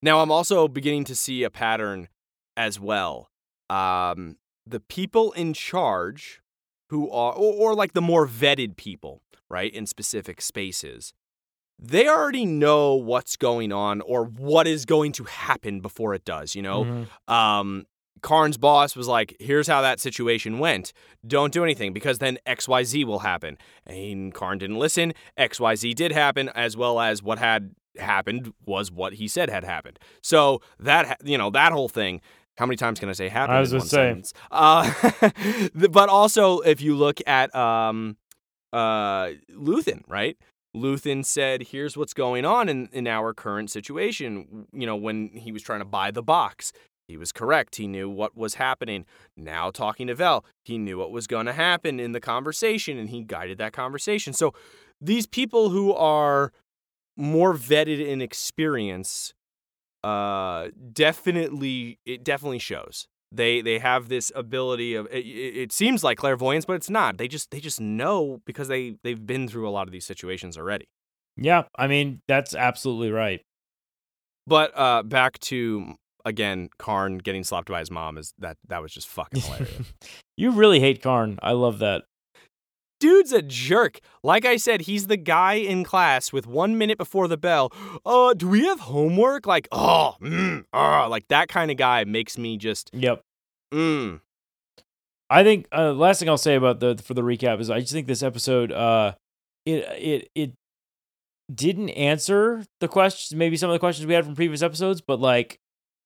Now 0.02 0.20
I'm 0.20 0.30
also 0.30 0.68
beginning 0.68 1.04
to 1.04 1.14
see 1.14 1.42
a 1.42 1.50
pattern 1.50 2.08
as 2.56 2.78
well. 2.78 3.28
Um, 3.68 4.36
the 4.66 4.80
people 4.80 5.32
in 5.32 5.52
charge 5.52 6.40
who 6.90 7.10
are, 7.10 7.32
or, 7.32 7.54
or 7.72 7.74
like 7.74 7.92
the 7.94 8.00
more 8.02 8.26
vetted 8.26 8.76
people, 8.76 9.22
right, 9.48 9.72
in 9.72 9.86
specific 9.86 10.40
spaces, 10.40 11.12
they 11.78 12.06
already 12.08 12.44
know 12.44 12.94
what's 12.94 13.36
going 13.36 13.72
on 13.72 14.00
or 14.02 14.24
what 14.24 14.66
is 14.66 14.84
going 14.84 15.12
to 15.12 15.24
happen 15.24 15.80
before 15.80 16.14
it 16.14 16.24
does, 16.24 16.54
you 16.54 16.62
know? 16.62 16.84
Mhm. 16.84 17.32
um, 17.32 17.86
Karn's 18.22 18.58
boss 18.58 18.94
was 18.94 19.08
like, 19.08 19.34
"Here's 19.40 19.66
how 19.66 19.80
that 19.80 19.98
situation 19.98 20.58
went. 20.58 20.92
Don't 21.26 21.54
do 21.54 21.64
anything 21.64 21.94
because 21.94 22.18
then 22.18 22.36
X 22.44 22.68
Y 22.68 22.82
Z 22.84 23.04
will 23.04 23.20
happen." 23.20 23.56
And 23.86 24.34
Karn 24.34 24.58
didn't 24.58 24.78
listen. 24.78 25.14
X 25.38 25.58
Y 25.58 25.74
Z 25.74 25.94
did 25.94 26.12
happen, 26.12 26.50
as 26.50 26.76
well 26.76 27.00
as 27.00 27.22
what 27.22 27.38
had 27.38 27.70
happened 27.98 28.52
was 28.66 28.92
what 28.92 29.14
he 29.14 29.26
said 29.26 29.48
had 29.48 29.64
happened. 29.64 29.98
So 30.22 30.60
that 30.78 31.16
you 31.24 31.38
know 31.38 31.48
that 31.48 31.72
whole 31.72 31.88
thing. 31.88 32.20
How 32.60 32.66
many 32.66 32.76
times 32.76 33.00
can 33.00 33.08
I 33.08 33.12
say 33.12 33.30
happened? 33.30 33.56
I 33.56 33.60
was 33.60 33.72
in 33.72 33.78
gonna 33.78 33.88
say. 33.88 34.22
Uh, 34.50 34.92
but 35.90 36.10
also 36.10 36.60
if 36.60 36.82
you 36.82 36.94
look 36.94 37.18
at 37.26 37.54
um, 37.56 38.18
uh, 38.70 39.30
Luthen, 39.50 40.02
right? 40.06 40.36
Luthen 40.76 41.24
said, 41.24 41.62
"Here's 41.62 41.96
what's 41.96 42.12
going 42.12 42.44
on 42.44 42.68
in, 42.68 42.90
in 42.92 43.06
our 43.06 43.32
current 43.32 43.70
situation." 43.70 44.66
You 44.74 44.84
know, 44.84 44.94
when 44.94 45.30
he 45.30 45.52
was 45.52 45.62
trying 45.62 45.78
to 45.78 45.86
buy 45.86 46.10
the 46.10 46.22
box, 46.22 46.70
he 47.08 47.16
was 47.16 47.32
correct. 47.32 47.76
He 47.76 47.86
knew 47.86 48.10
what 48.10 48.36
was 48.36 48.56
happening. 48.56 49.06
Now 49.38 49.70
talking 49.70 50.08
to 50.08 50.14
Vel, 50.14 50.44
he 50.62 50.76
knew 50.76 50.98
what 50.98 51.10
was 51.10 51.26
going 51.26 51.46
to 51.46 51.54
happen 51.54 51.98
in 51.98 52.12
the 52.12 52.20
conversation, 52.20 52.98
and 52.98 53.08
he 53.08 53.22
guided 53.22 53.56
that 53.56 53.72
conversation. 53.72 54.34
So 54.34 54.52
these 55.00 55.26
people 55.26 55.70
who 55.70 55.94
are 55.94 56.52
more 57.16 57.54
vetted 57.54 58.06
in 58.06 58.20
experience, 58.20 59.32
uh, 60.04 60.68
definitely 60.92 61.98
it 62.06 62.24
definitely 62.24 62.58
shows. 62.58 63.06
They 63.32 63.60
they 63.60 63.78
have 63.78 64.08
this 64.08 64.32
ability 64.34 64.94
of 64.94 65.06
it, 65.06 65.24
it 65.24 65.72
seems 65.72 66.02
like 66.02 66.18
clairvoyance, 66.18 66.64
but 66.64 66.74
it's 66.74 66.90
not. 66.90 67.18
They 67.18 67.28
just 67.28 67.50
they 67.50 67.60
just 67.60 67.80
know 67.80 68.40
because 68.44 68.68
they 68.68 68.96
they've 69.04 69.24
been 69.24 69.46
through 69.46 69.68
a 69.68 69.70
lot 69.70 69.86
of 69.86 69.92
these 69.92 70.04
situations 70.04 70.58
already. 70.58 70.86
Yeah, 71.36 71.64
I 71.76 71.86
mean 71.86 72.22
that's 72.26 72.54
absolutely 72.54 73.12
right. 73.12 73.40
But 74.46 74.76
uh, 74.76 75.04
back 75.04 75.38
to 75.40 75.94
again, 76.24 76.70
Karn 76.78 77.18
getting 77.18 77.44
slapped 77.44 77.68
by 77.68 77.80
his 77.80 77.90
mom 77.90 78.18
is 78.18 78.34
that 78.38 78.56
that 78.68 78.82
was 78.82 78.92
just 78.92 79.08
fucking 79.08 79.42
hilarious. 79.42 79.92
you 80.36 80.50
really 80.50 80.80
hate 80.80 81.02
Karn. 81.02 81.38
I 81.42 81.52
love 81.52 81.78
that. 81.78 82.04
Dude's 83.00 83.32
a 83.32 83.42
jerk. 83.42 83.98
Like 84.22 84.44
I 84.44 84.56
said, 84.56 84.82
he's 84.82 85.06
the 85.08 85.16
guy 85.16 85.54
in 85.54 85.82
class 85.84 86.32
with 86.32 86.46
one 86.46 86.76
minute 86.78 86.98
before 86.98 87.26
the 87.28 87.36
bell. 87.38 87.72
Uh, 88.06 88.34
do 88.34 88.46
we 88.48 88.64
have 88.66 88.80
homework? 88.80 89.46
Like, 89.46 89.66
oh, 89.72 90.16
mm, 90.20 90.64
ah, 90.72 91.06
like 91.06 91.26
that 91.28 91.48
kind 91.48 91.70
of 91.70 91.76
guy 91.78 92.04
makes 92.04 92.36
me 92.38 92.56
just, 92.58 92.90
Yep. 92.92 93.22
mm. 93.72 94.20
I 95.30 95.42
think 95.44 95.66
uh, 95.72 95.92
last 95.92 96.18
thing 96.20 96.28
I'll 96.28 96.36
say 96.38 96.56
about 96.56 96.80
the 96.80 97.00
for 97.02 97.14
the 97.14 97.22
recap 97.22 97.60
is 97.60 97.70
I 97.70 97.80
just 97.80 97.92
think 97.92 98.06
this 98.08 98.22
episode 98.22 98.72
uh 98.72 99.12
it 99.64 99.84
it 99.98 100.28
it 100.34 100.52
didn't 101.54 101.90
answer 101.90 102.64
the 102.80 102.88
questions 102.88 103.36
maybe 103.38 103.56
some 103.56 103.70
of 103.70 103.74
the 103.74 103.78
questions 103.78 104.06
we 104.08 104.14
had 104.14 104.24
from 104.24 104.34
previous 104.34 104.60
episodes 104.60 105.00
but 105.00 105.20
like 105.20 105.60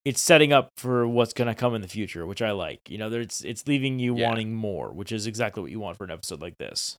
it's 0.04 0.20
setting 0.20 0.52
up 0.52 0.70
for 0.76 1.06
what's 1.08 1.32
going 1.32 1.48
to 1.48 1.54
come 1.54 1.74
in 1.74 1.80
the 1.80 1.88
future 1.88 2.26
which 2.26 2.42
I 2.42 2.50
like. 2.50 2.90
You 2.90 2.98
know, 2.98 3.10
it's 3.12 3.42
it's 3.42 3.66
leaving 3.66 3.98
you 3.98 4.16
Yeah. 4.16 4.28
wanting 4.28 4.54
more, 4.54 4.92
which 4.92 5.12
is 5.12 5.26
exactly 5.26 5.62
what 5.62 5.70
you 5.70 5.80
want 5.80 5.96
for 5.96 6.04
an 6.04 6.10
episode 6.10 6.40
like 6.42 6.58
this. 6.58 6.98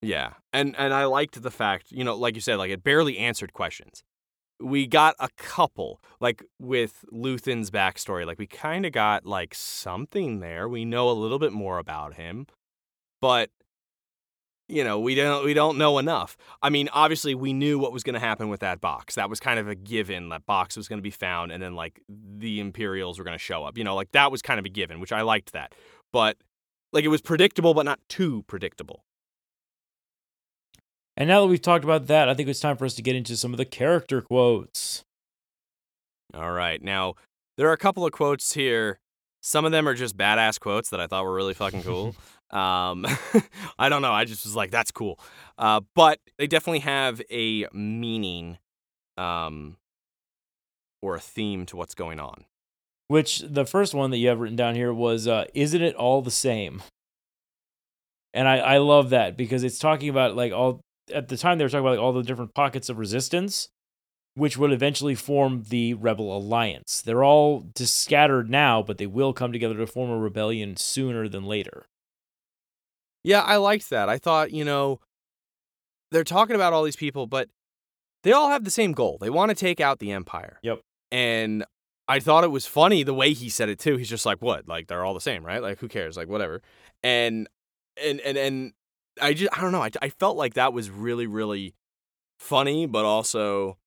Yeah, 0.00 0.32
and 0.52 0.74
and 0.78 0.92
I 0.92 1.04
liked 1.04 1.40
the 1.40 1.50
fact, 1.50 1.92
you 1.92 2.02
know, 2.04 2.16
like 2.16 2.34
you 2.34 2.40
said, 2.40 2.56
like 2.56 2.70
it 2.70 2.82
barely 2.82 3.18
answered 3.18 3.52
questions. 3.52 4.02
We 4.60 4.86
got 4.86 5.16
a 5.18 5.28
couple, 5.36 6.00
like 6.20 6.44
with 6.60 7.04
Luthen's 7.12 7.70
backstory, 7.70 8.26
like 8.26 8.38
we 8.38 8.46
kind 8.46 8.84
of 8.86 8.92
got 8.92 9.26
like 9.26 9.54
something 9.54 10.40
there. 10.40 10.68
We 10.68 10.84
know 10.84 11.08
a 11.10 11.12
little 11.12 11.38
bit 11.38 11.52
more 11.52 11.78
about 11.78 12.14
him, 12.14 12.46
but 13.20 13.50
you 14.68 14.84
know, 14.84 14.98
we 14.98 15.14
don't 15.14 15.44
we 15.44 15.54
don't 15.54 15.76
know 15.76 15.98
enough. 15.98 16.36
I 16.62 16.70
mean, 16.70 16.88
obviously, 16.92 17.34
we 17.34 17.52
knew 17.52 17.78
what 17.78 17.92
was 17.92 18.02
going 18.02 18.14
to 18.14 18.20
happen 18.20 18.48
with 18.48 18.60
that 18.60 18.80
box. 18.80 19.16
That 19.16 19.28
was 19.28 19.40
kind 19.40 19.58
of 19.58 19.68
a 19.68 19.74
given. 19.74 20.30
That 20.30 20.46
box 20.46 20.76
was 20.76 20.88
going 20.88 20.98
to 20.98 21.02
be 21.02 21.10
found, 21.10 21.52
and 21.52 21.62
then 21.62 21.74
like 21.74 22.00
the 22.08 22.60
Imperials 22.60 23.18
were 23.18 23.24
going 23.24 23.36
to 23.36 23.42
show 23.42 23.64
up. 23.64 23.76
You 23.76 23.84
know, 23.84 23.94
like 23.94 24.12
that 24.12 24.30
was 24.30 24.42
kind 24.42 24.58
of 24.58 24.66
a 24.66 24.70
given, 24.70 25.00
which 25.00 25.12
I 25.12 25.22
liked 25.22 25.52
that. 25.52 25.74
But 26.12 26.36
like 26.92 27.04
it 27.04 27.08
was 27.08 27.20
predictable, 27.20 27.74
but 27.74 27.84
not 27.84 28.00
too 28.08 28.44
predictable. 28.46 29.04
And 31.16 31.28
now 31.28 31.42
that 31.42 31.48
we've 31.48 31.60
talked 31.60 31.84
about 31.84 32.06
that, 32.06 32.28
I 32.28 32.34
think 32.34 32.48
it's 32.48 32.60
time 32.60 32.76
for 32.76 32.86
us 32.86 32.94
to 32.94 33.02
get 33.02 33.16
into 33.16 33.36
some 33.36 33.52
of 33.52 33.58
the 33.58 33.64
character 33.66 34.22
quotes. 34.22 35.04
All 36.34 36.52
right. 36.52 36.82
Now, 36.82 37.14
there 37.58 37.68
are 37.68 37.72
a 37.72 37.78
couple 37.78 38.06
of 38.06 38.12
quotes 38.12 38.54
here. 38.54 38.98
Some 39.42 39.64
of 39.64 39.72
them 39.72 39.86
are 39.86 39.94
just 39.94 40.16
badass 40.16 40.58
quotes 40.58 40.88
that 40.88 41.00
I 41.00 41.06
thought 41.06 41.24
were 41.24 41.34
really 41.34 41.52
fucking 41.52 41.82
cool. 41.82 42.14
um, 42.52 43.06
I 43.78 43.88
don't 43.88 44.02
know. 44.02 44.12
I 44.12 44.24
just 44.24 44.44
was 44.44 44.54
like, 44.54 44.70
that's 44.70 44.90
cool. 44.90 45.18
Uh, 45.58 45.80
but 45.94 46.20
they 46.38 46.46
definitely 46.46 46.80
have 46.80 47.22
a 47.30 47.66
meaning 47.72 48.58
um, 49.16 49.76
or 51.00 51.16
a 51.16 51.20
theme 51.20 51.66
to 51.66 51.76
what's 51.76 51.94
going 51.94 52.20
on. 52.20 52.44
Which 53.08 53.40
the 53.40 53.66
first 53.66 53.94
one 53.94 54.10
that 54.10 54.18
you 54.18 54.28
have 54.28 54.40
written 54.40 54.56
down 54.56 54.74
here 54.74 54.92
was 54.92 55.28
uh, 55.28 55.44
"Isn't 55.52 55.82
it 55.82 55.94
all 55.96 56.22
the 56.22 56.30
same?" 56.30 56.82
And 58.32 58.48
I 58.48 58.58
I 58.58 58.78
love 58.78 59.10
that 59.10 59.36
because 59.36 59.64
it's 59.64 59.78
talking 59.78 60.08
about 60.08 60.34
like 60.34 60.52
all 60.52 60.80
at 61.12 61.28
the 61.28 61.36
time 61.36 61.58
they 61.58 61.64
were 61.64 61.68
talking 61.68 61.84
about 61.84 61.96
like 61.96 62.00
all 62.00 62.14
the 62.14 62.22
different 62.22 62.54
pockets 62.54 62.88
of 62.88 62.98
resistance, 62.98 63.68
which 64.34 64.56
would 64.56 64.72
eventually 64.72 65.14
form 65.14 65.64
the 65.68 65.92
Rebel 65.94 66.34
Alliance. 66.34 67.02
They're 67.02 67.24
all 67.24 67.66
scattered 67.76 68.48
now, 68.48 68.82
but 68.82 68.96
they 68.96 69.06
will 69.06 69.34
come 69.34 69.52
together 69.52 69.76
to 69.76 69.86
form 69.86 70.10
a 70.10 70.18
rebellion 70.18 70.76
sooner 70.76 71.28
than 71.28 71.44
later. 71.44 71.84
Yeah, 73.24 73.40
I 73.40 73.56
liked 73.56 73.90
that. 73.90 74.08
I 74.08 74.18
thought, 74.18 74.52
you 74.52 74.64
know, 74.64 75.00
they're 76.10 76.24
talking 76.24 76.56
about 76.56 76.72
all 76.72 76.82
these 76.82 76.96
people, 76.96 77.26
but 77.26 77.48
they 78.22 78.32
all 78.32 78.50
have 78.50 78.64
the 78.64 78.70
same 78.70 78.92
goal. 78.92 79.18
They 79.20 79.30
want 79.30 79.50
to 79.50 79.54
take 79.54 79.80
out 79.80 79.98
the 79.98 80.12
Empire. 80.12 80.58
Yep. 80.62 80.80
And 81.10 81.64
I 82.08 82.20
thought 82.20 82.44
it 82.44 82.50
was 82.50 82.66
funny 82.66 83.02
the 83.02 83.14
way 83.14 83.32
he 83.32 83.48
said 83.48 83.68
it 83.68 83.78
too. 83.78 83.96
He's 83.96 84.08
just 84.08 84.26
like, 84.26 84.42
"What? 84.42 84.68
Like 84.68 84.88
they're 84.88 85.04
all 85.04 85.14
the 85.14 85.20
same, 85.20 85.44
right? 85.44 85.62
Like 85.62 85.78
who 85.78 85.88
cares? 85.88 86.16
Like 86.16 86.28
whatever." 86.28 86.62
And 87.02 87.48
and 88.02 88.20
and 88.20 88.36
and 88.36 88.72
I 89.20 89.34
just 89.34 89.56
I 89.56 89.60
don't 89.60 89.72
know. 89.72 89.82
I 89.82 89.90
I 90.00 90.08
felt 90.08 90.36
like 90.36 90.54
that 90.54 90.72
was 90.72 90.90
really 90.90 91.26
really 91.26 91.74
funny, 92.38 92.86
but 92.86 93.04
also 93.04 93.78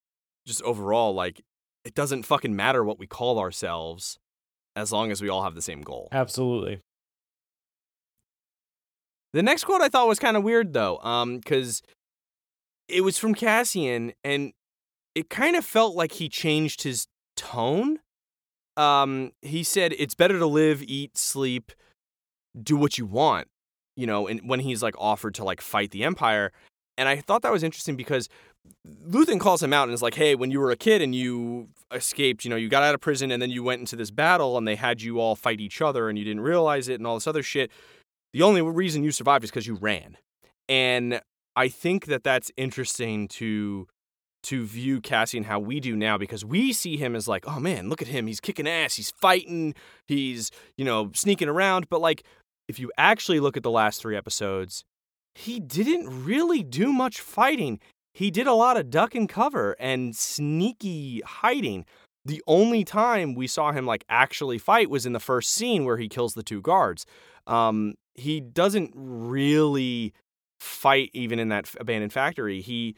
just 0.46 0.62
overall 0.62 1.14
like 1.14 1.42
it 1.84 1.94
doesn't 1.94 2.24
fucking 2.24 2.54
matter 2.56 2.84
what 2.84 2.98
we 2.98 3.06
call 3.06 3.38
ourselves 3.38 4.18
as 4.74 4.92
long 4.92 5.10
as 5.10 5.22
we 5.22 5.28
all 5.28 5.42
have 5.42 5.54
the 5.54 5.62
same 5.62 5.82
goal. 5.82 6.08
Absolutely. 6.12 6.80
The 9.36 9.42
next 9.42 9.64
quote 9.64 9.82
I 9.82 9.90
thought 9.90 10.08
was 10.08 10.18
kind 10.18 10.34
of 10.34 10.44
weird 10.44 10.72
though, 10.72 10.96
um, 11.00 11.36
because 11.36 11.82
it 12.88 13.02
was 13.02 13.18
from 13.18 13.34
Cassian, 13.34 14.14
and 14.24 14.54
it 15.14 15.28
kind 15.28 15.56
of 15.56 15.62
felt 15.62 15.94
like 15.94 16.12
he 16.12 16.30
changed 16.30 16.84
his 16.84 17.06
tone. 17.36 17.98
Um, 18.78 19.32
he 19.42 19.62
said, 19.62 19.94
"It's 19.98 20.14
better 20.14 20.38
to 20.38 20.46
live, 20.46 20.82
eat, 20.82 21.18
sleep, 21.18 21.72
do 22.58 22.78
what 22.78 22.96
you 22.96 23.04
want," 23.04 23.48
you 23.94 24.06
know. 24.06 24.26
And 24.26 24.40
when 24.48 24.60
he's 24.60 24.82
like 24.82 24.94
offered 24.96 25.34
to 25.34 25.44
like 25.44 25.60
fight 25.60 25.90
the 25.90 26.02
Empire, 26.02 26.50
and 26.96 27.06
I 27.06 27.16
thought 27.16 27.42
that 27.42 27.52
was 27.52 27.62
interesting 27.62 27.94
because 27.94 28.30
Luthen 29.06 29.38
calls 29.38 29.62
him 29.62 29.74
out 29.74 29.82
and 29.82 29.92
is 29.92 30.00
like, 30.00 30.14
"Hey, 30.14 30.34
when 30.34 30.50
you 30.50 30.60
were 30.60 30.70
a 30.70 30.76
kid 30.76 31.02
and 31.02 31.14
you 31.14 31.68
escaped, 31.92 32.46
you 32.46 32.48
know, 32.48 32.56
you 32.56 32.70
got 32.70 32.82
out 32.82 32.94
of 32.94 33.02
prison 33.02 33.30
and 33.30 33.42
then 33.42 33.50
you 33.50 33.62
went 33.62 33.80
into 33.80 33.96
this 33.96 34.10
battle 34.10 34.56
and 34.56 34.66
they 34.66 34.76
had 34.76 35.02
you 35.02 35.20
all 35.20 35.36
fight 35.36 35.60
each 35.60 35.82
other 35.82 36.08
and 36.08 36.18
you 36.18 36.24
didn't 36.24 36.40
realize 36.40 36.88
it 36.88 36.94
and 36.94 37.06
all 37.06 37.16
this 37.16 37.26
other 37.26 37.42
shit." 37.42 37.70
The 38.32 38.42
only 38.42 38.62
reason 38.62 39.02
you 39.02 39.12
survived 39.12 39.44
is 39.44 39.50
because 39.50 39.66
you 39.66 39.74
ran. 39.74 40.16
And 40.68 41.20
I 41.54 41.68
think 41.68 42.06
that 42.06 42.22
that's 42.24 42.50
interesting 42.56 43.28
to 43.28 43.88
to 44.46 44.64
view 44.64 45.00
Cassian 45.00 45.42
how 45.42 45.58
we 45.58 45.80
do 45.80 45.96
now 45.96 46.16
because 46.16 46.44
we 46.44 46.72
see 46.72 46.96
him 46.96 47.16
as 47.16 47.26
like, 47.26 47.44
oh 47.48 47.58
man, 47.58 47.88
look 47.88 48.00
at 48.00 48.06
him. 48.06 48.28
He's 48.28 48.38
kicking 48.38 48.68
ass. 48.68 48.94
He's 48.94 49.10
fighting. 49.10 49.74
He's, 50.06 50.52
you 50.76 50.84
know, 50.84 51.10
sneaking 51.14 51.48
around. 51.48 51.88
But 51.88 52.00
like, 52.00 52.22
if 52.68 52.78
you 52.78 52.92
actually 52.96 53.40
look 53.40 53.56
at 53.56 53.64
the 53.64 53.72
last 53.72 54.00
three 54.00 54.16
episodes, 54.16 54.84
he 55.34 55.58
didn't 55.58 56.24
really 56.24 56.62
do 56.62 56.92
much 56.92 57.20
fighting. 57.20 57.80
He 58.14 58.30
did 58.30 58.46
a 58.46 58.54
lot 58.54 58.76
of 58.76 58.88
duck 58.88 59.16
and 59.16 59.28
cover 59.28 59.74
and 59.80 60.14
sneaky 60.14 61.22
hiding. 61.26 61.84
The 62.24 62.42
only 62.46 62.84
time 62.84 63.34
we 63.34 63.46
saw 63.46 63.72
him 63.72 63.84
like 63.84 64.04
actually 64.08 64.58
fight 64.58 64.90
was 64.90 65.06
in 65.06 65.12
the 65.12 65.20
first 65.20 65.50
scene 65.50 65.84
where 65.84 65.96
he 65.96 66.08
kills 66.08 66.34
the 66.34 66.42
two 66.44 66.62
guards. 66.62 67.04
Um, 67.46 67.94
he 68.14 68.40
doesn't 68.40 68.92
really 68.94 70.12
fight 70.60 71.10
even 71.12 71.38
in 71.38 71.48
that 71.50 71.72
abandoned 71.78 72.12
factory. 72.12 72.60
He 72.60 72.96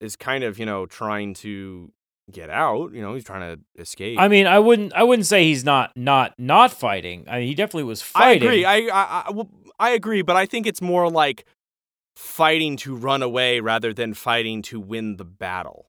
is 0.00 0.16
kind 0.16 0.44
of, 0.44 0.58
you 0.58 0.66
know, 0.66 0.86
trying 0.86 1.34
to 1.34 1.92
get 2.30 2.50
out. 2.50 2.92
You 2.92 3.02
know, 3.02 3.14
he's 3.14 3.24
trying 3.24 3.56
to 3.56 3.80
escape. 3.80 4.18
I 4.18 4.28
mean, 4.28 4.46
I 4.46 4.58
wouldn't 4.58 4.92
I 4.94 5.02
wouldn't 5.02 5.26
say 5.26 5.44
he's 5.44 5.64
not 5.64 5.92
not 5.96 6.34
not 6.38 6.70
fighting. 6.70 7.24
I 7.28 7.40
mean, 7.40 7.48
he 7.48 7.54
definitely 7.54 7.84
was 7.84 8.02
fighting. 8.02 8.42
I 8.42 8.46
agree. 8.46 8.64
I 8.64 8.76
I, 8.76 9.24
I, 9.26 9.30
well, 9.32 9.48
I 9.78 9.90
agree, 9.90 10.22
but 10.22 10.36
I 10.36 10.46
think 10.46 10.66
it's 10.66 10.80
more 10.80 11.10
like 11.10 11.44
fighting 12.16 12.76
to 12.76 12.94
run 12.94 13.22
away 13.22 13.60
rather 13.60 13.92
than 13.92 14.14
fighting 14.14 14.62
to 14.62 14.78
win 14.78 15.16
the 15.16 15.24
battle. 15.24 15.86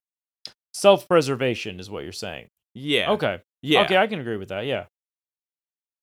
Self-preservation 0.74 1.78
is 1.78 1.90
what 1.90 2.02
you're 2.02 2.12
saying. 2.12 2.48
Yeah. 2.74 3.10
Okay. 3.12 3.42
Yeah. 3.60 3.82
Okay, 3.82 3.96
I 3.96 4.06
can 4.06 4.18
agree 4.18 4.38
with 4.38 4.48
that. 4.48 4.64
Yeah. 4.64 4.86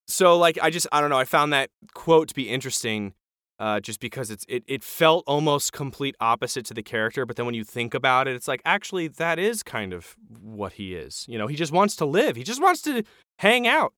So 0.10 0.38
like 0.38 0.58
I 0.62 0.70
just 0.70 0.88
I 0.92 1.02
don't 1.02 1.10
know, 1.10 1.20
I 1.20 1.26
found 1.26 1.54
that 1.54 1.70
quote 1.94 2.28
to 2.30 2.36
be 2.36 2.50
interesting 2.50 3.14
uh, 3.60 3.80
just 3.80 4.00
because 4.00 4.32
it's 4.32 4.46
it, 4.48 4.64
it 4.68 4.84
felt 4.84 5.24
almost 5.28 5.72
complete 5.72 6.16
opposite 6.20 6.66
to 6.66 6.74
the 6.74 6.82
character. 6.82 7.26
But 7.26 7.36
then 7.36 7.46
when 7.46 7.56
you 7.56 7.64
think 7.64 7.94
about 7.94 8.28
it, 8.28 8.36
it's 8.36 8.48
like 8.48 8.62
actually 8.66 9.08
that 9.08 9.38
is 9.38 9.62
kind 9.64 9.94
of 9.94 10.16
what 10.42 10.74
he 10.74 10.96
is. 10.96 11.26
You 11.28 11.38
know, 11.38 11.48
he 11.48 11.56
just 11.56 11.72
wants 11.72 11.96
to 11.98 12.06
live. 12.06 12.36
He 12.36 12.44
just 12.44 12.62
wants 12.62 12.82
to 12.84 13.04
hang 13.38 13.68
out. 13.68 13.94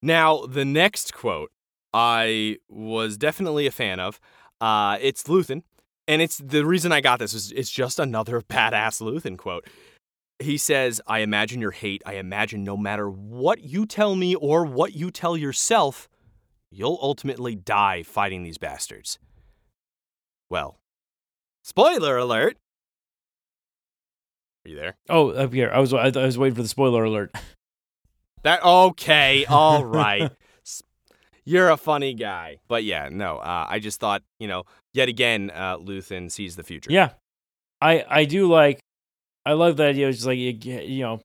Now 0.00 0.46
the 0.46 0.64
next 0.64 1.12
quote 1.12 1.52
I 1.92 2.56
was 2.68 3.18
definitely 3.18 3.66
a 3.66 3.70
fan 3.70 4.00
of. 4.00 4.18
Uh, 4.60 4.96
it's 5.00 5.24
Luthen, 5.24 5.62
and 6.08 6.22
it's 6.22 6.38
the 6.38 6.64
reason 6.64 6.92
I 6.92 7.00
got 7.00 7.18
this 7.18 7.34
is 7.34 7.52
it's 7.52 7.70
just 7.70 7.98
another 7.98 8.40
badass 8.48 9.02
Luthen 9.02 9.36
quote. 9.36 9.66
He 10.42 10.58
says, 10.58 11.00
"I 11.06 11.20
imagine 11.20 11.60
your 11.60 11.70
hate. 11.70 12.02
I 12.04 12.14
imagine 12.14 12.64
no 12.64 12.76
matter 12.76 13.08
what 13.08 13.62
you 13.62 13.86
tell 13.86 14.16
me 14.16 14.34
or 14.34 14.64
what 14.64 14.94
you 14.94 15.10
tell 15.10 15.36
yourself." 15.36 16.08
you'll 16.72 16.98
ultimately 17.00 17.54
die 17.54 18.02
fighting 18.02 18.42
these 18.42 18.58
bastards. 18.58 19.18
Well, 20.50 20.78
spoiler 21.62 22.16
alert. 22.16 22.56
Are 24.64 24.68
you 24.70 24.76
there? 24.76 24.96
Oh, 25.08 25.30
up 25.30 25.52
here. 25.52 25.70
I 25.72 25.78
was 25.78 25.92
I, 25.92 26.06
I 26.06 26.24
was 26.24 26.38
waiting 26.38 26.56
for 26.56 26.62
the 26.62 26.68
spoiler 26.68 27.04
alert. 27.04 27.34
That 28.44 28.64
okay, 28.64 29.44
all 29.44 29.84
right. 29.84 30.28
You're 31.44 31.70
a 31.70 31.76
funny 31.76 32.12
guy, 32.12 32.56
but 32.66 32.82
yeah, 32.82 33.08
no. 33.08 33.36
Uh, 33.36 33.66
I 33.70 33.78
just 33.78 34.00
thought, 34.00 34.24
you 34.40 34.48
know, 34.48 34.64
yet 34.92 35.08
again, 35.08 35.52
uh, 35.54 35.78
Luthen 35.78 36.28
sees 36.28 36.56
the 36.56 36.64
future. 36.64 36.90
Yeah, 36.90 37.10
I 37.80 38.04
I 38.10 38.24
do 38.24 38.48
like. 38.48 38.80
I 39.44 39.52
love 39.52 39.76
the 39.76 39.84
idea. 39.84 40.08
It's 40.08 40.18
just 40.18 40.26
like 40.26 40.38
you 40.38 41.02
know, 41.02 41.20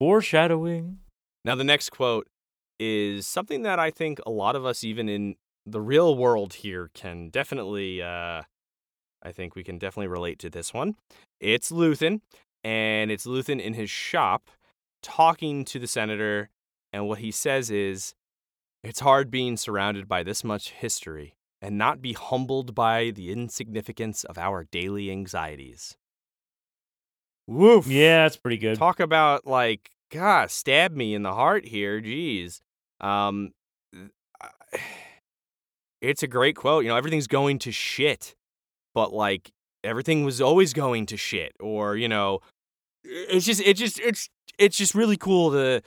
foreshadowing. 0.00 0.98
Now 1.44 1.54
the 1.54 1.64
next 1.64 1.90
quote 1.90 2.26
is 2.78 3.26
something 3.26 3.62
that 3.62 3.78
I 3.78 3.90
think 3.90 4.20
a 4.26 4.30
lot 4.30 4.56
of 4.56 4.66
us, 4.66 4.84
even 4.84 5.08
in 5.08 5.36
the 5.64 5.80
real 5.80 6.16
world 6.16 6.54
here, 6.54 6.90
can 6.94 7.28
definitely, 7.28 8.02
uh, 8.02 8.42
I 9.22 9.32
think 9.32 9.54
we 9.54 9.64
can 9.64 9.78
definitely 9.78 10.08
relate 10.08 10.38
to 10.40 10.50
this 10.50 10.74
one. 10.74 10.96
It's 11.40 11.70
Luthen, 11.70 12.20
and 12.64 13.10
it's 13.10 13.26
Luthen 13.26 13.60
in 13.60 13.74
his 13.74 13.90
shop 13.90 14.50
talking 15.02 15.64
to 15.66 15.78
the 15.78 15.86
senator. 15.86 16.50
And 16.92 17.06
what 17.06 17.18
he 17.18 17.30
says 17.30 17.70
is, 17.70 18.14
It's 18.82 19.00
hard 19.00 19.30
being 19.30 19.56
surrounded 19.56 20.08
by 20.08 20.22
this 20.22 20.44
much 20.44 20.70
history 20.70 21.34
and 21.62 21.78
not 21.78 22.02
be 22.02 22.12
humbled 22.12 22.74
by 22.74 23.10
the 23.10 23.32
insignificance 23.32 24.24
of 24.24 24.38
our 24.38 24.64
daily 24.70 25.10
anxieties. 25.10 25.96
Woof. 27.46 27.86
Yeah, 27.86 28.24
that's 28.24 28.36
pretty 28.36 28.58
good. 28.58 28.78
Talk 28.78 29.00
about 29.00 29.46
like, 29.46 29.90
God, 30.10 30.50
stab 30.50 30.92
me 30.92 31.14
in 31.14 31.22
the 31.22 31.32
heart 31.32 31.64
here. 31.66 32.00
Jeez. 32.00 32.60
Um, 33.00 33.52
it's 36.00 36.22
a 36.22 36.26
great 36.26 36.56
quote. 36.56 36.84
You 36.84 36.90
know, 36.90 36.96
everything's 36.96 37.26
going 37.26 37.58
to 37.60 37.72
shit, 37.72 38.34
but 38.94 39.12
like 39.12 39.50
everything 39.84 40.24
was 40.24 40.40
always 40.40 40.72
going 40.72 41.06
to 41.06 41.16
shit, 41.16 41.52
or 41.60 41.96
you 41.96 42.08
know, 42.08 42.40
it's 43.04 43.46
just, 43.46 43.60
it 43.60 43.74
just, 43.74 44.00
it's, 44.00 44.28
it's 44.58 44.76
just 44.76 44.94
really 44.94 45.16
cool 45.16 45.52
to 45.52 45.82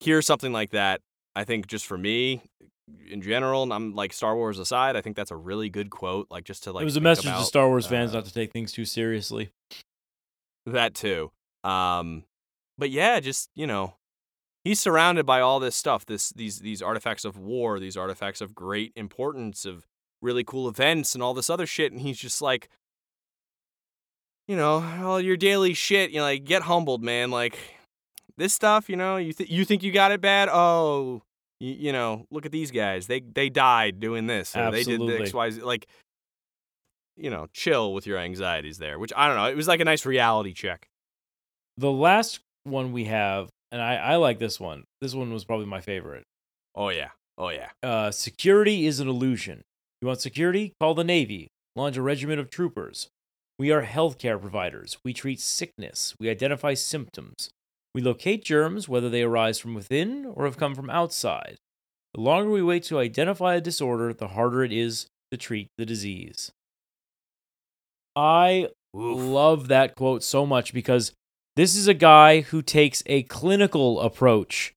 hear 0.00 0.22
something 0.22 0.52
like 0.52 0.70
that. 0.70 1.00
I 1.34 1.44
think 1.44 1.66
just 1.66 1.86
for 1.86 1.98
me, 1.98 2.42
in 3.10 3.22
general, 3.22 3.62
and 3.62 3.72
I'm 3.72 3.94
like 3.94 4.12
Star 4.12 4.34
Wars 4.34 4.58
aside, 4.58 4.96
I 4.96 5.00
think 5.00 5.16
that's 5.16 5.30
a 5.30 5.36
really 5.36 5.68
good 5.68 5.90
quote. 5.90 6.26
Like 6.30 6.44
just 6.44 6.64
to 6.64 6.72
like, 6.72 6.82
it 6.82 6.86
was 6.86 6.96
a 6.96 7.00
message 7.00 7.26
about, 7.26 7.40
to 7.40 7.44
Star 7.44 7.68
Wars 7.68 7.86
fans 7.86 8.12
uh, 8.12 8.18
not 8.18 8.24
to 8.26 8.32
take 8.34 8.52
things 8.52 8.72
too 8.72 8.84
seriously. 8.84 9.50
That 10.66 10.94
too. 10.94 11.30
Um, 11.64 12.24
but 12.78 12.90
yeah, 12.90 13.20
just 13.20 13.50
you 13.54 13.66
know, 13.66 13.94
he's 14.64 14.80
surrounded 14.80 15.26
by 15.26 15.40
all 15.40 15.60
this 15.60 15.76
stuff 15.76 16.06
this 16.06 16.30
these 16.30 16.60
these 16.60 16.82
artifacts 16.82 17.24
of 17.24 17.38
war 17.38 17.78
these 17.78 17.96
artifacts 17.96 18.40
of 18.40 18.54
great 18.54 18.92
importance 18.96 19.64
of 19.64 19.86
really 20.20 20.44
cool 20.44 20.68
events 20.68 21.14
and 21.14 21.22
all 21.22 21.34
this 21.34 21.50
other 21.50 21.66
shit 21.66 21.92
and 21.92 22.00
he's 22.00 22.18
just 22.18 22.40
like 22.40 22.68
you 24.46 24.56
know 24.56 24.82
all 25.02 25.20
your 25.20 25.36
daily 25.36 25.74
shit 25.74 26.10
you 26.10 26.18
know 26.18 26.24
like 26.24 26.44
get 26.44 26.62
humbled 26.62 27.02
man 27.02 27.30
like 27.30 27.58
this 28.36 28.52
stuff 28.52 28.88
you 28.88 28.96
know 28.96 29.16
you 29.16 29.32
th- 29.32 29.50
you 29.50 29.64
think 29.64 29.82
you 29.82 29.92
got 29.92 30.12
it 30.12 30.20
bad 30.20 30.48
oh 30.50 31.22
you, 31.60 31.72
you 31.72 31.92
know 31.92 32.26
look 32.30 32.46
at 32.46 32.52
these 32.52 32.70
guys 32.70 33.06
they 33.06 33.20
they 33.20 33.48
died 33.48 34.00
doing 34.00 34.26
this 34.26 34.56
or 34.56 34.70
they 34.70 34.84
did 34.84 35.00
the 35.00 35.18
xyz 35.18 35.62
like 35.62 35.86
you 37.22 37.30
know 37.30 37.46
chill 37.52 37.94
with 37.94 38.06
your 38.06 38.18
anxieties 38.18 38.78
there 38.78 38.98
which 38.98 39.12
i 39.16 39.26
don't 39.26 39.36
know 39.36 39.46
it 39.46 39.56
was 39.56 39.68
like 39.68 39.80
a 39.80 39.84
nice 39.92 40.04
reality 40.04 40.52
check 40.52 40.86
The 41.78 41.90
last 41.90 42.40
one 42.64 42.92
we 42.92 43.04
have, 43.06 43.48
and 43.72 43.80
I, 43.80 43.94
I 43.96 44.16
like 44.16 44.38
this 44.38 44.60
one. 44.60 44.84
This 45.00 45.14
one 45.14 45.32
was 45.32 45.44
probably 45.44 45.66
my 45.66 45.80
favorite. 45.80 46.24
oh 46.74 46.90
yeah 46.90 47.10
oh 47.38 47.48
yeah 47.48 47.70
Uh, 47.82 48.10
security 48.10 48.86
is 48.86 49.00
an 49.00 49.08
illusion. 49.08 49.62
You 50.00 50.08
want 50.08 50.20
security? 50.20 50.72
Call 50.80 50.94
the 50.94 51.04
Navy. 51.16 51.48
Launch 51.76 51.96
a 51.96 52.02
regiment 52.02 52.40
of 52.40 52.50
troopers. 52.50 53.08
We 53.58 53.70
are 53.70 53.84
healthcare 53.84 54.38
providers. 54.40 54.98
We 55.04 55.12
treat 55.12 55.40
sickness. 55.40 56.14
We 56.20 56.28
identify 56.28 56.74
symptoms. 56.74 57.50
We 57.94 58.02
locate 58.02 58.44
germs, 58.44 58.88
whether 58.88 59.08
they 59.10 59.22
arise 59.22 59.58
from 59.58 59.74
within 59.74 60.26
or 60.34 60.44
have 60.44 60.56
come 60.62 60.74
from 60.74 60.90
outside. 60.90 61.56
The 62.14 62.20
longer 62.20 62.50
we 62.50 62.62
wait 62.62 62.82
to 62.84 62.98
identify 62.98 63.54
a 63.54 63.60
disorder, 63.60 64.12
the 64.12 64.28
harder 64.36 64.62
it 64.64 64.72
is 64.72 65.06
to 65.30 65.36
treat 65.38 65.68
the 65.78 65.86
disease. 65.86 66.50
I 68.16 68.68
Oof. 68.96 69.20
love 69.20 69.68
that 69.68 69.94
quote 69.94 70.22
so 70.22 70.46
much 70.46 70.72
because 70.72 71.12
this 71.56 71.76
is 71.76 71.88
a 71.88 71.94
guy 71.94 72.40
who 72.40 72.62
takes 72.62 73.02
a 73.06 73.22
clinical 73.24 74.00
approach 74.00 74.74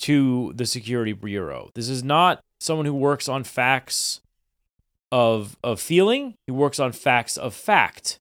to 0.00 0.52
the 0.54 0.66
security 0.66 1.12
bureau. 1.12 1.70
This 1.74 1.88
is 1.88 2.02
not 2.02 2.40
someone 2.60 2.86
who 2.86 2.94
works 2.94 3.28
on 3.28 3.44
facts 3.44 4.20
of 5.10 5.56
of 5.62 5.80
feeling. 5.80 6.34
He 6.46 6.52
works 6.52 6.80
on 6.80 6.92
facts 6.92 7.36
of 7.36 7.54
fact. 7.54 8.18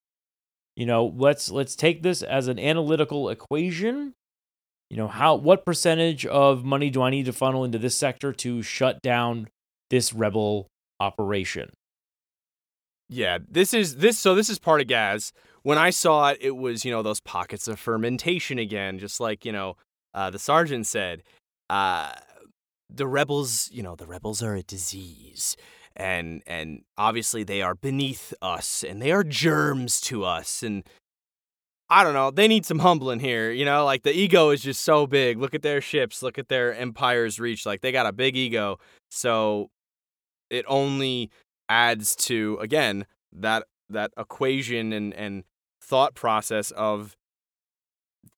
You 0.75 0.85
know, 0.85 1.13
let's 1.15 1.49
let's 1.49 1.75
take 1.75 2.01
this 2.01 2.21
as 2.21 2.47
an 2.47 2.59
analytical 2.59 3.29
equation. 3.29 4.13
You 4.89 4.97
know, 4.97 5.07
how 5.07 5.35
what 5.35 5.65
percentage 5.65 6.25
of 6.25 6.63
money 6.63 6.89
do 6.89 7.01
I 7.01 7.09
need 7.09 7.25
to 7.25 7.33
funnel 7.33 7.63
into 7.63 7.77
this 7.77 7.97
sector 7.97 8.33
to 8.33 8.61
shut 8.61 9.01
down 9.01 9.47
this 9.89 10.13
rebel 10.13 10.67
operation? 10.99 11.71
Yeah, 13.13 13.39
this 13.49 13.73
is 13.73 13.97
this 13.97 14.17
so 14.17 14.35
this 14.35 14.49
is 14.49 14.57
Partagaz. 14.57 15.33
When 15.63 15.77
I 15.77 15.89
saw 15.89 16.29
it, 16.29 16.37
it 16.39 16.55
was, 16.55 16.85
you 16.85 16.91
know, 16.91 17.03
those 17.03 17.19
pockets 17.19 17.67
of 17.67 17.77
fermentation 17.77 18.57
again, 18.57 18.99
just 18.99 19.19
like, 19.19 19.43
you 19.43 19.51
know, 19.51 19.75
uh, 20.13 20.29
the 20.29 20.39
sergeant 20.39 20.87
said. 20.87 21.21
Uh, 21.69 22.13
the 22.89 23.05
rebels, 23.05 23.69
you 23.71 23.83
know, 23.83 23.95
the 23.95 24.07
rebels 24.07 24.41
are 24.41 24.55
a 24.55 24.63
disease. 24.63 25.57
And 25.93 26.41
and 26.47 26.83
obviously 26.97 27.43
they 27.43 27.61
are 27.61 27.75
beneath 27.75 28.33
us 28.41 28.81
and 28.81 29.01
they 29.01 29.11
are 29.11 29.25
germs 29.25 29.99
to 30.01 30.23
us 30.23 30.63
and 30.63 30.83
I 31.89 32.05
don't 32.05 32.13
know, 32.13 32.31
they 32.31 32.47
need 32.47 32.65
some 32.65 32.79
humbling 32.79 33.19
here, 33.19 33.51
you 33.51 33.65
know, 33.65 33.83
like 33.83 34.03
the 34.03 34.17
ego 34.17 34.51
is 34.51 34.61
just 34.61 34.83
so 34.83 35.05
big. 35.05 35.37
Look 35.37 35.53
at 35.53 35.63
their 35.63 35.81
ships, 35.81 36.23
look 36.23 36.37
at 36.39 36.47
their 36.47 36.73
empire's 36.73 37.41
reach, 37.41 37.65
like 37.65 37.81
they 37.81 37.91
got 37.91 38.05
a 38.05 38.13
big 38.13 38.37
ego. 38.37 38.79
So 39.09 39.69
it 40.49 40.63
only 40.69 41.29
adds 41.71 42.17
to 42.17 42.57
again 42.59 43.05
that 43.31 43.63
that 43.89 44.11
equation 44.17 44.91
and 44.91 45.13
and 45.13 45.45
thought 45.81 46.13
process 46.15 46.71
of 46.71 47.15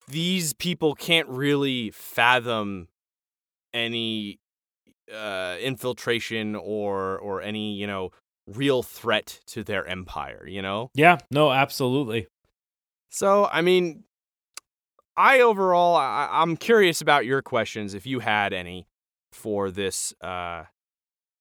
these 0.07 0.53
people 0.53 0.93
can't 0.93 1.27
really 1.27 1.89
fathom 1.89 2.87
any 3.73 4.39
uh, 5.11 5.57
infiltration 5.59 6.55
or 6.55 7.17
or 7.17 7.41
any 7.41 7.73
you 7.73 7.87
know 7.87 8.11
real 8.45 8.83
threat 8.83 9.39
to 9.47 9.63
their 9.63 9.85
empire. 9.87 10.45
You 10.47 10.61
know. 10.61 10.91
Yeah, 10.93 11.17
no, 11.31 11.51
absolutely. 11.51 12.27
So 13.09 13.49
I 13.51 13.61
mean, 13.61 14.03
I 15.17 15.39
overall 15.39 15.95
I, 15.95 16.29
I'm 16.31 16.55
curious 16.55 17.01
about 17.01 17.25
your 17.25 17.41
questions 17.41 17.95
if 17.95 18.05
you 18.05 18.19
had 18.19 18.53
any 18.53 18.85
for 19.31 19.71
this 19.71 20.13
uh, 20.21 20.65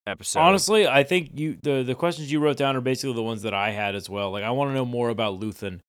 episode. 0.07 0.41
Honestly, 0.41 0.87
I 0.87 1.03
think 1.05 1.31
you 1.39 1.59
the 1.63 1.83
the 1.83 1.95
questions 1.95 2.31
you 2.33 2.41
wrote 2.41 2.57
down 2.57 2.77
are 2.77 2.81
basically 2.81 3.15
the 3.15 3.23
ones 3.23 3.43
that 3.43 3.55
I 3.55 3.71
had 3.71 3.95
as 3.95 4.09
well. 4.11 4.31
Like 4.31 4.45
I 4.45 4.51
want 4.51 4.71
to 4.71 4.75
know 4.75 4.85
more 4.85 5.09
about 5.09 5.41
Luthen. 5.41 5.81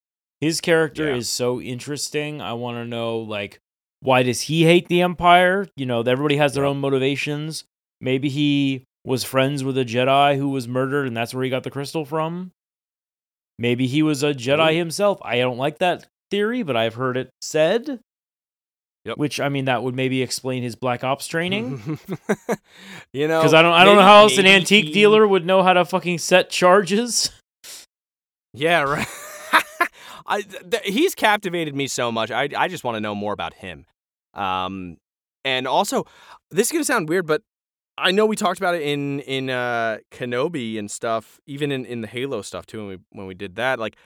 His 0.41 0.59
character 0.61 1.09
Yeah. 1.09 1.15
is 1.15 1.29
so 1.29 1.61
interesting. 1.61 2.41
I 2.41 2.53
want 2.53 2.77
to 2.77 2.85
know 2.85 3.19
like 3.19 3.59
why 4.01 4.23
does 4.23 4.41
he 4.41 4.63
hate 4.63 4.87
the 4.89 5.01
Empire? 5.01 5.67
You 5.77 5.85
know, 5.85 6.01
everybody 6.01 6.35
has 6.37 6.53
their 6.53 6.63
Yeah. 6.65 6.71
own 6.71 6.79
motivations. 6.79 7.63
Maybe 8.01 8.27
he 8.29 8.83
was 9.05 9.23
friends 9.23 9.63
with 9.63 9.77
a 9.77 9.85
Jedi 9.85 10.37
who 10.37 10.49
was 10.49 10.67
murdered 10.67 11.07
and 11.07 11.15
that's 11.15 11.33
where 11.33 11.43
he 11.43 11.49
got 11.49 11.63
the 11.63 11.71
crystal 11.71 12.03
from. 12.05 12.51
Maybe 13.57 13.87
he 13.87 14.01
was 14.03 14.23
a 14.23 14.33
Jedi 14.33 14.73
Ooh. 14.73 14.77
himself. 14.77 15.19
I 15.23 15.37
don't 15.39 15.57
like 15.57 15.77
that 15.79 16.07
theory, 16.31 16.63
but 16.63 16.75
I've 16.75 16.95
heard 16.95 17.17
it 17.17 17.29
said. 17.41 17.99
Yep. 19.05 19.17
Which 19.17 19.39
I 19.41 19.49
mean 19.49 19.65
that 19.65 19.83
would 19.83 19.95
maybe 19.95 20.21
explain 20.21 20.63
his 20.63 20.75
black 20.75 21.03
ops 21.03 21.27
training. 21.27 21.99
you 23.11 23.27
know, 23.27 23.39
Because 23.39 23.53
I 23.53 23.61
don't, 23.61 23.73
I 23.73 23.83
don't 23.83 23.97
know 23.97 24.01
how 24.01 24.21
else 24.21 24.37
an 24.37 24.45
antique 24.45 24.85
he- 24.85 24.93
dealer 24.93 25.27
would 25.27 25.45
know 25.45 25.61
how 25.61 25.73
to 25.73 25.83
fucking 25.83 26.19
set 26.19 26.49
charges. 26.49 27.29
Yeah, 28.53 28.83
right. 28.83 29.07
I, 30.25 30.41
th- 30.41 30.83
he's 30.85 31.15
captivated 31.15 31.75
me 31.75 31.87
so 31.87 32.11
much. 32.11 32.31
I, 32.31 32.47
I 32.55 32.67
just 32.69 32.83
want 32.85 32.95
to 32.95 33.01
know 33.01 33.13
more 33.13 33.33
about 33.33 33.55
him. 33.55 33.85
Um, 34.33 34.97
and 35.43 35.67
also, 35.67 36.05
this 36.49 36.67
is 36.67 36.71
gonna 36.71 36.85
sound 36.85 37.09
weird, 37.09 37.27
but 37.27 37.41
I 37.97 38.11
know 38.11 38.25
we 38.25 38.35
talked 38.37 38.59
about 38.59 38.75
it 38.75 38.83
in 38.83 39.19
in 39.21 39.49
uh, 39.49 39.97
Kenobi 40.11 40.79
and 40.79 40.89
stuff, 40.89 41.41
even 41.45 41.71
in, 41.71 41.85
in 41.85 41.99
the 42.01 42.07
Halo 42.07 42.41
stuff 42.41 42.65
too. 42.65 42.77
When 42.79 42.87
we 42.87 42.97
when 43.11 43.27
we 43.27 43.33
did 43.33 43.55
that, 43.55 43.79
like, 43.79 43.97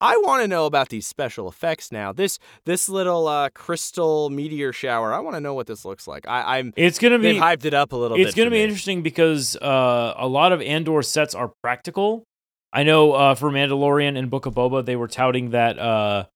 I 0.00 0.16
want 0.18 0.42
to 0.42 0.48
know 0.48 0.66
about 0.66 0.88
these 0.90 1.06
special 1.06 1.48
effects 1.48 1.90
now. 1.90 2.12
This 2.12 2.38
this 2.66 2.88
little 2.88 3.26
uh, 3.28 3.48
crystal 3.50 4.28
meteor 4.30 4.72
shower. 4.72 5.12
I 5.14 5.20
want 5.20 5.36
to 5.36 5.40
know 5.40 5.54
what 5.54 5.66
this 5.66 5.84
looks 5.84 6.06
like. 6.06 6.26
I, 6.28 6.58
I'm 6.58 6.72
It's 6.76 6.98
gonna 6.98 7.18
be, 7.18 7.34
hyped 7.34 7.64
it 7.64 7.74
up 7.74 7.92
a 7.92 7.96
little 7.96 8.16
bit. 8.16 8.26
it's 8.26 8.36
gonna 8.36 8.50
be 8.50 8.56
me. 8.58 8.62
interesting 8.64 9.02
because 9.02 9.56
uh, 9.56 10.14
a 10.16 10.26
lot 10.26 10.52
of 10.52 10.60
Andor 10.60 11.02
sets 11.02 11.34
are 11.34 11.52
practical. 11.62 12.24
I 12.72 12.82
know 12.82 13.12
uh, 13.12 13.34
for 13.34 13.50
Mandalorian 13.50 14.18
and 14.18 14.28
Book 14.30 14.46
of 14.46 14.54
Boba, 14.54 14.84
they 14.84 14.96
were 14.96 15.06
touting 15.08 15.50
that 15.50 15.78
uh, 15.78 16.26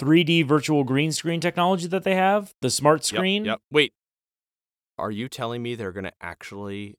3D 0.00 0.44
virtual 0.46 0.82
green 0.84 1.12
screen 1.12 1.40
technology 1.40 1.86
that 1.86 2.02
they 2.02 2.16
have, 2.16 2.52
the 2.60 2.68
smart 2.70 2.98
Yep, 3.00 3.04
screen. 3.04 3.44
Yep. 3.44 3.60
Wait. 3.70 3.92
Are 4.98 5.10
you 5.10 5.28
telling 5.28 5.62
me 5.62 5.74
they're 5.76 5.92
gonna 5.92 6.12
actually 6.20 6.96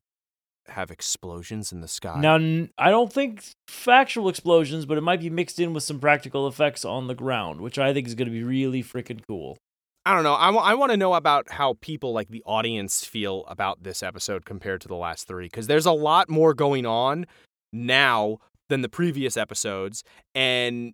have 0.68 0.92
explosions 0.92 1.72
in 1.72 1.82
the 1.82 1.88
sky? 1.88 2.20
Now, 2.20 2.36
n- 2.36 2.70
I 2.78 2.90
don't 2.90 3.12
think 3.12 3.44
factual 3.68 4.30
explosions, 4.30 4.86
but 4.86 4.98
it 4.98 5.02
might 5.02 5.20
be 5.20 5.30
mixed 5.30 5.60
in 5.60 5.74
with 5.74 5.84
some 5.84 6.00
practical 6.00 6.48
effects 6.48 6.86
on 6.86 7.08
the 7.08 7.16
ground, 7.16 7.62
which 7.62 7.78
I 7.78 7.94
think 7.94 8.08
is 8.08 8.16
going 8.16 8.28
to 8.28 8.32
be 8.32 8.44
really 8.44 8.84
freaking 8.84 9.22
cool. 9.28 9.58
I 10.06 10.14
don't 10.16 10.24
know. 10.24 10.34
I 10.34 10.74
want 10.74 10.92
to 10.92 10.98
know 10.98 11.14
about 11.14 11.50
how 11.52 11.76
people 11.80 12.12
like 12.12 12.28
the 12.28 12.44
audience 12.46 13.06
feel 13.06 13.46
about 13.48 13.84
this 13.84 14.04
episode 14.04 14.44
compared 14.44 14.82
to 14.82 14.90
the 14.90 14.96
last 14.98 15.28
three, 15.28 15.46
because 15.46 15.68
there's 15.68 15.86
a 15.86 15.94
lot 15.94 16.30
more 16.30 16.54
going 16.54 16.86
on 16.86 17.26
now 17.72 18.40
than 18.68 18.82
the 18.82 18.90
previous 18.90 19.38
episodes, 19.38 20.04
and 20.36 20.94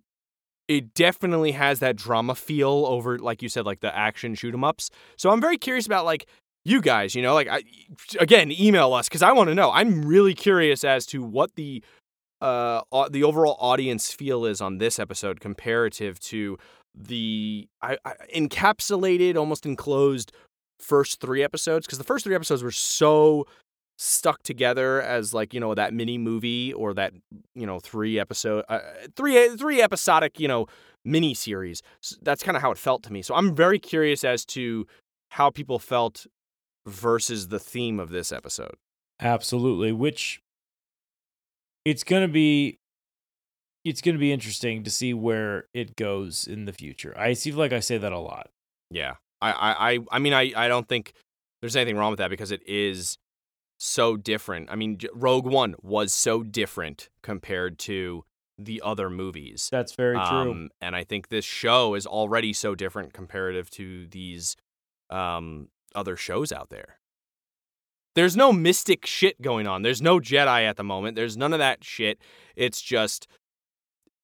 it 0.68 0.94
definitely 0.94 1.50
has 1.52 1.80
that 1.80 1.96
drama 1.96 2.36
feel 2.36 2.84
over, 2.86 3.18
like 3.18 3.42
you 3.42 3.48
said, 3.48 3.66
like 3.66 3.80
the 3.80 3.94
action 3.96 4.36
shoot 4.36 4.54
'em 4.54 4.62
ups. 4.62 4.90
So 5.16 5.30
I'm 5.30 5.40
very 5.40 5.58
curious 5.58 5.86
about 5.86 6.04
like 6.04 6.28
you 6.64 6.80
guys. 6.80 7.14
You 7.14 7.22
know, 7.22 7.34
like 7.34 7.48
I, 7.48 7.62
again, 8.18 8.52
email 8.52 8.92
us 8.92 9.08
because 9.08 9.22
I 9.22 9.32
want 9.32 9.48
to 9.48 9.54
know. 9.54 9.70
I'm 9.70 10.02
really 10.04 10.34
curious 10.34 10.84
as 10.84 11.06
to 11.06 11.22
what 11.22 11.54
the 11.54 11.82
uh 12.40 12.80
the 13.10 13.22
overall 13.22 13.56
audience 13.60 14.12
feel 14.12 14.46
is 14.46 14.60
on 14.60 14.78
this 14.78 14.98
episode 14.98 15.40
comparative 15.40 16.18
to 16.20 16.56
the 16.94 17.68
I, 17.82 17.98
I 18.04 18.14
encapsulated, 18.34 19.36
almost 19.36 19.66
enclosed 19.66 20.32
first 20.80 21.20
three 21.20 21.42
episodes 21.42 21.86
because 21.86 21.98
the 21.98 22.04
first 22.04 22.24
three 22.24 22.34
episodes 22.34 22.62
were 22.62 22.70
so 22.70 23.46
stuck 23.98 24.42
together 24.42 25.02
as 25.02 25.34
like 25.34 25.52
you 25.52 25.60
know 25.60 25.74
that 25.74 25.92
mini 25.92 26.16
movie 26.16 26.72
or 26.72 26.94
that 26.94 27.12
you 27.54 27.66
know 27.66 27.78
three 27.78 28.18
episode 28.18 28.64
uh, 28.70 28.78
three 29.14 29.48
three 29.56 29.82
episodic 29.82 30.40
you 30.40 30.48
know 30.48 30.66
mini 31.04 31.34
series 31.34 31.82
S- 32.02 32.16
that's 32.22 32.42
kind 32.42 32.56
of 32.56 32.62
how 32.62 32.70
it 32.70 32.78
felt 32.78 33.02
to 33.02 33.12
me 33.12 33.20
so 33.20 33.34
i'm 33.34 33.54
very 33.54 33.78
curious 33.78 34.24
as 34.24 34.46
to 34.46 34.86
how 35.28 35.50
people 35.50 35.78
felt 35.78 36.26
versus 36.90 37.48
the 37.48 37.58
theme 37.58 37.98
of 37.98 38.10
this 38.10 38.32
episode 38.32 38.76
Absolutely. 39.20 39.92
Which 39.92 40.40
it's 41.84 42.04
gonna 42.04 42.28
be 42.28 42.78
it's 43.84 44.00
gonna 44.00 44.18
be 44.18 44.32
interesting 44.32 44.82
to 44.84 44.90
see 44.90 45.14
where 45.14 45.66
it 45.74 45.96
goes 45.96 46.46
in 46.46 46.64
the 46.64 46.72
future. 46.72 47.16
I 47.18 47.34
feel 47.34 47.56
like 47.56 47.72
I 47.72 47.80
say 47.80 47.98
that 47.98 48.12
a 48.12 48.18
lot. 48.18 48.50
Yeah, 48.90 49.14
I, 49.40 49.52
I, 49.52 49.92
I, 49.92 49.98
I 50.12 50.18
mean, 50.18 50.32
I, 50.32 50.52
I 50.56 50.68
don't 50.68 50.88
think 50.88 51.12
there's 51.60 51.76
anything 51.76 51.96
wrong 51.96 52.10
with 52.10 52.18
that 52.18 52.30
because 52.30 52.50
it 52.50 52.62
is 52.66 53.18
so 53.78 54.16
different. 54.16 54.70
I 54.70 54.76
mean, 54.76 54.98
Rogue 55.14 55.46
One 55.46 55.74
was 55.82 56.12
so 56.12 56.42
different 56.42 57.08
compared 57.22 57.78
to 57.80 58.24
the 58.58 58.82
other 58.84 59.08
movies. 59.08 59.68
That's 59.70 59.94
very 59.94 60.16
true. 60.16 60.50
Um, 60.50 60.70
and 60.80 60.96
I 60.96 61.04
think 61.04 61.28
this 61.28 61.44
show 61.44 61.94
is 61.94 62.06
already 62.06 62.52
so 62.52 62.74
different 62.74 63.12
comparative 63.12 63.70
to 63.70 64.06
these 64.08 64.56
um, 65.08 65.68
other 65.94 66.16
shows 66.16 66.52
out 66.52 66.70
there. 66.70 66.98
There's 68.16 68.36
no 68.36 68.52
mystic 68.52 69.06
shit 69.06 69.40
going 69.40 69.66
on. 69.66 69.82
There's 69.82 70.02
no 70.02 70.18
Jedi 70.18 70.64
at 70.68 70.76
the 70.76 70.84
moment. 70.84 71.14
There's 71.16 71.36
none 71.36 71.52
of 71.52 71.58
that 71.60 71.84
shit. 71.84 72.18
It's 72.56 72.82
just, 72.82 73.28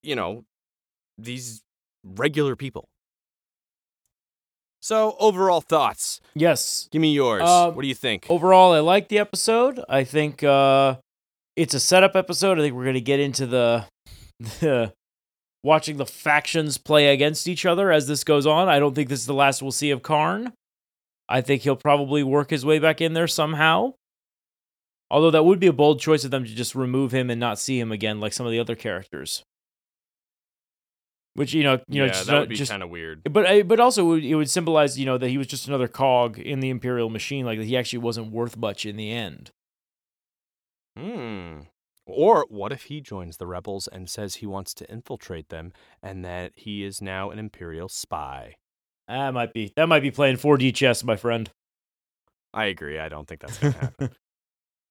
you 0.02 0.16
know, 0.16 0.44
these 1.16 1.62
regular 2.04 2.56
people. 2.56 2.88
So, 4.80 5.16
overall 5.18 5.60
thoughts. 5.60 6.20
yes. 6.34 6.88
Give 6.92 7.00
me 7.02 7.12
yours. 7.12 7.42
Um, 7.42 7.74
what 7.74 7.82
do 7.82 7.88
you 7.88 7.94
think? 7.94 8.26
Overall, 8.28 8.72
I 8.72 8.80
like 8.80 9.08
the 9.08 9.18
episode. 9.18 9.80
I 9.88 10.04
think 10.04 10.44
uh 10.44 10.96
it's 11.56 11.74
a 11.74 11.80
setup 11.80 12.14
episode. 12.14 12.58
I 12.58 12.62
think 12.62 12.74
we're 12.74 12.84
gonna 12.84 13.00
get 13.00 13.18
into 13.18 13.46
the 13.46 13.86
the 14.60 14.92
watching 15.64 15.96
the 15.96 16.06
factions 16.06 16.78
play 16.78 17.08
against 17.12 17.48
each 17.48 17.66
other 17.66 17.90
as 17.90 18.06
this 18.06 18.22
goes 18.22 18.46
on. 18.46 18.68
I 18.68 18.78
don't 18.78 18.94
think 18.94 19.08
this 19.08 19.20
is 19.20 19.26
the 19.26 19.34
last 19.34 19.62
we'll 19.62 19.72
see 19.72 19.90
of 19.90 20.02
Karn. 20.02 20.52
I 21.28 21.40
think 21.40 21.62
he'll 21.62 21.76
probably 21.76 22.22
work 22.22 22.50
his 22.50 22.64
way 22.64 22.78
back 22.78 23.00
in 23.00 23.14
there 23.14 23.26
somehow. 23.26 23.94
Although 25.10 25.30
that 25.30 25.44
would 25.44 25.60
be 25.60 25.66
a 25.68 25.72
bold 25.72 26.00
choice 26.00 26.24
of 26.24 26.30
them 26.30 26.44
to 26.44 26.54
just 26.54 26.74
remove 26.74 27.12
him 27.12 27.30
and 27.30 27.38
not 27.38 27.58
see 27.58 27.78
him 27.78 27.92
again, 27.92 28.20
like 28.20 28.32
some 28.32 28.46
of 28.46 28.52
the 28.52 28.58
other 28.58 28.74
characters. 28.74 29.44
Which 31.34 31.52
you 31.52 31.62
know, 31.62 31.80
you 31.86 32.00
know, 32.00 32.06
yeah, 32.06 32.12
just, 32.12 32.26
that 32.26 32.40
would 32.40 32.48
be 32.48 32.56
kind 32.56 32.82
of 32.82 32.88
weird. 32.88 33.22
but 33.30 33.68
but 33.68 33.78
also 33.78 34.04
it 34.04 34.08
would, 34.08 34.24
it 34.24 34.34
would 34.36 34.50
symbolize 34.50 34.98
you 34.98 35.04
know 35.04 35.18
that 35.18 35.28
he 35.28 35.36
was 35.36 35.46
just 35.46 35.68
another 35.68 35.86
cog 35.86 36.38
in 36.38 36.60
the 36.60 36.70
imperial 36.70 37.10
machine, 37.10 37.44
like 37.44 37.58
that 37.58 37.66
he 37.66 37.76
actually 37.76 37.98
wasn't 37.98 38.32
worth 38.32 38.56
much 38.56 38.86
in 38.86 38.96
the 38.96 39.12
end. 39.12 39.50
Hmm. 40.96 41.60
Or 42.06 42.46
what 42.48 42.72
if 42.72 42.84
he 42.84 43.00
joins 43.00 43.36
the 43.36 43.46
rebels 43.46 43.86
and 43.88 44.08
says 44.08 44.36
he 44.36 44.46
wants 44.46 44.72
to 44.74 44.90
infiltrate 44.90 45.48
them 45.48 45.72
and 46.02 46.24
that 46.24 46.52
he 46.54 46.84
is 46.84 47.02
now 47.02 47.30
an 47.30 47.38
imperial 47.38 47.88
spy? 47.88 48.54
That 49.08 49.34
might 49.34 49.52
be 49.52 49.72
that 49.76 49.88
might 49.88 50.00
be 50.00 50.10
playing 50.10 50.36
4D 50.36 50.74
chess, 50.74 51.04
my 51.04 51.16
friend. 51.16 51.50
I 52.52 52.66
agree. 52.66 52.98
I 52.98 53.08
don't 53.08 53.26
think 53.28 53.40
that's 53.40 53.58
to 53.58 53.70
happen. 53.72 54.10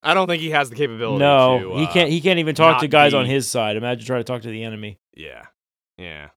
I 0.04 0.14
don't 0.14 0.28
think 0.28 0.42
he 0.42 0.52
has 0.52 0.70
the 0.70 0.76
capability 0.76 1.20
no, 1.20 1.60
to. 1.60 1.78
he 1.80 1.86
uh, 1.86 1.92
can't. 1.92 2.10
He 2.10 2.22
can't 2.22 2.40
even 2.40 2.54
talk 2.54 2.80
to 2.82 2.88
guys 2.88 3.14
on 3.14 3.26
his 3.26 3.48
side. 3.48 3.76
Imagine 3.76 4.06
trying 4.06 4.20
to 4.20 4.24
talk 4.24 4.44
to 4.44 4.50
the 4.50 4.64
enemy. 4.64 5.00
Yeah. 5.16 5.46
Yeah. 5.98 6.30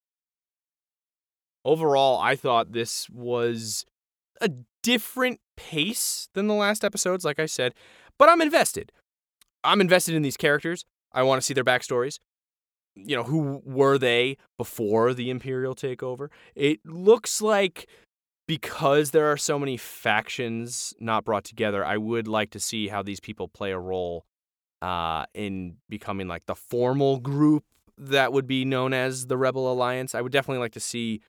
Overall, 1.64 2.18
I 2.18 2.34
thought 2.34 2.72
this 2.72 3.10
was 3.10 3.84
a 4.40 4.50
different 4.82 5.40
pace 5.56 6.28
than 6.32 6.46
the 6.46 6.54
last 6.54 6.82
episodes, 6.82 7.24
like 7.24 7.38
I 7.38 7.46
said, 7.46 7.74
but 8.18 8.28
I'm 8.28 8.40
invested. 8.40 8.90
I'm 9.62 9.80
invested 9.80 10.14
in 10.14 10.22
these 10.22 10.36
characters. 10.36 10.86
I 11.12 11.22
want 11.24 11.42
to 11.42 11.44
see 11.44 11.52
their 11.52 11.64
backstories. 11.64 12.20
You 13.04 13.16
know, 13.16 13.24
who 13.24 13.62
were 13.64 13.98
they 13.98 14.36
before 14.56 15.14
the 15.14 15.30
Imperial 15.30 15.74
takeover? 15.74 16.28
It 16.54 16.84
looks 16.84 17.40
like 17.40 17.86
because 18.48 19.10
there 19.10 19.30
are 19.30 19.36
so 19.36 19.58
many 19.58 19.76
factions 19.76 20.94
not 20.98 21.24
brought 21.24 21.44
together, 21.44 21.84
I 21.84 21.98
would 21.98 22.26
like 22.26 22.50
to 22.50 22.60
see 22.60 22.88
how 22.88 23.02
these 23.02 23.20
people 23.20 23.46
play 23.46 23.72
a 23.72 23.78
role 23.78 24.24
uh, 24.80 25.26
in 25.34 25.76
becoming 25.88 26.28
like 26.28 26.46
the 26.46 26.54
formal 26.54 27.18
group 27.18 27.64
that 27.98 28.32
would 28.32 28.46
be 28.46 28.64
known 28.64 28.94
as 28.94 29.26
the 29.26 29.36
Rebel 29.36 29.70
Alliance. 29.70 30.14
I 30.14 30.22
would 30.22 30.32
definitely 30.32 30.60
like 30.60 30.72
to 30.72 30.80
see 30.80 31.20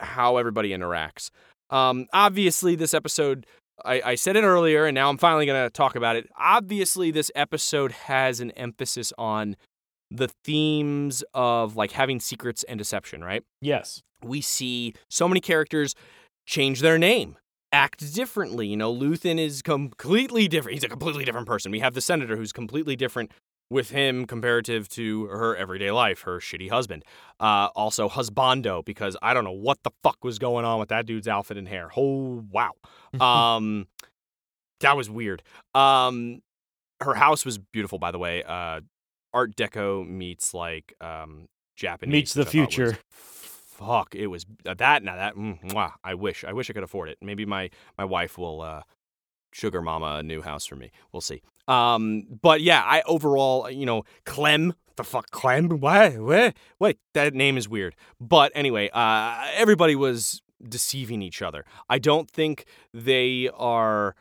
how 0.00 0.36
everybody 0.36 0.70
interacts. 0.70 1.30
Um, 1.70 2.06
obviously, 2.12 2.76
this 2.76 2.92
episode, 2.92 3.46
I, 3.82 4.02
I 4.04 4.14
said 4.14 4.36
it 4.36 4.42
earlier, 4.42 4.84
and 4.84 4.94
now 4.94 5.08
I'm 5.08 5.16
finally 5.16 5.46
going 5.46 5.64
to 5.64 5.70
talk 5.70 5.96
about 5.96 6.16
it. 6.16 6.28
Obviously, 6.36 7.10
this 7.10 7.30
episode 7.34 7.92
has 7.92 8.40
an 8.40 8.50
emphasis 8.52 9.12
on 9.16 9.56
the 10.16 10.28
themes 10.44 11.24
of 11.34 11.76
like 11.76 11.92
having 11.92 12.20
secrets 12.20 12.62
and 12.64 12.78
deception, 12.78 13.22
right? 13.22 13.42
Yes. 13.60 14.02
we 14.24 14.40
see 14.40 14.94
so 15.10 15.26
many 15.26 15.40
characters 15.40 15.94
change 16.46 16.80
their 16.80 16.98
name 16.98 17.36
act 17.72 18.14
differently. 18.14 18.66
You 18.68 18.76
know, 18.76 18.94
Luthen 18.94 19.38
is 19.38 19.62
completely 19.62 20.46
different. 20.46 20.74
He's 20.74 20.84
a 20.84 20.88
completely 20.88 21.24
different 21.24 21.46
person. 21.46 21.72
We 21.72 21.80
have 21.80 21.94
the 21.94 22.00
senator 22.00 22.36
who's 22.36 22.52
completely 22.52 22.96
different 22.96 23.32
with 23.70 23.90
him 23.90 24.26
comparative 24.26 24.88
to 24.90 25.24
her 25.26 25.56
everyday 25.56 25.90
life, 25.90 26.22
her 26.22 26.38
shitty 26.38 26.70
husband. 26.70 27.04
Uh, 27.40 27.68
also, 27.74 28.08
husbando, 28.08 28.84
because 28.84 29.16
I 29.22 29.32
don't 29.32 29.44
know 29.44 29.50
what 29.50 29.78
the 29.82 29.90
fuck 30.02 30.22
was 30.22 30.38
going 30.38 30.64
on 30.66 30.78
with 30.78 30.90
that 30.90 31.06
dude's 31.06 31.26
outfit 31.26 31.56
and 31.56 31.66
hair. 31.66 31.90
Oh, 31.96 32.44
wow. 32.50 32.72
um, 33.20 33.86
that 34.80 34.96
was 34.96 35.08
weird. 35.08 35.42
Um, 35.74 36.42
her 37.00 37.14
house 37.14 37.44
was 37.44 37.58
beautiful, 37.58 37.98
by 37.98 38.10
the 38.10 38.18
way. 38.18 38.42
Uh, 38.42 38.82
Art 39.34 39.56
Deco 39.56 40.08
meets 40.08 40.54
like 40.54 40.94
um, 41.00 41.48
Japanese. 41.76 42.12
Meets 42.12 42.34
the 42.34 42.46
future. 42.46 42.98
Fuck, 43.10 44.14
it 44.14 44.28
was 44.28 44.46
uh, 44.66 44.74
that. 44.74 45.02
Now 45.02 45.16
that, 45.16 45.34
mm, 45.34 45.60
mwah, 45.72 45.92
I 46.04 46.14
wish, 46.14 46.44
I 46.44 46.52
wish 46.52 46.70
I 46.70 46.72
could 46.72 46.84
afford 46.84 47.08
it. 47.08 47.18
Maybe 47.20 47.44
my 47.44 47.70
my 47.98 48.04
wife 48.04 48.38
will 48.38 48.60
uh, 48.60 48.82
sugar 49.52 49.82
mama 49.82 50.16
a 50.16 50.22
new 50.22 50.42
house 50.42 50.66
for 50.66 50.76
me. 50.76 50.90
We'll 51.12 51.20
see. 51.20 51.42
Um, 51.68 52.24
but 52.42 52.60
yeah, 52.60 52.82
I 52.84 53.02
overall, 53.02 53.70
you 53.70 53.86
know, 53.86 54.04
Clem, 54.24 54.74
the 54.96 55.04
fuck, 55.04 55.30
Clem, 55.30 55.80
what, 55.80 56.18
what, 56.18 56.54
wait, 56.78 56.98
that 57.14 57.34
name 57.34 57.56
is 57.56 57.68
weird. 57.68 57.94
But 58.20 58.52
anyway, 58.54 58.90
uh, 58.92 59.46
everybody 59.54 59.94
was 59.94 60.42
deceiving 60.68 61.22
each 61.22 61.42
other. 61.42 61.64
I 61.88 61.98
don't 61.98 62.30
think 62.30 62.66
they 62.92 63.48
are 63.54 64.14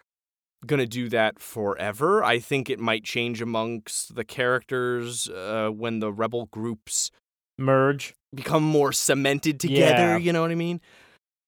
gonna 0.65 0.85
do 0.85 1.09
that 1.09 1.39
forever. 1.39 2.23
I 2.23 2.39
think 2.39 2.69
it 2.69 2.79
might 2.79 3.03
change 3.03 3.41
amongst 3.41 4.15
the 4.15 4.23
characters 4.23 5.29
uh, 5.29 5.69
when 5.69 5.99
the 5.99 6.11
rebel 6.11 6.47
groups 6.47 7.11
Merge. 7.57 8.13
become 8.33 8.63
more 8.63 8.91
cemented 8.91 9.59
together. 9.59 10.11
Yeah. 10.11 10.17
You 10.17 10.33
know 10.33 10.41
what 10.41 10.51
I 10.51 10.55
mean? 10.55 10.81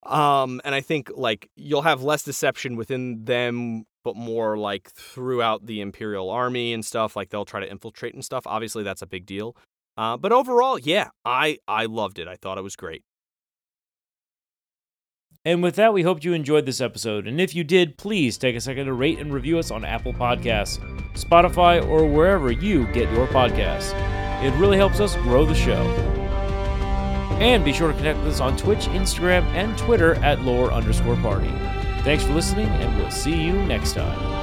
Um, 0.06 0.60
and 0.66 0.76
I 0.76 0.82
think 0.82 1.10
like 1.16 1.50
you'll 1.56 1.84
have 1.84 2.04
less 2.04 2.24
deception 2.24 2.76
within 2.76 3.24
them, 3.26 3.86
but 4.04 4.16
more 4.16 4.58
like 4.58 4.90
throughout 4.92 5.66
the 5.66 5.80
Imperial 5.82 6.30
Army 6.30 6.74
and 6.74 6.84
stuff. 6.84 7.16
Like 7.16 7.30
they'll 7.30 7.46
try 7.46 7.60
to 7.62 7.70
infiltrate 7.70 8.14
and 8.14 8.24
stuff. 8.26 8.46
Obviously, 8.46 8.84
that's 8.84 9.02
a 9.02 9.08
big 9.08 9.26
deal. 9.26 9.56
Uh, 9.96 10.18
but 10.18 10.32
overall, 10.32 10.78
yeah, 10.80 11.10
I 11.24 11.60
I 11.68 11.86
loved 11.86 12.20
it. 12.20 12.28
I 12.28 12.36
thought 12.36 12.58
it 12.58 12.64
was 12.64 12.76
great. 12.76 13.04
And 15.46 15.62
with 15.62 15.76
that, 15.76 15.94
we 15.94 16.04
hope 16.04 16.24
you 16.24 16.32
enjoyed 16.34 16.66
this 16.66 16.80
episode. 16.80 17.28
And 17.28 17.42
if 17.42 17.54
you 17.54 17.66
did, 17.66 17.98
please 17.98 18.38
take 18.38 18.56
a 18.56 18.62
second 18.62 18.86
to 18.86 18.94
rate 18.94 19.20
and 19.20 19.34
review 19.34 19.60
us 19.60 19.72
on 19.72 19.84
Apple 19.84 20.14
Podcasts, 20.14 20.80
Spotify, 21.14 21.86
or 21.86 22.06
wherever 22.06 22.50
you 22.50 22.86
get 22.94 23.12
your 23.12 23.28
podcasts. 23.28 23.94
It 24.42 24.58
really 24.58 24.78
helps 24.78 25.02
us 25.02 25.16
grow 25.18 25.46
the 25.46 25.54
show. 25.54 25.84
And 27.42 27.66
be 27.66 27.74
sure 27.74 27.92
to 27.92 27.98
connect 27.98 28.20
with 28.20 28.30
us 28.30 28.40
on 28.40 28.56
Twitch, 28.56 28.86
Instagram, 28.88 29.44
and 29.48 29.78
Twitter 29.78 30.16
at 30.24 30.42
lore 30.44 30.72
underscore 30.72 31.18
party. 31.18 31.52
Thanks 32.04 32.24
for 32.24 32.34
listening, 32.34 32.68
and 32.68 32.98
we'll 32.98 33.12
see 33.12 33.42
you 33.42 33.54
next 33.64 33.94
time. 33.94 34.43